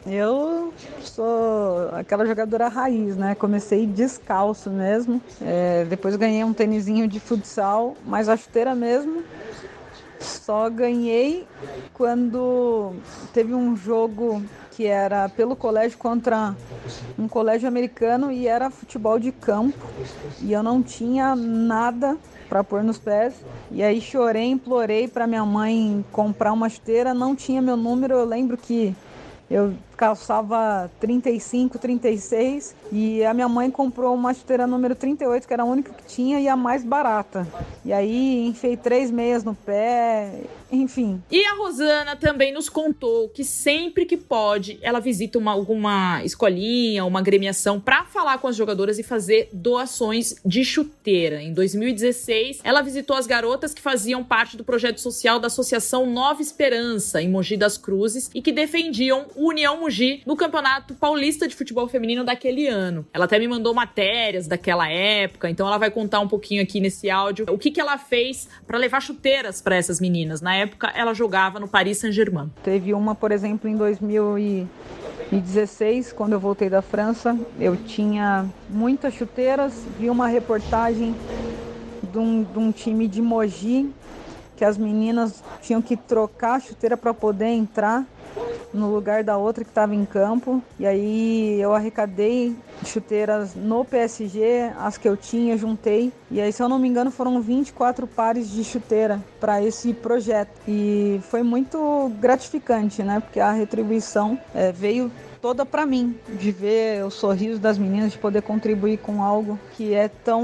Eu 0.05 0.73
sou 1.01 1.89
aquela 1.93 2.25
jogadora 2.25 2.67
raiz, 2.67 3.15
né? 3.15 3.35
Comecei 3.35 3.85
descalço 3.85 4.69
mesmo. 4.69 5.21
É, 5.41 5.85
depois 5.85 6.15
ganhei 6.15 6.43
um 6.43 6.53
tênisinho 6.53 7.07
de 7.07 7.19
futsal, 7.19 7.95
mas 8.05 8.29
a 8.29 8.35
chuteira 8.35 8.75
mesmo 8.75 9.23
só 10.19 10.69
ganhei 10.69 11.47
quando 11.93 12.93
teve 13.33 13.53
um 13.53 13.75
jogo 13.75 14.43
que 14.79 14.87
era 14.87 15.27
pelo 15.27 15.57
colégio 15.57 15.97
contra 15.97 16.55
um 17.17 17.27
colégio 17.27 17.67
americano 17.67 18.31
e 18.31 18.47
era 18.47 18.69
futebol 18.69 19.19
de 19.19 19.29
campo. 19.29 19.77
E 20.39 20.53
eu 20.53 20.63
não 20.63 20.81
tinha 20.81 21.35
nada 21.35 22.15
para 22.47 22.63
pôr 22.63 22.81
nos 22.81 22.97
pés. 22.97 23.33
E 23.71 23.83
aí 23.83 23.99
chorei, 23.99 24.45
implorei 24.45 25.05
para 25.05 25.27
minha 25.27 25.45
mãe 25.45 26.05
comprar 26.13 26.53
uma 26.53 26.69
chuteira, 26.69 27.13
não 27.13 27.35
tinha 27.35 27.61
meu 27.61 27.75
número. 27.75 28.13
Eu 28.13 28.23
lembro 28.23 28.55
que 28.55 28.95
eu 29.51 29.73
calçava 29.99 30.89
35, 31.01 31.77
36 31.77 32.73
e 32.89 33.21
a 33.25 33.33
minha 33.33 33.49
mãe 33.49 33.69
comprou 33.69 34.15
uma 34.15 34.33
chuteira 34.33 34.65
número 34.65 34.95
38, 34.95 35.45
que 35.45 35.53
era 35.53 35.63
a 35.63 35.65
única 35.65 35.91
que 35.91 36.05
tinha 36.05 36.39
e 36.39 36.47
a 36.47 36.55
mais 36.55 36.85
barata. 36.85 37.45
E 37.83 37.91
aí 37.91 38.47
enfiei 38.47 38.77
três 38.77 39.11
meias 39.11 39.43
no 39.43 39.53
pé, 39.53 40.39
enfim. 40.71 41.21
E 41.29 41.43
a 41.43 41.55
Rosana 41.55 42.15
também 42.15 42.53
nos 42.53 42.69
contou 42.69 43.27
que 43.27 43.43
sempre 43.43 44.05
que 44.05 44.15
pode, 44.15 44.79
ela 44.81 45.01
visita 45.01 45.37
uma, 45.37 45.51
alguma 45.51 46.23
escolinha, 46.23 47.03
uma 47.03 47.21
gremiação 47.21 47.77
para 47.77 48.05
falar 48.05 48.37
com 48.37 48.47
as 48.47 48.55
jogadoras 48.55 48.99
e 48.99 49.03
fazer 49.03 49.49
doações 49.51 50.35
de 50.45 50.63
chuteira. 50.63 51.41
Em 51.41 51.53
2016, 51.53 52.61
ela 52.63 52.81
visitou 52.81 53.17
as 53.17 53.27
garotas 53.27 53.73
que 53.73 53.81
faziam 53.81 54.23
parte 54.23 54.55
do 54.55 54.63
projeto 54.63 55.01
social 55.01 55.41
da 55.41 55.47
Associação 55.47 56.05
Nova 56.09 56.41
Esperança, 56.41 57.21
em 57.21 57.29
Mogi 57.29 57.57
das 57.57 57.77
Cruzes, 57.77 58.29
e 58.33 58.41
que 58.41 58.53
defendiam 58.53 59.25
União 59.35 59.88
No 60.25 60.35
Campeonato 60.35 60.95
Paulista 60.95 61.47
de 61.47 61.55
Futebol 61.55 61.87
Feminino 61.87 62.23
daquele 62.23 62.67
ano. 62.67 63.05
Ela 63.13 63.25
até 63.25 63.37
me 63.39 63.47
mandou 63.47 63.73
matérias 63.73 64.47
daquela 64.47 64.89
época, 64.89 65.49
então 65.49 65.67
ela 65.67 65.77
vai 65.77 65.91
contar 65.91 66.19
um 66.19 66.27
pouquinho 66.27 66.61
aqui 66.61 66.79
nesse 66.79 67.09
áudio 67.09 67.45
o 67.49 67.57
que, 67.57 67.71
que 67.71 67.81
ela 67.81 67.97
fez 67.97 68.47
para 68.67 68.77
levar 68.77 69.01
chuteiras 69.01 69.61
para 69.61 69.75
essas 69.75 69.99
meninas. 69.99 70.41
Na 70.41 70.55
época, 70.55 70.91
ela 70.95 71.13
jogava 71.13 71.59
no 71.59 71.67
Paris 71.67 71.97
Saint-Germain. 71.97 72.49
Teve 72.63 72.93
uma, 72.93 73.15
por 73.15 73.31
exemplo, 73.31 73.69
em 73.69 73.75
2016, 73.75 76.13
quando 76.13 76.33
eu 76.33 76.39
voltei 76.39 76.69
da 76.69 76.81
França, 76.81 77.37
eu 77.59 77.75
tinha 77.75 78.45
muitas 78.69 79.13
chuteiras, 79.13 79.73
vi 79.99 80.09
uma 80.09 80.27
reportagem 80.27 81.13
de 82.11 82.17
um, 82.17 82.43
de 82.43 82.59
um 82.59 82.71
time 82.71 83.07
de 83.07 83.21
Mogi 83.21 83.89
que 84.59 84.65
as 84.65 84.77
meninas 84.77 85.41
tinham 85.61 85.81
que 85.81 85.95
trocar 85.95 86.55
a 86.55 86.59
chuteira 86.59 86.97
para 86.97 87.13
poder 87.13 87.45
entrar 87.45 88.05
no 88.73 88.93
lugar 88.93 89.23
da 89.23 89.37
outra 89.37 89.63
que 89.63 89.71
estava 89.71 89.95
em 89.95 90.03
campo. 90.03 90.61
E 90.77 90.85
aí 90.85 91.61
eu 91.61 91.73
arrecadei 91.73 92.53
chuteiras 92.85 93.55
no 93.55 93.85
PSG, 93.85 94.69
as 94.77 94.97
que 94.97 95.07
eu 95.07 95.15
tinha, 95.15 95.57
juntei. 95.57 96.11
E 96.29 96.41
aí, 96.41 96.51
se 96.51 96.61
eu 96.61 96.67
não 96.67 96.77
me 96.77 96.89
engano, 96.89 97.09
foram 97.09 97.41
24 97.41 98.05
pares 98.05 98.49
de 98.49 98.61
chuteira 98.65 99.23
para 99.39 99.63
esse 99.63 99.93
projeto. 99.93 100.51
E 100.67 101.21
foi 101.29 101.41
muito 101.41 102.11
gratificante, 102.19 103.01
né? 103.01 103.21
Porque 103.21 103.39
a 103.39 103.53
retribuição 103.53 104.37
é, 104.53 104.73
veio 104.73 105.09
toda 105.41 105.65
para 105.65 105.85
mim, 105.85 106.17
de 106.37 106.51
ver 106.51 107.05
o 107.05 107.09
sorriso 107.09 107.61
das 107.61 107.77
meninas, 107.77 108.11
de 108.11 108.17
poder 108.17 108.41
contribuir 108.41 108.97
com 108.97 109.23
algo 109.23 109.57
que 109.77 109.93
é 109.93 110.09
tão 110.09 110.43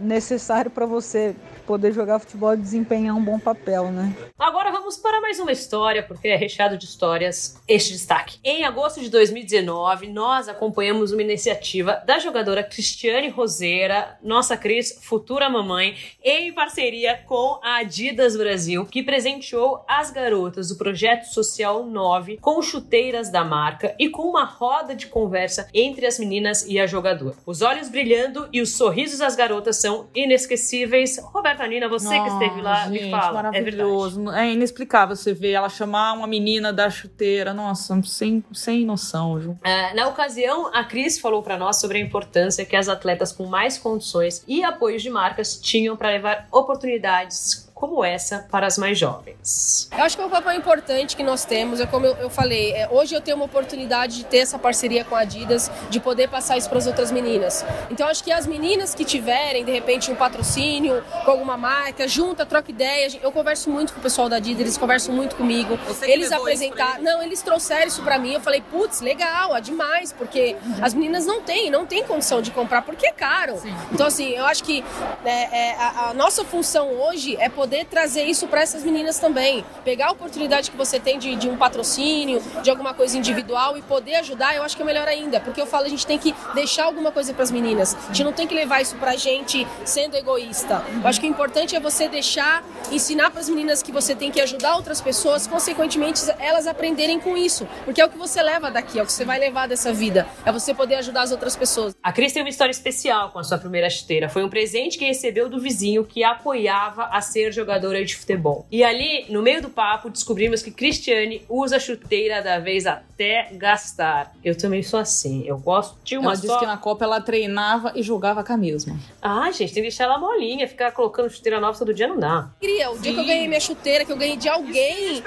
necessário 0.00 0.70
para 0.70 0.86
você 0.86 1.36
poder 1.70 1.92
jogar 1.92 2.18
futebol 2.18 2.52
e 2.54 2.56
desempenhar 2.56 3.14
um 3.14 3.22
bom 3.22 3.38
papel, 3.38 3.92
né? 3.92 4.12
Agora 4.36 4.72
vamos 4.72 4.96
para 4.96 5.20
mais 5.20 5.38
uma 5.38 5.52
história, 5.52 6.02
porque 6.02 6.26
é 6.26 6.34
recheado 6.34 6.76
de 6.76 6.84
histórias 6.84 7.62
este 7.68 7.92
destaque. 7.92 8.40
Em 8.42 8.64
agosto 8.64 9.00
de 9.00 9.08
2019, 9.08 10.08
nós 10.08 10.48
acompanhamos 10.48 11.12
uma 11.12 11.22
iniciativa 11.22 12.02
da 12.04 12.18
jogadora 12.18 12.64
Cristiane 12.64 13.28
Roseira, 13.28 14.18
nossa 14.20 14.56
Cris, 14.56 14.98
futura 15.00 15.48
mamãe, 15.48 15.94
em 16.24 16.52
parceria 16.52 17.16
com 17.24 17.60
a 17.62 17.76
Adidas 17.76 18.36
Brasil, 18.36 18.84
que 18.84 19.04
presenteou 19.04 19.84
as 19.86 20.10
garotas 20.10 20.70
do 20.70 20.76
projeto 20.76 21.26
social 21.26 21.86
9 21.86 22.38
com 22.38 22.60
chuteiras 22.60 23.30
da 23.30 23.44
marca 23.44 23.94
e 23.96 24.08
com 24.08 24.22
uma 24.22 24.44
roda 24.44 24.92
de 24.92 25.06
conversa 25.06 25.68
entre 25.72 26.04
as 26.04 26.18
meninas 26.18 26.66
e 26.66 26.80
a 26.80 26.86
jogadora. 26.88 27.36
Os 27.46 27.62
olhos 27.62 27.88
brilhando 27.88 28.48
e 28.52 28.60
os 28.60 28.76
sorrisos 28.76 29.20
das 29.20 29.36
garotas 29.36 29.76
são 29.76 30.08
inesquecíveis. 30.12 31.16
Roberta 31.22 31.59
Nina, 31.66 31.88
você 31.88 32.20
que 32.20 32.28
esteve 32.28 32.60
lá, 32.60 32.86
gente, 32.88 33.04
me 33.04 33.10
fala. 33.10 33.42
Maravilhoso. 33.42 34.30
É, 34.32 34.52
inexplicável 34.52 35.16
você 35.16 35.32
ver 35.32 35.52
ela 35.52 35.68
chamar 35.68 36.12
uma 36.12 36.26
menina 36.26 36.72
da 36.72 36.90
chuteira. 36.90 37.54
Nossa, 37.54 38.00
sem, 38.02 38.44
sem 38.52 38.84
noção, 38.84 39.40
Ju. 39.40 39.58
É, 39.62 39.94
na 39.94 40.08
ocasião, 40.08 40.70
a 40.74 40.84
Cris 40.84 41.18
falou 41.18 41.42
para 41.42 41.56
nós 41.56 41.80
sobre 41.80 41.98
a 41.98 42.00
importância 42.00 42.64
que 42.64 42.76
as 42.76 42.88
atletas 42.88 43.32
com 43.32 43.46
mais 43.46 43.78
condições 43.78 44.44
e 44.46 44.62
apoios 44.62 45.02
de 45.02 45.10
marcas 45.10 45.58
tinham 45.58 45.96
para 45.96 46.10
levar 46.10 46.46
oportunidades 46.50 47.69
como 47.80 48.04
essa 48.04 48.46
para 48.50 48.66
as 48.66 48.76
mais 48.76 48.98
jovens. 48.98 49.88
Eu 49.90 50.04
acho 50.04 50.14
que 50.14 50.22
é 50.22 50.26
um 50.26 50.30
papel 50.30 50.52
importante 50.52 51.16
que 51.16 51.22
nós 51.22 51.46
temos, 51.46 51.80
é 51.80 51.86
como 51.86 52.04
eu, 52.04 52.14
eu 52.16 52.28
falei, 52.28 52.72
é, 52.72 52.86
hoje 52.90 53.14
eu 53.14 53.22
tenho 53.22 53.38
uma 53.38 53.46
oportunidade 53.46 54.18
de 54.18 54.24
ter 54.26 54.38
essa 54.38 54.58
parceria 54.58 55.02
com 55.02 55.16
a 55.16 55.20
Adidas, 55.20 55.70
de 55.88 55.98
poder 55.98 56.28
passar 56.28 56.58
isso 56.58 56.68
para 56.68 56.76
as 56.76 56.86
outras 56.86 57.10
meninas. 57.10 57.64
Então 57.90 58.06
acho 58.06 58.22
que 58.22 58.30
as 58.30 58.46
meninas 58.46 58.94
que 58.94 59.02
tiverem, 59.02 59.64
de 59.64 59.72
repente, 59.72 60.10
um 60.10 60.14
patrocínio 60.14 61.02
com 61.24 61.30
alguma 61.30 61.56
marca, 61.56 62.06
junta, 62.06 62.44
troca 62.44 62.70
ideia. 62.70 63.08
Eu 63.22 63.32
converso 63.32 63.70
muito 63.70 63.94
com 63.94 64.00
o 64.00 64.02
pessoal 64.02 64.28
da 64.28 64.36
Adidas, 64.36 64.60
eles 64.60 64.76
conversam 64.76 65.14
muito 65.14 65.34
comigo. 65.34 65.78
Eles 66.02 66.30
apresentaram, 66.32 67.02
não, 67.02 67.22
eles 67.22 67.40
trouxeram 67.40 67.88
isso 67.88 68.02
para 68.02 68.18
mim. 68.18 68.34
Eu 68.34 68.40
falei, 68.42 68.62
putz, 68.70 69.00
legal, 69.00 69.56
é 69.56 69.60
demais, 69.62 70.12
porque 70.12 70.54
uhum. 70.62 70.84
as 70.84 70.92
meninas 70.92 71.24
não 71.24 71.40
têm, 71.40 71.70
não 71.70 71.86
têm 71.86 72.04
condição 72.04 72.42
de 72.42 72.50
comprar 72.50 72.82
porque 72.82 73.06
é 73.06 73.12
caro. 73.12 73.56
Sim. 73.58 73.74
Então 73.90 74.06
assim, 74.06 74.32
eu 74.32 74.44
acho 74.44 74.62
que 74.64 74.84
é, 75.24 75.70
é, 75.70 75.76
a, 75.76 76.10
a 76.10 76.14
nossa 76.14 76.44
função 76.44 76.92
hoje 76.92 77.36
é 77.40 77.48
poder 77.48 77.69
poder 77.70 77.84
trazer 77.84 78.24
isso 78.24 78.48
para 78.48 78.62
essas 78.62 78.82
meninas 78.82 79.20
também. 79.20 79.64
Pegar 79.84 80.08
a 80.08 80.10
oportunidade 80.10 80.72
que 80.72 80.76
você 80.76 80.98
tem 80.98 81.20
de, 81.20 81.36
de, 81.36 81.48
um 81.48 81.56
patrocínio, 81.56 82.42
de 82.64 82.68
alguma 82.68 82.92
coisa 82.92 83.16
individual 83.16 83.78
e 83.78 83.82
poder 83.82 84.16
ajudar, 84.16 84.56
eu 84.56 84.64
acho 84.64 84.76
que 84.76 84.82
é 84.82 84.84
melhor 84.84 85.06
ainda. 85.06 85.38
Porque 85.38 85.60
eu 85.60 85.66
falo, 85.66 85.86
a 85.86 85.88
gente 85.88 86.04
tem 86.04 86.18
que 86.18 86.34
deixar 86.52 86.86
alguma 86.86 87.12
coisa 87.12 87.32
para 87.32 87.44
as 87.44 87.50
meninas. 87.52 87.94
A 87.94 88.06
gente 88.08 88.24
não 88.24 88.32
tem 88.32 88.48
que 88.48 88.54
levar 88.56 88.80
isso 88.80 88.96
pra 88.96 89.14
gente 89.14 89.64
sendo 89.84 90.16
egoísta. 90.16 90.84
Eu 91.00 91.06
acho 91.06 91.20
que 91.20 91.28
o 91.28 91.30
importante 91.30 91.76
é 91.76 91.78
você 91.78 92.08
deixar, 92.08 92.64
ensinar 92.90 93.30
para 93.30 93.38
as 93.38 93.48
meninas 93.48 93.84
que 93.84 93.92
você 93.92 94.16
tem 94.16 94.32
que 94.32 94.40
ajudar 94.40 94.74
outras 94.74 95.00
pessoas, 95.00 95.46
consequentemente 95.46 96.20
elas 96.40 96.66
aprenderem 96.66 97.20
com 97.20 97.36
isso. 97.36 97.68
Porque 97.84 98.00
é 98.00 98.04
o 98.04 98.08
que 98.08 98.18
você 98.18 98.42
leva 98.42 98.68
daqui, 98.68 98.98
é 98.98 99.02
o 99.04 99.06
que 99.06 99.12
você 99.12 99.24
vai 99.24 99.38
levar 99.38 99.68
dessa 99.68 99.92
vida. 99.92 100.26
É 100.44 100.50
você 100.50 100.74
poder 100.74 100.96
ajudar 100.96 101.22
as 101.22 101.30
outras 101.30 101.54
pessoas. 101.54 101.94
A 102.02 102.12
Cris 102.12 102.32
tem 102.32 102.42
uma 102.42 102.48
história 102.48 102.72
especial 102.72 103.30
com 103.30 103.38
a 103.38 103.44
sua 103.44 103.58
primeira 103.58 103.88
chuteira. 103.88 104.28
Foi 104.28 104.42
um 104.42 104.48
presente 104.48 104.98
que 104.98 105.04
recebeu 105.04 105.48
do 105.48 105.60
vizinho 105.60 106.04
que 106.04 106.24
a 106.24 106.32
apoiava 106.32 107.04
a 107.04 107.20
ser 107.20 107.52
jogadora 107.60 108.04
de 108.04 108.16
futebol. 108.16 108.66
E 108.70 108.82
ali, 108.82 109.26
no 109.28 109.42
meio 109.42 109.62
do 109.62 109.68
papo, 109.68 110.10
descobrimos 110.10 110.62
que 110.62 110.70
Cristiane 110.70 111.42
usa 111.48 111.76
a 111.76 111.80
chuteira 111.80 112.42
da 112.42 112.58
vez 112.58 112.86
até 112.86 113.48
gastar. 113.52 114.32
Eu 114.42 114.56
também 114.56 114.82
sou 114.82 114.98
assim. 114.98 115.44
Eu 115.46 115.58
gosto 115.58 115.96
de 116.02 116.16
uma 116.16 116.30
ela 116.30 116.36
só... 116.36 116.42
disse 116.42 116.58
que 116.58 116.66
na 116.66 116.76
Copa 116.76 117.04
ela 117.04 117.20
treinava 117.20 117.92
e 117.94 118.02
jogava 118.02 118.42
com 118.42 118.52
a 118.52 118.56
mesma. 118.56 118.98
Ah, 119.20 119.50
gente, 119.50 119.72
tem 119.72 119.82
que 119.82 119.88
deixar 119.88 120.04
ela 120.04 120.18
molinha. 120.18 120.66
Ficar 120.66 120.92
colocando 120.92 121.30
chuteira 121.30 121.60
nova 121.60 121.78
todo 121.78 121.92
dia 121.92 122.08
não 122.08 122.18
dá. 122.18 122.50
Queria, 122.60 122.90
o 122.90 122.98
dia 122.98 123.10
Sim. 123.10 123.14
que 123.14 123.20
eu 123.20 123.26
ganhei 123.26 123.48
minha 123.48 123.60
chuteira, 123.60 124.04
que 124.04 124.12
eu 124.12 124.16
ganhei 124.16 124.36
de 124.36 124.48
alguém. 124.48 125.22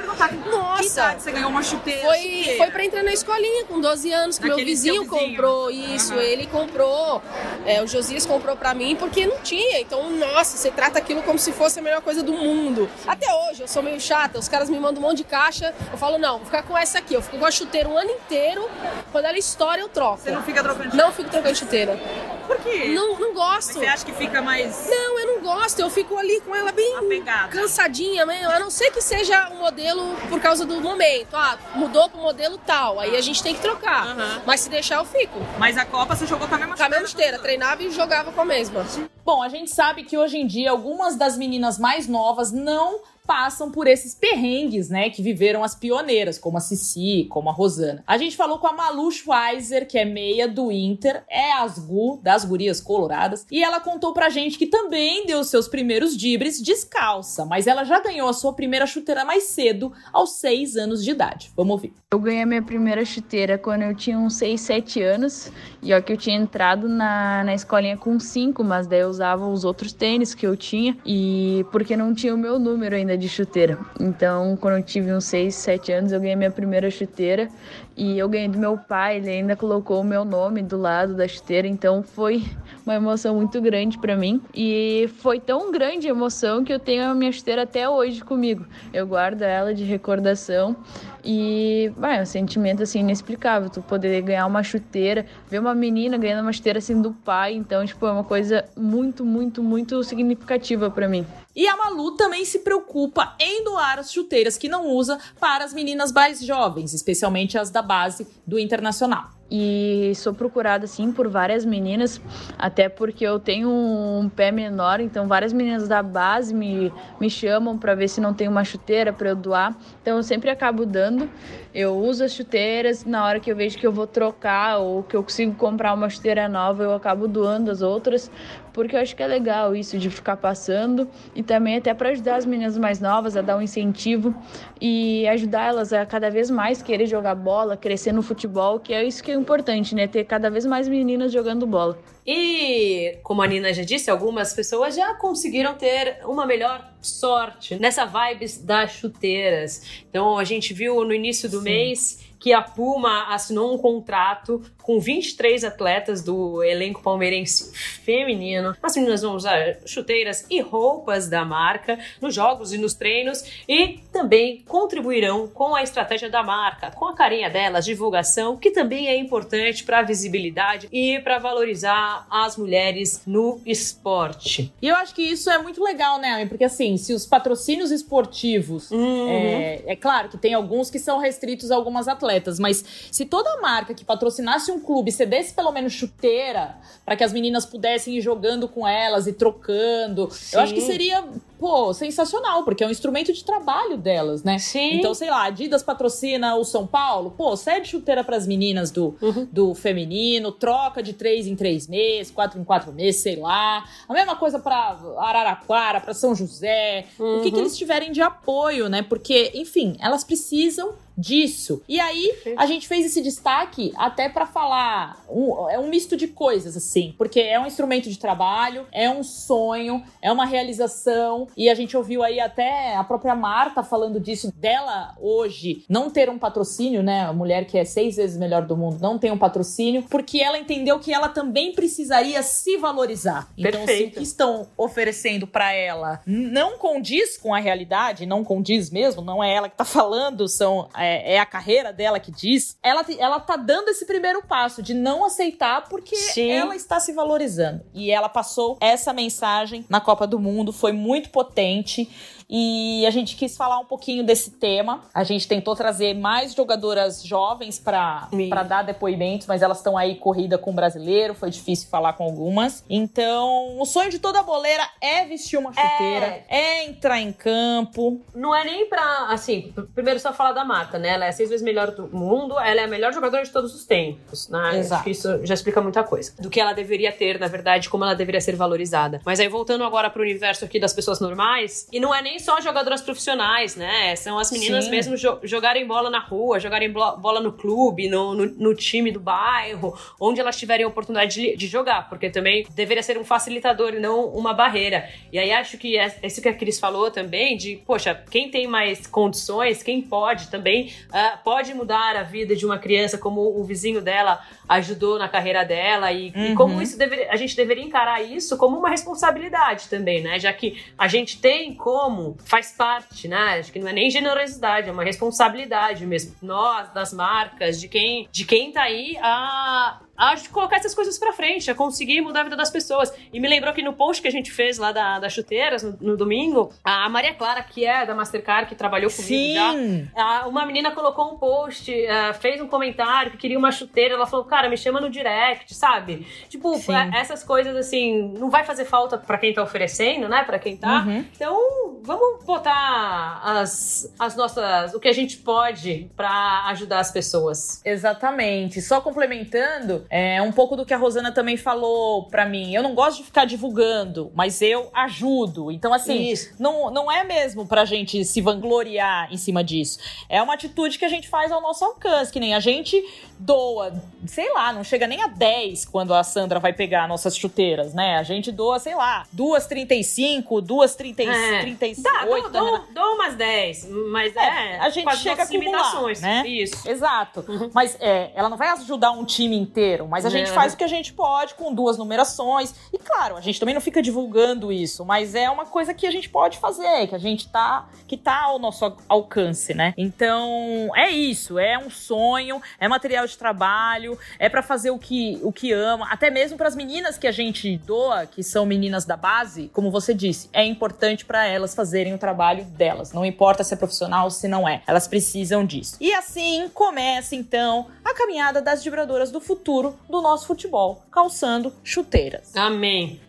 Nossa! 0.49 1.15
Que 1.15 1.21
você 1.21 1.31
ganhou 1.31 1.49
uma 1.49 1.63
chuteira? 1.63 2.01
Foi, 2.01 2.55
foi 2.57 2.71
pra 2.71 2.85
entrar 2.85 3.03
na 3.03 3.13
escolinha 3.13 3.65
com 3.65 3.79
12 3.79 4.11
anos, 4.11 4.39
que 4.39 4.47
Naquele 4.47 4.65
meu 4.65 4.75
vizinho, 4.75 5.03
vizinho, 5.03 5.09
comprou 5.09 5.69
isso. 5.69 6.13
Uhum. 6.13 6.21
Ele 6.21 6.47
comprou. 6.47 7.21
É, 7.65 7.83
o 7.83 7.87
Josias 7.87 8.25
comprou 8.25 8.55
pra 8.55 8.73
mim 8.73 8.95
porque 8.95 9.27
não 9.27 9.39
tinha. 9.39 9.79
Então, 9.79 10.09
nossa, 10.17 10.57
você 10.57 10.71
trata 10.71 10.97
aquilo 10.97 11.21
como 11.23 11.37
se 11.37 11.51
fosse 11.51 11.79
a 11.79 11.81
melhor 11.81 12.01
coisa 12.01 12.22
do 12.23 12.33
mundo. 12.33 12.89
Até 13.05 13.27
hoje, 13.33 13.61
eu 13.61 13.67
sou 13.67 13.83
meio 13.83 13.99
chata, 13.99 14.39
os 14.39 14.47
caras 14.47 14.69
me 14.69 14.79
mandam 14.79 15.01
um 15.01 15.07
monte 15.07 15.17
de 15.17 15.23
caixa, 15.23 15.73
eu 15.91 15.97
falo, 15.97 16.17
não, 16.17 16.37
vou 16.37 16.45
ficar 16.45 16.63
com 16.63 16.77
essa 16.77 16.99
aqui. 16.99 17.13
Eu 17.13 17.21
fico 17.21 17.37
com 17.37 17.45
a 17.45 17.51
chuteira 17.51 17.89
o 17.89 17.97
ano 17.97 18.11
inteiro, 18.11 18.69
quando 19.11 19.25
ela 19.25 19.37
estoura, 19.37 19.79
eu 19.79 19.89
troco. 19.89 20.17
Você 20.17 20.31
não 20.31 20.43
fica 20.43 20.63
trocando 20.63 20.85
chuteira? 20.85 21.05
Não 21.05 21.13
fico 21.13 21.29
trocando 21.29 21.55
chuteira. 21.55 21.99
Por 22.47 22.57
quê? 22.59 22.89
Não, 22.93 23.19
não 23.19 23.33
gosto. 23.33 23.67
Mas 23.67 23.77
você 23.77 23.85
acha 23.85 24.05
que 24.05 24.13
fica 24.13 24.41
mais. 24.41 24.87
Não, 24.89 25.19
eu 25.19 25.27
não 25.27 25.41
gosto. 25.41 25.79
Eu 25.79 25.89
fico 25.89 26.17
ali 26.17 26.41
com 26.41 26.55
ela 26.55 26.71
bem 26.71 26.95
Apegada. 26.97 27.47
cansadinha 27.47 28.25
mesmo. 28.25 28.51
A 28.51 28.59
não 28.59 28.69
ser 28.69 28.91
que 28.91 29.01
seja 29.01 29.49
o 29.49 29.53
um 29.53 29.59
modelo 29.59 30.15
por 30.29 30.39
causa 30.39 30.65
do 30.65 30.79
momento. 30.81 31.33
Ah, 31.33 31.57
mudou 31.75 32.09
pro 32.09 32.19
modelo 32.19 32.57
tal. 32.57 32.99
Aí 32.99 33.15
a 33.15 33.21
gente 33.21 33.41
tem 33.41 33.55
que 33.55 33.61
trocar. 33.61 34.07
Uhum. 34.07 34.41
Mas 34.45 34.61
se 34.61 34.69
deixar, 34.69 34.97
eu 34.97 35.05
fico. 35.05 35.39
Mas 35.57 35.77
a 35.77 35.85
Copa 35.85 36.15
você 36.15 36.27
jogou 36.27 36.47
com 36.47 36.55
a 36.55 36.57
mesma 36.57 36.75
Com 36.75 36.83
a 36.83 36.89
mesma 36.89 37.05
esteira. 37.05 37.39
Treinava 37.39 37.81
e 37.81 37.91
jogava 37.91 38.31
com 38.31 38.41
a 38.41 38.45
mesma. 38.45 38.85
Bom, 39.25 39.41
a 39.41 39.47
gente 39.47 39.71
sabe 39.71 40.03
que 40.03 40.17
hoje 40.17 40.37
em 40.37 40.45
dia 40.45 40.69
algumas 40.69 41.15
das 41.15 41.37
meninas 41.37 41.79
mais 41.79 42.02
novas 42.07 42.51
não 42.51 43.01
passam 43.25 43.71
por 43.71 43.87
esses 43.87 44.13
perrengues, 44.13 44.89
né, 44.89 45.09
que 45.09 45.21
viveram 45.21 45.63
as 45.63 45.75
pioneiras, 45.75 46.37
como 46.37 46.57
a 46.57 46.59
Cici, 46.59 47.25
como 47.29 47.49
a 47.49 47.53
Rosana. 47.53 48.03
A 48.05 48.17
gente 48.17 48.35
falou 48.35 48.59
com 48.59 48.67
a 48.67 48.73
Malu 48.73 49.11
Schweizer, 49.11 49.87
que 49.87 49.97
é 49.97 50.05
meia 50.05 50.47
do 50.47 50.71
Inter, 50.71 51.23
é 51.29 51.53
asgu 51.53 52.19
das 52.21 52.45
gurias 52.45 52.81
coloradas, 52.81 53.45
e 53.51 53.63
ela 53.63 53.79
contou 53.79 54.13
pra 54.13 54.29
gente 54.29 54.57
que 54.57 54.67
também 54.67 55.25
deu 55.25 55.43
seus 55.43 55.67
primeiros 55.67 56.15
dibres 56.17 56.61
descalça, 56.61 57.45
mas 57.45 57.67
ela 57.67 57.83
já 57.83 57.99
ganhou 57.99 58.27
a 58.27 58.33
sua 58.33 58.53
primeira 58.53 58.85
chuteira 58.85 59.25
mais 59.25 59.43
cedo, 59.43 59.91
aos 60.11 60.33
seis 60.33 60.75
anos 60.75 61.03
de 61.03 61.11
idade. 61.11 61.51
Vamos 61.55 61.71
ouvir. 61.71 61.93
Eu 62.13 62.19
ganhei 62.19 62.43
a 62.43 62.45
minha 62.45 62.61
primeira 62.61 63.03
chuteira 63.03 63.57
quando 63.57 63.81
eu 63.81 63.95
tinha 63.95 64.19
uns 64.19 64.35
6, 64.35 64.61
7 64.61 65.01
anos. 65.01 65.51
E 65.81 65.91
ó, 65.93 65.99
que 65.99 66.13
eu 66.13 66.17
tinha 66.17 66.35
entrado 66.35 66.87
na, 66.87 67.43
na 67.43 67.55
escolinha 67.55 67.97
com 67.97 68.19
5, 68.19 68.63
mas 68.63 68.85
daí 68.85 68.99
eu 68.99 69.09
usava 69.09 69.47
os 69.47 69.63
outros 69.63 69.93
tênis 69.93 70.35
que 70.35 70.45
eu 70.45 70.55
tinha. 70.55 70.95
E 71.03 71.65
porque 71.71 71.97
não 71.97 72.13
tinha 72.13 72.35
o 72.35 72.37
meu 72.37 72.59
número 72.59 72.95
ainda 72.95 73.12
de 73.17 73.29
chuteira. 73.29 73.77
Então, 73.99 74.57
quando 74.59 74.77
eu 74.77 74.83
tive 74.83 75.13
uns 75.13 75.25
6, 75.25 75.53
7 75.55 75.91
anos, 75.91 76.11
eu 76.11 76.19
ganhei 76.19 76.35
minha 76.35 76.51
primeira 76.51 76.89
chuteira. 76.89 77.49
E 77.95 78.17
eu 78.17 78.27
ganhei 78.27 78.47
do 78.47 78.57
meu 78.57 78.77
pai, 78.77 79.17
ele 79.17 79.29
ainda 79.29 79.55
colocou 79.55 80.01
o 80.01 80.03
meu 80.03 80.25
nome 80.25 80.63
do 80.63 80.77
lado 80.77 81.15
da 81.15 81.27
chuteira, 81.27 81.67
então 81.67 82.01
foi 82.01 82.43
uma 82.85 82.95
emoção 82.95 83.35
muito 83.35 83.61
grande 83.61 83.97
para 83.99 84.15
mim. 84.15 84.41
E 84.53 85.09
foi 85.19 85.39
tão 85.39 85.71
grande 85.71 86.07
a 86.07 86.09
emoção 86.09 86.63
que 86.63 86.73
eu 86.73 86.79
tenho 86.79 87.03
a 87.03 87.13
minha 87.13 87.31
chuteira 87.31 87.63
até 87.63 87.87
hoje 87.87 88.23
comigo. 88.23 88.65
Eu 88.91 89.05
guardo 89.05 89.43
ela 89.43 89.73
de 89.73 89.83
recordação 89.83 90.75
e 91.23 91.91
é 92.01 92.21
um 92.21 92.25
sentimento 92.25 92.81
assim 92.81 92.99
inexplicável. 92.99 93.69
Tu 93.69 93.81
poder 93.81 94.21
ganhar 94.21 94.45
uma 94.47 94.63
chuteira, 94.63 95.25
ver 95.47 95.59
uma 95.59 95.75
menina 95.75 96.17
ganhando 96.17 96.41
uma 96.41 96.53
chuteira 96.53 96.79
assim 96.79 96.99
do 96.99 97.11
pai, 97.11 97.53
então, 97.53 97.85
tipo, 97.85 98.05
é 98.07 98.11
uma 98.11 98.23
coisa 98.23 98.65
muito, 98.75 99.23
muito, 99.23 99.61
muito 99.61 100.03
significativa 100.03 100.89
para 100.89 101.07
mim. 101.07 101.25
E 101.55 101.67
a 101.67 101.77
Malu 101.77 102.13
também 102.13 102.43
se 102.43 102.59
preocupa 102.59 103.35
em 103.39 103.63
doar 103.63 103.99
as 103.99 104.11
chuteiras 104.11 104.57
que 104.57 104.67
não 104.67 104.87
usa 104.87 105.19
para 105.39 105.63
as 105.63 105.71
meninas 105.71 106.11
mais 106.11 106.43
jovens, 106.43 106.95
especialmente 106.95 107.59
as 107.59 107.69
da 107.69 107.82
base 107.83 108.27
do 108.47 108.57
Internacional. 108.57 109.29
E 109.55 110.13
sou 110.15 110.33
procurada 110.33 110.85
assim 110.85 111.11
por 111.11 111.27
várias 111.27 111.63
meninas, 111.63 112.19
até 112.57 112.89
porque 112.89 113.23
eu 113.23 113.39
tenho 113.39 113.69
um 113.69 114.27
pé 114.27 114.51
menor, 114.51 114.99
então 114.99 115.27
várias 115.27 115.53
meninas 115.53 115.87
da 115.87 116.01
base 116.01 116.55
me, 116.55 116.91
me 117.19 117.29
chamam 117.29 117.77
para 117.77 117.93
ver 117.93 118.07
se 118.07 118.19
não 118.19 118.33
tem 118.33 118.47
uma 118.47 118.63
chuteira 118.63 119.13
para 119.13 119.29
eu 119.29 119.35
doar. 119.35 119.77
Então 120.01 120.17
eu 120.17 120.23
sempre 120.23 120.49
acabo 120.49 120.87
dando. 120.87 121.29
Eu 121.71 121.95
uso 121.95 122.23
as 122.23 122.31
chuteiras, 122.31 123.05
na 123.05 123.23
hora 123.23 123.39
que 123.39 123.51
eu 123.51 123.55
vejo 123.55 123.77
que 123.77 123.85
eu 123.85 123.91
vou 123.91 124.07
trocar 124.07 124.79
ou 124.79 125.03
que 125.03 125.15
eu 125.15 125.21
consigo 125.21 125.53
comprar 125.53 125.93
uma 125.93 126.09
chuteira 126.09 126.49
nova, 126.49 126.81
eu 126.81 126.93
acabo 126.95 127.27
doando 127.27 127.69
as 127.69 127.83
outras, 127.83 128.31
porque 128.73 128.95
eu 128.95 128.99
acho 128.99 129.15
que 129.15 129.23
é 129.23 129.27
legal 129.27 129.75
isso 129.75 129.97
de 129.97 130.09
ficar 130.09 130.35
passando 130.35 131.07
e 131.35 131.43
também 131.43 131.77
até 131.77 131.93
para 131.93 132.09
ajudar 132.09 132.37
as 132.37 132.45
meninas 132.45 132.77
mais 132.77 132.99
novas 132.99 133.37
a 133.37 133.41
dar 133.41 133.55
um 133.55 133.61
incentivo 133.61 134.35
e 134.81 135.27
ajudar 135.27 135.67
elas 135.67 135.93
a 135.93 136.05
cada 136.05 136.29
vez 136.29 136.49
mais 136.49 136.81
querer 136.81 137.05
jogar 137.05 137.35
bola, 137.35 137.77
crescer 137.77 138.11
no 138.11 138.23
futebol, 138.23 138.79
que 138.79 138.93
é 138.93 139.03
isso 139.03 139.23
que 139.23 139.31
é 139.31 139.35
importante, 139.35 139.93
né? 139.93 140.07
Ter 140.07 140.23
cada 140.25 140.49
vez 140.49 140.65
mais 140.65 140.89
meninas 140.89 141.31
jogando 141.31 141.67
bola. 141.67 141.97
E, 142.25 143.17
como 143.21 143.41
a 143.41 143.47
Nina 143.47 143.73
já 143.73 143.83
disse, 143.83 144.09
algumas 144.09 144.53
pessoas 144.53 144.95
já 144.95 145.13
conseguiram 145.15 145.73
ter 145.75 146.19
uma 146.25 146.45
melhor 146.45 146.89
sorte 147.01 147.75
nessa 147.75 148.05
vibes 148.05 148.57
das 148.57 148.91
chuteiras. 148.93 150.03
Então, 150.09 150.37
a 150.37 150.43
gente 150.45 150.73
viu 150.73 151.03
no 151.03 151.13
início 151.13 151.49
do 151.49 151.57
Sim. 151.57 151.63
mês 151.65 152.33
que 152.39 152.51
a 152.51 152.61
Puma 152.61 153.33
assinou 153.33 153.73
um 153.73 153.77
contrato 153.77 154.61
com 154.83 154.99
23 154.99 155.63
atletas 155.63 156.21
do 156.21 156.61
elenco 156.61 157.01
palmeirense 157.01 157.73
feminino. 158.03 158.75
As 158.83 158.95
meninas 158.95 159.21
vão 159.21 159.35
usar 159.35 159.77
chuteiras 159.85 160.45
e 160.49 160.59
roupas 160.59 161.27
da 161.29 161.43
marca 161.45 161.97
nos 162.21 162.35
jogos 162.35 162.73
e 162.73 162.77
nos 162.77 162.93
treinos 162.93 163.43
e 163.67 163.99
também 164.11 164.61
contribuirão 164.67 165.47
com 165.47 165.73
a 165.73 165.81
estratégia 165.81 166.29
da 166.29 166.43
marca, 166.43 166.91
com 166.91 167.07
a 167.07 167.15
carinha 167.15 167.49
delas, 167.49 167.85
divulgação, 167.85 168.57
que 168.57 168.71
também 168.71 169.07
é 169.07 169.17
importante 169.17 169.83
para 169.83 169.99
a 169.99 170.03
visibilidade 170.03 170.87
e 170.91 171.19
para 171.19 171.39
valorizar 171.39 172.27
as 172.29 172.57
mulheres 172.57 173.21
no 173.25 173.61
esporte. 173.65 174.73
E 174.81 174.87
eu 174.87 174.95
acho 174.95 175.15
que 175.15 175.21
isso 175.21 175.49
é 175.49 175.57
muito 175.57 175.81
legal, 175.81 176.19
né, 176.19 176.45
Porque 176.45 176.63
assim, 176.63 176.97
se 176.97 177.13
os 177.13 177.25
patrocínios 177.25 177.91
esportivos, 177.91 178.91
uhum. 178.91 179.29
é, 179.29 179.81
é 179.87 179.95
claro 179.95 180.29
que 180.29 180.37
tem 180.37 180.53
alguns 180.53 180.89
que 180.89 180.99
são 180.99 181.19
restritos 181.19 181.71
a 181.71 181.75
algumas 181.75 182.07
atletas, 182.07 182.59
mas 182.59 182.83
se 183.11 183.25
toda 183.25 183.61
marca 183.61 183.93
que 183.93 184.03
patrocinasse 184.03 184.72
um 184.73 184.79
clube 184.79 185.11
cedesse 185.11 185.53
pelo 185.53 185.71
menos 185.71 185.93
chuteira 185.93 186.75
para 187.05 187.15
que 187.15 187.23
as 187.23 187.31
meninas 187.31 187.65
pudessem 187.65 188.17
ir 188.17 188.21
jogando 188.21 188.67
com 188.67 188.87
elas 188.87 189.27
e 189.27 189.33
trocando, 189.33 190.29
Sim. 190.31 190.55
eu 190.55 190.61
acho 190.61 190.73
que 190.73 190.81
seria, 190.81 191.23
pô, 191.63 191.93
sensacional, 191.93 192.65
porque 192.65 192.83
é 192.83 192.87
um 192.87 192.91
instrumento 192.91 193.31
de 193.31 193.41
trabalho 193.41 193.97
delas, 193.97 194.43
né? 194.43 194.59
Sim. 194.59 194.95
Então, 194.95 195.13
sei 195.13 195.29
lá, 195.29 195.45
Adidas 195.45 195.81
patrocina 195.81 196.57
o 196.57 196.65
São 196.65 196.85
Paulo, 196.85 197.31
pô, 197.31 197.55
cede 197.55 197.87
chuteira 197.87 198.21
para 198.21 198.35
as 198.35 198.45
meninas 198.45 198.91
do, 198.91 199.15
uhum. 199.21 199.47
do 199.49 199.73
feminino, 199.73 200.51
troca 200.51 201.01
de 201.01 201.13
três 201.13 201.47
em 201.47 201.55
três 201.55 201.87
meses, 201.87 202.29
quatro 202.29 202.59
em 202.59 202.65
quatro 202.65 202.91
meses, 202.91 203.21
sei 203.21 203.37
lá. 203.37 203.85
A 204.09 204.13
mesma 204.13 204.35
coisa 204.35 204.59
para 204.59 204.99
Araraquara, 205.19 206.01
para 206.01 206.13
São 206.13 206.35
José, 206.35 207.05
uhum. 207.17 207.37
o 207.37 207.41
que, 207.41 207.49
que 207.49 207.55
uhum. 207.55 207.61
eles 207.61 207.77
tiverem 207.77 208.11
de 208.11 208.21
apoio, 208.21 208.89
né? 208.89 209.01
Porque, 209.01 209.53
enfim, 209.55 209.95
elas 210.01 210.25
precisam 210.25 210.95
disso. 211.17 211.81
E 211.87 211.99
aí 211.99 212.31
a 212.57 212.65
gente 212.65 212.87
fez 212.87 213.05
esse 213.05 213.21
destaque 213.21 213.93
até 213.95 214.27
para 214.29 214.45
falar 214.45 215.23
um, 215.29 215.69
é 215.69 215.79
um 215.79 215.87
misto 215.87 216.17
de 216.17 216.27
coisas 216.27 216.75
assim, 216.75 217.13
porque 217.17 217.39
é 217.39 217.59
um 217.59 217.65
instrumento 217.65 218.09
de 218.09 218.17
trabalho, 218.17 218.85
é 218.91 219.09
um 219.09 219.23
sonho, 219.23 220.03
é 220.21 220.31
uma 220.31 220.45
realização 220.45 221.47
e 221.55 221.69
a 221.69 221.75
gente 221.75 221.95
ouviu 221.95 222.23
aí 222.23 222.39
até 222.39 222.95
a 222.95 223.03
própria 223.03 223.35
Marta 223.35 223.83
falando 223.83 224.19
disso 224.19 224.51
dela 224.55 225.15
hoje 225.19 225.83
não 225.89 226.09
ter 226.09 226.29
um 226.29 226.37
patrocínio, 226.37 227.03
né? 227.03 227.21
A 227.21 227.33
mulher 227.33 227.65
que 227.65 227.77
é 227.77 227.85
seis 227.85 228.15
vezes 228.15 228.37
melhor 228.37 228.63
do 228.63 228.77
mundo 228.77 228.97
não 229.01 229.17
tem 229.17 229.31
um 229.31 229.37
patrocínio 229.37 230.03
porque 230.03 230.39
ela 230.39 230.57
entendeu 230.57 230.99
que 230.99 231.13
ela 231.13 231.29
também 231.29 231.73
precisaria 231.73 232.41
se 232.43 232.77
valorizar. 232.77 233.47
Então, 233.57 233.85
se 233.85 234.03
o 234.03 234.11
que 234.11 234.23
estão 234.23 234.67
oferecendo 234.77 235.47
para 235.47 235.73
ela 235.73 236.21
não 236.25 236.77
condiz 236.77 237.37
com 237.37 237.53
a 237.53 237.59
realidade, 237.59 238.25
não 238.25 238.43
condiz 238.43 238.89
mesmo, 238.89 239.21
não 239.21 239.43
é 239.43 239.53
ela 239.53 239.69
que 239.69 239.75
tá 239.75 239.85
falando, 239.85 240.47
são 240.47 240.89
é, 240.95 241.35
é, 241.35 241.39
a 241.39 241.45
carreira 241.45 241.91
dela 241.93 242.19
que 242.19 242.31
diz, 242.31 242.77
ela, 242.81 243.05
ela 243.17 243.39
tá 243.39 243.55
dando 243.55 243.89
esse 243.89 244.05
primeiro 244.05 244.43
passo 244.43 244.81
de 244.81 244.93
não 244.93 245.25
aceitar 245.25 245.87
porque 245.89 246.15
Sim. 246.15 246.49
ela 246.49 246.75
está 246.75 246.99
se 246.99 247.13
valorizando. 247.13 247.81
E 247.93 248.11
ela 248.11 248.29
passou 248.29 248.77
essa 248.79 249.13
mensagem 249.13 249.85
na 249.89 250.01
Copa 250.01 250.25
do 250.25 250.39
Mundo, 250.39 250.71
foi 250.71 250.91
muito 250.91 251.29
potente 251.29 251.42
potente 251.43 252.07
e 252.55 253.03
a 253.07 253.09
gente 253.09 253.35
quis 253.35 253.57
falar 253.57 253.79
um 253.79 253.85
pouquinho 253.85 254.23
desse 254.23 254.51
tema. 254.51 255.01
A 255.11 255.23
gente 255.23 255.47
tentou 255.47 255.75
trazer 255.75 256.13
mais 256.13 256.53
jogadoras 256.53 257.23
jovens 257.23 257.79
para 257.79 258.29
dar 258.67 258.83
depoimentos, 258.83 259.47
mas 259.47 259.63
elas 259.63 259.77
estão 259.77 259.97
aí 259.97 260.17
corrida 260.17 260.55
com 260.55 260.69
o 260.69 260.73
brasileiro, 260.73 261.33
foi 261.33 261.49
difícil 261.49 261.89
falar 261.89 262.13
com 262.13 262.23
algumas. 262.23 262.85
Então, 262.87 263.79
o 263.79 263.85
sonho 263.85 264.11
de 264.11 264.19
toda 264.19 264.43
boleira 264.43 264.87
é 265.01 265.25
vestir 265.25 265.57
uma 265.57 265.71
chuteira, 265.73 266.43
é, 266.47 266.83
é 266.83 266.85
entrar 266.85 267.19
em 267.19 267.33
campo. 267.33 268.21
Não 268.35 268.55
é 268.55 268.63
nem 268.63 268.87
pra, 268.87 269.29
assim, 269.29 269.73
primeiro 269.95 270.19
só 270.19 270.31
falar 270.31 270.51
da 270.51 270.63
Marta, 270.63 270.99
né? 270.99 271.09
Ela 271.09 271.25
é 271.25 271.31
seis 271.31 271.49
vezes 271.49 271.65
melhor 271.65 271.89
do 271.89 272.07
mundo, 272.15 272.59
ela 272.59 272.81
é 272.81 272.83
a 272.83 272.87
melhor 272.87 273.11
jogadora 273.11 273.43
de 273.43 273.49
todos 273.49 273.73
os 273.73 273.85
tempos, 273.85 274.47
né? 274.49 274.77
Exato. 274.77 274.93
Acho 274.93 275.03
que 275.05 275.09
isso 275.09 275.43
já 275.43 275.55
explica 275.55 275.81
muita 275.81 276.03
coisa. 276.03 276.31
Do 276.39 276.51
que 276.51 276.61
ela 276.61 276.73
deveria 276.73 277.11
ter, 277.11 277.39
na 277.39 277.47
verdade, 277.47 277.89
como 277.89 278.03
ela 278.03 278.13
deveria 278.13 278.41
ser 278.41 278.55
valorizada. 278.55 279.19
Mas 279.25 279.39
aí, 279.39 279.47
voltando 279.47 279.83
agora 279.83 280.07
pro 280.07 280.21
universo 280.21 280.63
aqui 280.63 280.79
das 280.79 280.93
pessoas 280.93 281.19
normais, 281.19 281.87
e 281.91 281.99
não 281.99 282.13
é 282.13 282.21
nem 282.21 282.42
só 282.43 282.59
jogadoras 282.61 283.01
profissionais, 283.01 283.75
né? 283.75 284.15
São 284.15 284.37
as 284.37 284.51
meninas 284.51 284.85
Sim. 284.85 284.91
mesmo 284.91 285.17
jo 285.17 285.39
jogarem 285.43 285.87
bola 285.87 286.09
na 286.09 286.19
rua, 286.19 286.59
jogarem 286.59 286.91
bola 286.91 287.39
no 287.39 287.53
clube, 287.53 288.09
no, 288.09 288.33
no, 288.33 288.45
no, 288.45 288.75
time 288.75 289.11
do 289.11 289.19
bairro, 289.19 289.97
onde 290.19 290.39
elas 290.39 290.57
tiverem 290.57 290.85
a 290.85 290.87
oportunidade 290.87 291.33
de, 291.33 291.55
de, 291.55 291.67
jogar, 291.67 292.09
porque 292.09 292.29
também 292.29 292.65
deveria 292.71 293.01
ser 293.01 293.17
um 293.17 293.23
facilitador 293.23 293.93
e 293.93 293.99
não 293.99 294.25
uma 294.27 294.53
barreira. 294.53 295.09
E 295.31 295.39
aí 295.39 295.51
acho 295.51 295.77
que 295.77 295.97
é 295.97 296.13
isso 296.23 296.41
que 296.41 296.49
a 296.49 296.53
Cris 296.53 296.79
falou 296.79 297.09
também, 297.09 297.57
de, 297.57 297.77
poxa, 297.85 298.13
quem 298.29 298.49
tem 298.49 298.67
mais 298.67 299.07
condições, 299.07 299.81
quem 299.81 300.01
pode 300.01 300.49
também, 300.49 300.93
uh, 301.09 301.37
pode 301.43 301.73
mudar 301.73 302.15
a 302.15 302.23
vida 302.23 302.55
de 302.55 302.65
uma 302.65 302.77
criança, 302.77 303.17
como 303.17 303.41
o 303.41 303.63
vizinho 303.63 304.01
dela 304.01 304.41
ajudou 304.67 305.17
na 305.17 305.29
carreira 305.29 305.63
dela, 305.63 306.11
e, 306.11 306.31
uhum. 306.35 306.45
e 306.45 306.55
como 306.55 306.81
isso 306.81 306.97
deveria, 306.97 307.31
a 307.31 307.35
gente 307.35 307.55
deveria 307.55 307.83
encarar 307.83 308.21
isso 308.21 308.57
como 308.57 308.77
uma 308.77 308.89
responsabilidade 308.89 309.87
também, 309.89 310.21
né? 310.21 310.39
Já 310.39 310.51
que 310.51 310.81
a 310.97 311.07
gente 311.07 311.39
tem 311.39 311.73
como 311.73 312.32
faz 312.45 312.71
parte, 312.71 313.27
né? 313.27 313.59
Acho 313.59 313.71
que 313.71 313.79
não 313.79 313.87
é 313.87 313.93
nem 313.93 314.09
generosidade, 314.09 314.89
é 314.89 314.91
uma 314.91 315.03
responsabilidade 315.03 316.05
mesmo. 316.05 316.35
Nós, 316.41 316.91
das 316.93 317.13
marcas, 317.13 317.79
de 317.79 317.87
quem, 317.87 318.27
de 318.31 318.45
quem 318.45 318.71
tá 318.71 318.83
aí 318.83 319.17
a, 319.21 319.99
a 320.17 320.35
colocar 320.51 320.77
essas 320.77 320.93
coisas 320.93 321.17
pra 321.17 321.33
frente, 321.33 321.69
a 321.69 321.75
conseguir 321.75 322.21
mudar 322.21 322.41
a 322.41 322.43
vida 322.43 322.55
das 322.55 322.69
pessoas. 322.69 323.13
E 323.31 323.39
me 323.39 323.47
lembrou 323.47 323.73
que 323.73 323.81
no 323.81 323.93
post 323.93 324.21
que 324.21 324.27
a 324.27 324.31
gente 324.31 324.51
fez 324.51 324.77
lá 324.77 324.91
da, 324.91 325.19
das 325.19 325.33
chuteiras, 325.33 325.83
no, 325.83 325.97
no 325.99 326.17
domingo, 326.17 326.71
a 326.83 327.09
Maria 327.09 327.33
Clara, 327.33 327.63
que 327.63 327.85
é 327.85 328.05
da 328.05 328.13
Mastercard, 328.13 328.67
que 328.67 328.75
trabalhou 328.75 329.09
comigo 329.09 329.27
Sim. 329.27 330.07
já, 330.15 330.45
uma 330.47 330.65
menina 330.65 330.91
colocou 330.91 331.33
um 331.33 331.37
post, 331.37 331.91
uh, 331.91 332.33
fez 332.35 332.61
um 332.61 332.67
comentário 332.67 333.31
que 333.31 333.37
queria 333.37 333.57
uma 333.57 333.71
chuteira, 333.71 334.13
ela 334.13 334.27
falou, 334.27 334.45
cara, 334.45 334.69
me 334.69 334.77
chama 334.77 335.01
no 335.01 335.09
direct, 335.09 335.73
sabe? 335.73 336.27
Tipo, 336.47 336.75
Sim. 336.77 336.93
essas 337.15 337.43
coisas 337.43 337.75
assim, 337.75 338.33
não 338.37 338.49
vai 338.49 338.63
fazer 338.63 338.85
falta 338.85 339.17
para 339.17 339.37
quem 339.37 339.53
tá 339.53 339.63
oferecendo, 339.63 340.29
né? 340.29 340.43
Para 340.43 340.59
quem 340.59 340.77
tá. 340.77 341.03
Uhum. 341.03 341.25
Então, 341.35 341.99
vamos 342.03 342.43
botar 342.45 343.41
as, 343.43 344.13
as 344.19 344.35
nossas, 344.35 344.93
o 344.93 344.99
que 344.99 345.07
a 345.07 345.13
gente 345.13 345.37
pode 345.37 346.09
para 346.15 346.67
ajudar 346.67 346.99
as 346.99 347.11
pessoas. 347.11 347.81
Exatamente. 347.83 348.81
Só 348.81 349.01
complementando, 349.01 350.02
isso. 350.03 350.07
É 350.09 350.41
um 350.41 350.51
pouco 350.51 350.75
do 350.75 350.85
que 350.85 350.93
a 350.93 350.97
Rosana 350.97 351.31
também 351.31 351.57
falou 351.57 352.23
pra 352.25 352.45
mim. 352.45 352.73
Eu 352.73 352.83
não 352.83 352.93
gosto 352.95 353.17
de 353.17 353.23
ficar 353.23 353.45
divulgando, 353.45 354.31
mas 354.35 354.61
eu 354.61 354.89
ajudo. 354.93 355.71
Então, 355.71 355.93
assim, 355.93 356.29
Isso. 356.31 356.53
não, 356.59 356.91
não 356.91 357.11
é 357.11 357.23
mesmo 357.23 357.65
pra 357.67 357.85
gente 357.85 358.23
se 358.25 358.41
vangloriar 358.41 359.31
em 359.31 359.37
cima 359.37 359.63
disso. 359.63 359.99
É 360.29 360.41
uma 360.41 360.53
atitude 360.53 360.97
que 360.97 361.05
a 361.05 361.09
gente 361.09 361.27
faz 361.27 361.51
ao 361.51 361.61
nosso 361.61 361.83
alcance, 361.85 362.31
que 362.31 362.39
nem 362.39 362.53
a 362.53 362.59
gente 362.59 363.01
doa, 363.39 363.93
sei 364.25 364.51
lá, 364.53 364.71
não 364.71 364.83
chega 364.83 365.05
nem 365.07 365.21
a 365.21 365.27
10 365.27 365.85
quando 365.85 366.13
a 366.13 366.23
Sandra 366.23 366.59
vai 366.59 366.71
pegar 366.71 367.07
nossas 367.07 367.35
chuteiras, 367.35 367.93
né? 367.93 368.17
A 368.17 368.23
gente 368.23 368.51
doa, 368.51 368.79
sei 368.79 368.95
lá, 368.95 369.25
duas 369.31 369.65
35, 369.67 370.61
duas 370.61 370.95
30, 370.95 371.23
É. 371.23 371.61
38. 371.61 372.01
Tá, 372.01 372.25
dou, 372.25 372.41
né? 372.41 372.49
dou, 372.51 372.83
dou 372.93 373.15
umas 373.15 373.35
10, 373.35 373.89
mas 374.11 374.35
é, 374.35 374.77
a 374.79 374.89
gente 374.89 375.05
com 375.05 375.11
chega 375.17 375.43
acumular, 375.43 375.65
limitações. 375.65 376.21
né? 376.21 376.43
Isso. 376.47 376.89
Exato. 376.89 377.43
Mas 377.73 377.97
é, 377.99 378.31
ela 378.35 378.47
não 378.49 378.57
vai 378.57 378.69
ajudar 378.69 379.11
um 379.11 379.25
time 379.25 379.57
inteiro, 379.57 379.92
mas 380.07 380.25
a 380.25 380.29
gente 380.29 380.47
Não. 380.47 380.55
faz 380.55 380.73
o 380.73 380.77
que 380.77 380.83
a 380.83 380.87
gente 380.87 381.13
pode 381.13 381.53
com 381.55 381.73
duas 381.73 381.97
numerações. 381.97 382.73
E 382.91 382.97
claro, 382.97 383.35
a 383.37 383.41
gente 383.41 383.59
também 383.59 383.73
não 383.75 383.81
fica 383.81 384.01
divulgando 384.01 384.71
isso, 384.71 385.05
mas 385.05 385.35
é 385.35 385.49
uma 385.49 385.65
coisa 385.65 385.93
que 385.93 386.07
a 386.07 386.11
gente 386.11 386.29
pode 386.29 386.57
fazer, 386.57 387.07
que 387.07 387.15
a 387.15 387.19
gente 387.19 387.47
tá 387.49 387.87
que 388.07 388.17
tá 388.17 388.41
ao 388.43 388.59
nosso 388.59 388.85
al- 388.85 388.97
alcance, 389.09 389.73
né? 389.73 389.93
Então, 389.97 390.89
é 390.95 391.09
isso, 391.09 391.57
é 391.59 391.77
um 391.77 391.89
sonho, 391.89 392.61
é 392.79 392.87
material 392.87 393.25
de 393.25 393.37
trabalho, 393.37 394.17
é 394.39 394.47
pra 394.49 394.61
fazer 394.61 394.91
o 394.91 394.99
que 394.99 395.39
o 395.43 395.51
que 395.51 395.71
ama, 395.71 396.07
até 396.11 396.29
mesmo 396.29 396.57
pras 396.57 396.75
meninas 396.75 397.17
que 397.17 397.27
a 397.27 397.31
gente 397.31 397.77
doa, 397.77 398.25
que 398.25 398.43
são 398.43 398.65
meninas 398.65 399.05
da 399.05 399.17
base, 399.17 399.69
como 399.73 399.89
você 399.91 400.13
disse, 400.13 400.49
é 400.53 400.63
importante 400.65 401.25
pra 401.25 401.45
elas 401.45 401.73
fazerem 401.75 402.13
o 402.13 402.17
trabalho 402.17 402.63
delas. 402.65 403.11
Não 403.11 403.25
importa 403.25 403.63
se 403.63 403.73
é 403.73 403.77
profissional 403.77 404.25
ou 404.25 404.31
se 404.31 404.47
não 404.47 404.67
é. 404.67 404.81
Elas 404.87 405.07
precisam 405.07 405.65
disso. 405.65 405.97
E 405.99 406.13
assim 406.13 406.69
começa 406.73 407.35
então 407.35 407.87
a 408.05 408.13
caminhada 408.13 408.61
das 408.61 408.83
vibradoras 408.83 409.31
do 409.31 409.39
futuro 409.41 409.82
do 409.91 410.21
nosso 410.21 410.47
futebol, 410.47 411.03
calçando 411.11 411.73
chuteiras. 411.83 412.55
Amém. 412.55 413.19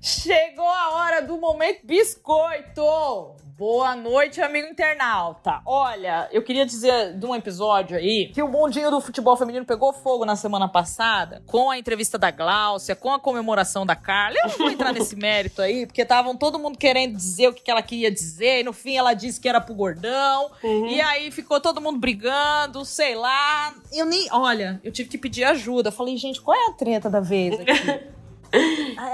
Chegou 0.00 0.68
a 0.68 0.94
hora 0.96 1.22
do 1.22 1.36
momento 1.38 1.86
biscoito! 1.86 3.43
Boa 3.56 3.94
noite, 3.94 4.40
amigo 4.40 4.66
internauta. 4.66 5.60
Olha, 5.64 6.28
eu 6.32 6.42
queria 6.42 6.66
dizer 6.66 7.16
de 7.16 7.24
um 7.24 7.32
episódio 7.36 7.96
aí 7.96 8.32
que 8.34 8.42
o 8.42 8.48
bondinho 8.48 8.90
do 8.90 9.00
futebol 9.00 9.36
feminino 9.36 9.64
pegou 9.64 9.92
fogo 9.92 10.24
na 10.24 10.34
semana 10.34 10.66
passada 10.66 11.40
com 11.46 11.70
a 11.70 11.78
entrevista 11.78 12.18
da 12.18 12.32
Gláucia, 12.32 12.96
com 12.96 13.12
a 13.12 13.20
comemoração 13.20 13.86
da 13.86 13.94
Carla. 13.94 14.36
Eu 14.42 14.48
não 14.48 14.58
vou 14.58 14.70
entrar 14.70 14.92
nesse 14.92 15.14
mérito 15.14 15.62
aí, 15.62 15.86
porque 15.86 16.02
estavam 16.02 16.36
todo 16.36 16.58
mundo 16.58 16.76
querendo 16.76 17.16
dizer 17.16 17.46
o 17.46 17.52
que 17.52 17.62
que 17.62 17.70
ela 17.70 17.80
queria 17.82 18.10
dizer, 18.10 18.60
e 18.60 18.64
no 18.64 18.72
fim 18.72 18.96
ela 18.96 19.14
disse 19.14 19.40
que 19.40 19.48
era 19.48 19.60
pro 19.60 19.72
gordão, 19.72 20.50
e 20.88 21.00
aí 21.00 21.30
ficou 21.30 21.60
todo 21.60 21.80
mundo 21.80 22.00
brigando, 22.00 22.84
sei 22.84 23.14
lá. 23.14 23.72
Eu 23.92 24.04
nem. 24.04 24.26
Olha, 24.32 24.80
eu 24.82 24.90
tive 24.90 25.08
que 25.08 25.16
pedir 25.16 25.44
ajuda. 25.44 25.92
Falei, 25.92 26.16
gente, 26.16 26.40
qual 26.40 26.56
é 26.56 26.70
a 26.70 26.72
treta 26.72 27.08
da 27.08 27.20
vez 27.20 27.60
aqui? 27.60 28.14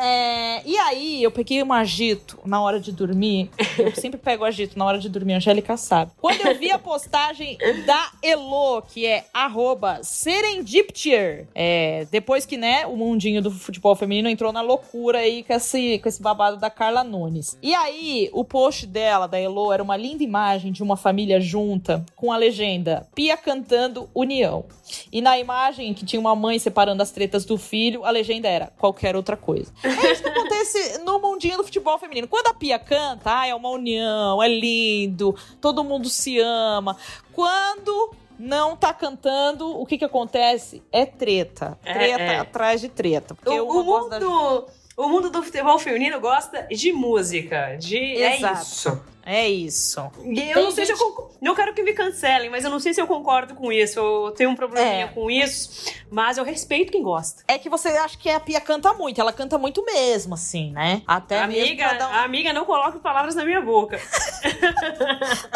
É, 0.02 0.62
e 0.64 0.76
aí, 0.78 1.22
eu 1.22 1.30
peguei 1.30 1.62
um 1.62 1.72
agito 1.72 2.38
na 2.44 2.60
hora 2.62 2.80
de 2.80 2.92
dormir. 2.92 3.50
Eu 3.78 3.94
sempre 3.94 4.18
pego 4.18 4.44
agito 4.44 4.78
na 4.78 4.84
hora 4.84 4.98
de 4.98 5.08
dormir, 5.08 5.34
a 5.34 5.36
Angélica 5.36 5.76
sabe. 5.76 6.12
Quando 6.20 6.40
eu 6.40 6.58
vi 6.58 6.70
a 6.70 6.78
postagem 6.78 7.58
da 7.84 8.10
Elo, 8.22 8.82
que 8.82 9.06
é 9.06 9.24
arroba 9.32 10.00
Serendiptier, 10.02 11.46
é, 11.54 12.06
depois 12.10 12.46
que, 12.46 12.56
né, 12.56 12.86
o 12.86 12.96
mundinho 12.96 13.42
do 13.42 13.50
futebol 13.50 13.94
feminino 13.94 14.28
entrou 14.28 14.52
na 14.52 14.60
loucura 14.60 15.18
aí 15.18 15.42
com 15.42 15.52
esse, 15.52 15.98
com 15.98 16.08
esse 16.08 16.22
babado 16.22 16.56
da 16.56 16.70
Carla 16.70 17.04
Nunes. 17.04 17.58
E 17.62 17.74
aí, 17.74 18.30
o 18.32 18.44
post 18.44 18.86
dela, 18.86 19.26
da 19.26 19.38
Elo, 19.38 19.72
era 19.72 19.82
uma 19.82 19.96
linda 19.96 20.22
imagem 20.22 20.72
de 20.72 20.82
uma 20.82 20.96
família 20.96 21.40
junta, 21.40 22.04
com 22.16 22.32
a 22.32 22.36
legenda 22.36 23.06
Pia 23.14 23.36
cantando 23.36 24.08
União. 24.14 24.64
E 25.12 25.20
na 25.20 25.38
imagem, 25.38 25.94
que 25.94 26.04
tinha 26.04 26.20
uma 26.20 26.34
mãe 26.34 26.58
separando 26.58 27.02
as 27.02 27.10
tretas 27.10 27.44
do 27.44 27.56
filho, 27.56 28.04
a 28.04 28.10
legenda 28.10 28.48
era 28.48 28.72
qualquer 28.78 29.14
outra 29.16 29.29
coisa. 29.36 29.72
É 29.84 30.12
isso 30.12 30.22
que 30.22 30.28
acontece 30.28 30.98
no 31.04 31.18
mundinho 31.20 31.56
do 31.56 31.64
futebol 31.64 31.98
feminino. 31.98 32.26
Quando 32.28 32.46
a 32.48 32.54
Pia 32.54 32.78
canta, 32.78 33.40
ah, 33.40 33.46
é 33.46 33.54
uma 33.54 33.68
união, 33.70 34.42
é 34.42 34.48
lindo, 34.48 35.34
todo 35.60 35.84
mundo 35.84 36.08
se 36.08 36.38
ama. 36.38 36.96
Quando 37.32 38.12
não 38.38 38.76
tá 38.76 38.92
cantando, 38.92 39.78
o 39.80 39.84
que 39.86 39.98
que 39.98 40.04
acontece? 40.04 40.82
É 40.90 41.04
treta. 41.04 41.78
É, 41.84 41.92
Treta 41.92 42.22
é. 42.22 42.38
atrás 42.38 42.80
de 42.80 42.88
treta. 42.88 43.34
Porque 43.34 43.50
O, 43.60 43.64
uma 43.64 43.80
o 43.80 43.84
gosta 43.84 44.18
da- 44.18 44.26
mundo, 44.26 44.66
o 44.96 45.08
mundo 45.08 45.30
do 45.30 45.42
futebol 45.42 45.78
feminino 45.78 46.18
gosta 46.20 46.62
de 46.70 46.92
música, 46.92 47.76
de 47.76 47.96
Exato. 47.98 48.54
é 48.58 48.62
isso. 48.62 49.02
É 49.24 49.48
isso. 49.48 50.00
E 50.24 50.40
eu 50.48 50.54
Tem 50.54 50.62
não 50.64 50.70
sei 50.70 50.86
se 50.86 50.92
eu 50.92 50.98
concordo. 50.98 51.34
Não 51.40 51.54
quero 51.54 51.74
que 51.74 51.82
me 51.82 51.92
cancelem, 51.92 52.48
mas 52.50 52.64
eu 52.64 52.70
não 52.70 52.80
sei 52.80 52.92
se 52.94 53.00
eu 53.00 53.06
concordo 53.06 53.54
com 53.54 53.70
isso. 53.72 53.98
Eu 53.98 54.30
tenho 54.32 54.50
um 54.50 54.56
probleminha 54.56 55.04
É. 55.04 55.08
com 55.08 55.30
isso, 55.30 55.92
mas 56.10 56.38
eu 56.38 56.44
respeito 56.44 56.90
quem 56.92 57.02
gosta. 57.02 57.42
É 57.46 57.58
que 57.58 57.68
você 57.68 57.88
acha 57.88 58.16
que 58.16 58.28
a 58.30 58.40
Pia 58.40 58.60
canta 58.60 58.92
muito. 58.94 59.20
Ela 59.20 59.32
canta 59.32 59.58
muito 59.58 59.84
mesmo, 59.84 60.34
assim, 60.34 60.70
né? 60.72 61.02
Até 61.06 61.40
amiga, 61.40 61.84
um- 62.00 62.02
a 62.12 62.22
amiga 62.24 62.52
não 62.52 62.64
coloque 62.64 62.98
palavras 62.98 63.34
na 63.34 63.44
minha 63.44 63.60
boca. 63.60 64.00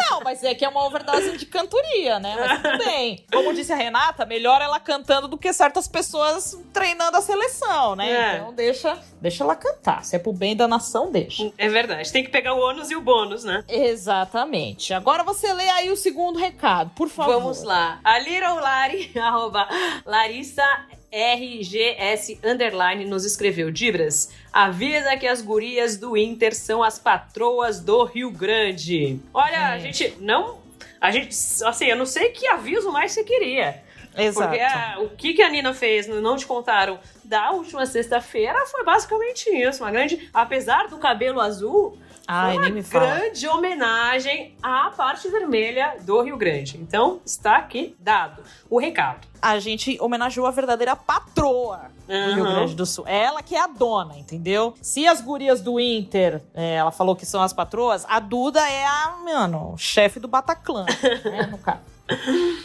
Não, 0.09 0.21
mas 0.21 0.43
é 0.43 0.53
que 0.53 0.63
é 0.63 0.69
uma 0.69 0.85
overdose 0.85 1.37
de 1.37 1.45
cantoria, 1.45 2.19
né? 2.19 2.35
Mas 2.39 2.61
tudo 2.61 2.77
bem. 2.85 3.25
Como 3.31 3.53
disse 3.53 3.71
a 3.73 3.75
Renata, 3.75 4.25
melhor 4.25 4.61
ela 4.61 4.79
cantando 4.79 5.27
do 5.27 5.37
que 5.37 5.51
certas 5.53 5.87
pessoas 5.87 6.57
treinando 6.73 7.17
a 7.17 7.21
seleção, 7.21 7.95
né? 7.95 8.11
É. 8.11 8.35
Então 8.37 8.53
deixa, 8.53 8.99
deixa 9.21 9.43
ela 9.43 9.55
cantar. 9.55 10.03
Se 10.05 10.15
é 10.15 10.19
pro 10.19 10.33
bem 10.33 10.55
da 10.55 10.67
nação, 10.67 11.11
deixa. 11.11 11.51
É 11.57 11.67
verdade. 11.69 12.11
Tem 12.11 12.23
que 12.23 12.29
pegar 12.29 12.53
o 12.53 12.59
ônus 12.59 12.91
e 12.91 12.95
o 12.95 13.01
bônus, 13.01 13.43
né? 13.43 13.54
Exatamente. 13.67 14.93
Agora 14.93 15.23
você 15.23 15.51
lê 15.53 15.69
aí 15.69 15.89
o 15.91 15.95
segundo 15.97 16.37
recado, 16.39 16.91
por 16.95 17.09
favor. 17.09 17.33
Vamos 17.39 17.63
lá. 17.63 17.99
A 18.03 18.19
Little 18.19 18.55
Lari, 18.55 19.11
arroba 19.19 19.67
Larissa 20.05 20.63
RGS 21.11 22.39
Underline 22.43 23.05
nos 23.05 23.25
escreveu: 23.25 23.71
Dibras, 23.71 24.31
avisa 24.51 25.15
que 25.17 25.27
as 25.27 25.41
gurias 25.41 25.97
do 25.97 26.17
Inter 26.17 26.55
são 26.55 26.83
as 26.83 26.99
patroas 26.99 27.79
do 27.79 28.03
Rio 28.03 28.31
Grande. 28.31 29.19
Olha, 29.33 29.69
a 29.69 29.79
gente 29.79 30.15
não. 30.19 30.59
A 30.99 31.11
gente, 31.11 31.29
assim, 31.65 31.85
eu 31.85 31.95
não 31.95 32.05
sei 32.05 32.29
que 32.29 32.47
aviso 32.47 32.91
mais 32.91 33.11
você 33.11 33.23
queria. 33.23 33.83
Exato. 34.17 34.47
Porque 34.49 34.61
a- 34.63 34.95
o 35.01 35.09
que, 35.09 35.33
que 35.33 35.41
a 35.41 35.49
Nina 35.49 35.73
fez, 35.73 36.07
não 36.07 36.37
te 36.37 36.45
contaram, 36.45 36.97
da 37.25 37.51
última 37.51 37.85
sexta-feira 37.85 38.65
foi 38.67 38.83
basicamente 38.83 39.49
isso. 39.49 39.83
Uma 39.83 39.91
grande. 39.91 40.29
Apesar 40.33 40.87
do 40.87 40.97
cabelo 40.97 41.39
azul, 41.41 41.97
Ai, 42.27 42.55
foi 42.55 42.99
uma 42.99 43.07
grande 43.07 43.47
homenagem 43.47 44.55
à 44.61 44.91
parte 44.95 45.29
vermelha 45.29 45.97
do 46.01 46.21
Rio 46.21 46.37
Grande. 46.37 46.77
Então, 46.77 47.19
está 47.23 47.57
aqui 47.57 47.95
dado 47.99 48.41
o 48.69 48.79
recado. 48.79 49.27
A 49.41 49.59
gente 49.59 49.97
homenageou 50.01 50.47
a 50.47 50.51
verdadeira 50.51 50.95
patroa 50.95 51.91
do 52.07 52.33
Rio. 52.33 52.43
Grande 52.43 52.75
do 52.75 52.85
Sul. 52.85 53.05
Ela 53.07 53.43
que 53.43 53.55
é 53.55 53.61
a 53.61 53.67
dona, 53.67 54.17
entendeu? 54.17 54.73
Se 54.81 55.07
as 55.07 55.21
gurias 55.21 55.61
do 55.61 55.79
Inter, 55.79 56.41
é, 56.53 56.75
ela 56.75 56.91
falou 56.91 57.15
que 57.15 57.25
são 57.25 57.43
as 57.43 57.53
patroas, 57.53 58.05
a 58.09 58.19
Duda 58.19 58.59
é 58.67 58.85
a, 58.85 59.17
mano, 59.23 59.75
chefe 59.77 60.19
do 60.19 60.27
Bataclan, 60.27 60.85
né, 61.23 61.47
no 61.51 61.59
caso. 61.59 61.95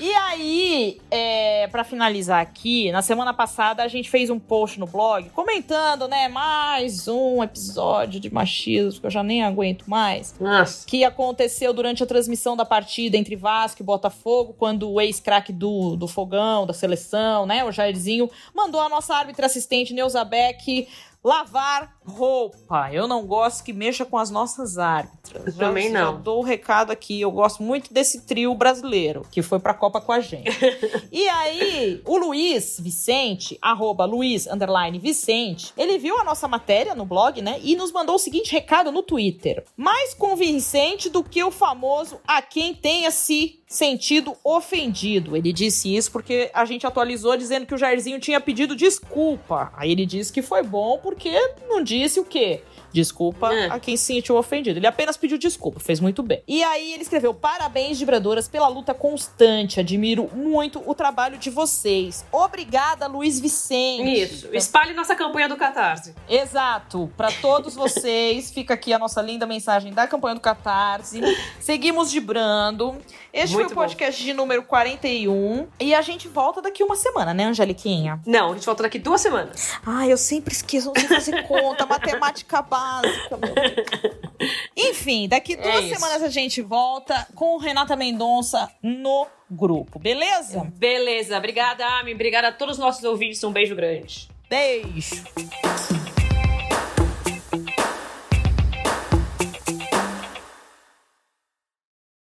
E 0.01 0.13
aí, 0.13 1.01
é, 1.11 1.67
para 1.69 1.83
finalizar 1.83 2.41
aqui, 2.41 2.93
na 2.93 3.01
semana 3.01 3.33
passada 3.33 3.83
a 3.83 3.89
gente 3.89 4.11
fez 4.11 4.29
um 4.29 4.39
post 4.51 4.81
no 4.81 4.87
blog 4.87 5.31
comentando, 5.31 6.09
né, 6.09 6.27
mais 6.27 7.07
um 7.07 7.41
episódio 7.41 8.19
de 8.19 8.35
machismo 8.35 9.01
que 9.01 9.07
eu 9.07 9.11
já 9.11 9.23
nem 9.23 9.45
aguento 9.45 9.89
mais. 9.89 10.35
Nossa. 10.41 10.85
Que 10.89 11.05
aconteceu 11.05 11.73
durante 11.73 12.03
a 12.03 12.07
transmissão 12.07 12.57
da 12.57 12.65
partida 12.65 13.17
entre 13.17 13.37
Vasco 13.37 13.81
e 13.81 13.85
Botafogo, 13.85 14.53
quando 14.59 14.91
o 14.91 15.01
ex-craque 15.01 15.53
do, 15.53 15.95
do 15.95 16.09
Fogão, 16.09 16.67
da 16.67 16.73
seleção, 16.73 17.47
né, 17.47 17.63
o 17.63 17.71
Jairzinho, 17.71 18.29
mandou 18.53 18.81
a 18.81 18.89
nossa 18.89 19.15
árbitra 19.15 19.47
assistente 19.47 19.95
Neuza 19.95 20.25
Beck 20.25 20.89
lavar 21.23 21.97
roupa. 22.05 22.91
Eu 22.93 23.07
não 23.07 23.27
gosto 23.27 23.63
que 23.63 23.73
mexa 23.73 24.05
com 24.05 24.19
as 24.19 24.31
nossas 24.31 24.79
árbitras. 24.79 25.47
Eu 25.47 25.57
também 25.57 25.91
já, 25.91 26.01
não. 26.01 26.13
Já 26.13 26.19
dou 26.19 26.41
o 26.41 26.45
recado 26.45 26.91
aqui. 26.91 27.21
Eu 27.21 27.31
gosto 27.31 27.63
muito 27.63 27.93
desse 27.93 28.23
trio 28.23 28.55
brasileiro 28.55 29.27
que 29.31 29.43
foi 29.43 29.59
pra 29.59 29.75
Copa 29.75 30.01
com 30.01 30.13
a 30.13 30.21
gente. 30.21 30.51
e 31.13 31.29
aí, 31.29 32.03
o 32.05 32.17
Luiz 32.17 32.81
Vicente, 32.81 33.59
arroba 33.61 34.05
Luiz 34.05 34.47
underline 34.47 34.99
Vicente, 34.99 35.73
ele 35.77 35.99
viu 35.99 36.19
a 36.19 36.25
nossa 36.25 36.49
matéria 36.49 36.95
no 36.95 37.05
blog, 37.05 37.41
né? 37.43 37.61
E 37.63 37.77
nos 37.77 37.93
mandou 37.93 38.17
o 38.17 38.19
seguinte 38.19 38.53
recado 38.53 38.91
no 38.91 39.03
Twitter: 39.03 39.65
mais 39.77 40.15
convincente 40.15 41.09
do 41.09 41.23
que 41.23 41.45
o 41.45 41.51
famoso 41.51 42.19
a 42.27 42.41
quem 42.43 42.75
tenha 42.75 43.11
se 43.11 43.60
sentido 43.71 44.37
ofendido. 44.43 45.37
Ele 45.37 45.53
disse 45.53 45.95
isso 45.95 46.11
porque 46.11 46.51
a 46.53 46.65
gente 46.65 46.85
atualizou 46.85 47.37
dizendo 47.37 47.65
que 47.65 47.75
o 47.75 47.79
Jairzinho 47.79 48.19
tinha 48.19 48.41
pedido 48.41 48.75
desculpa. 48.75 49.73
Aí 49.77 49.93
ele 49.93 50.05
disse 50.05 50.33
que 50.33 50.43
foi 50.43 50.65
bom 50.65 50.99
porque 50.99 51.31
não 51.69 51.81
disse 51.81 52.19
o 52.19 52.25
quê? 52.25 52.63
Desculpa 52.93 53.53
É. 53.55 53.67
a 53.71 53.79
quem 53.79 53.97
se 53.97 54.05
sentiu 54.05 54.37
ofendido. 54.37 54.79
Ele 54.79 54.87
apenas 54.87 55.17
pediu 55.17 55.39
desculpa, 55.39 55.79
fez 55.81 56.01
muito 56.01 56.23
bem. 56.23 56.43
E 56.47 56.63
aí 56.63 56.93
ele 56.93 57.03
escreveu: 57.03 57.33
Parabéns, 57.33 57.99
vibradoras, 57.99 58.49
pela 58.49 58.69
luta 58.69 58.93
constante. 58.95 59.79
Admiro 59.81 60.29
muito 60.35 60.83
o 60.85 60.95
trabalho 60.95 61.39
de 61.39 61.51
vocês. 61.51 62.25
Obrigada, 62.33 63.07
Luiz 63.07 63.39
Vicente. 63.41 64.23
Isso. 64.23 64.49
Espalhe 64.53 64.93
nossa 64.95 65.15
campanha 65.15 65.49
do 65.49 65.57
Catarse. 65.57 66.15
Exato. 66.29 67.11
Para 67.17 67.31
todos 67.33 67.75
vocês, 67.75 68.51
fica 68.53 68.75
aqui 68.75 68.93
a 68.93 68.99
nossa 68.99 69.21
linda 69.23 69.47
mensagem 69.47 69.93
da 69.93 70.07
campanha 70.07 70.35
do 70.35 70.41
Catarse. 70.41 71.21
Seguimos 71.61 72.13
vibrando. 72.13 72.97
Este 73.33 73.55
foi 73.55 73.65
o 73.67 73.71
podcast 73.71 74.21
bom. 74.21 74.27
de 74.27 74.33
número 74.35 74.63
41. 74.65 75.69
E 75.79 75.95
a 75.95 76.03
gente 76.03 76.27
volta 76.27 76.61
daqui 76.61 76.83
uma 76.83 76.97
semana, 76.97 77.33
né, 77.33 77.45
Angeliquinha? 77.45 78.21
Não, 78.27 78.51
a 78.51 78.55
gente 78.55 78.67
volta 78.67 78.83
daqui 78.83 78.99
duas 78.99 79.21
semanas. 79.21 79.71
Ah, 79.87 80.07
eu 80.09 80.17
sempre 80.17 80.53
esqueço 80.53 80.93
de 80.93 81.07
fazer 81.07 81.45
conta, 81.47 81.87
matemática 81.87 82.61
básica. 82.61 82.80
Enfim, 84.77 85.29
daqui 85.29 85.55
é 85.55 85.57
duas 85.57 85.85
é 85.85 85.95
semanas 85.95 86.23
a 86.23 86.29
gente 86.29 86.63
volta 86.63 87.27
com 87.35 87.57
Renata 87.59 87.97
Mendonça 87.97 88.71
no 88.83 89.27
grupo, 89.51 89.99
beleza? 89.99 90.65
Beleza. 90.77 91.37
Obrigada, 91.37 91.87
Ami. 91.87 92.15
Obrigada 92.15 92.49
a 92.49 92.53
todos 92.53 92.77
os 92.77 92.81
nossos 92.81 93.05
ouvintes. 93.05 93.43
Um 93.45 93.53
beijo 93.53 93.75
grande. 93.75 94.29
Beijo. 94.49 95.25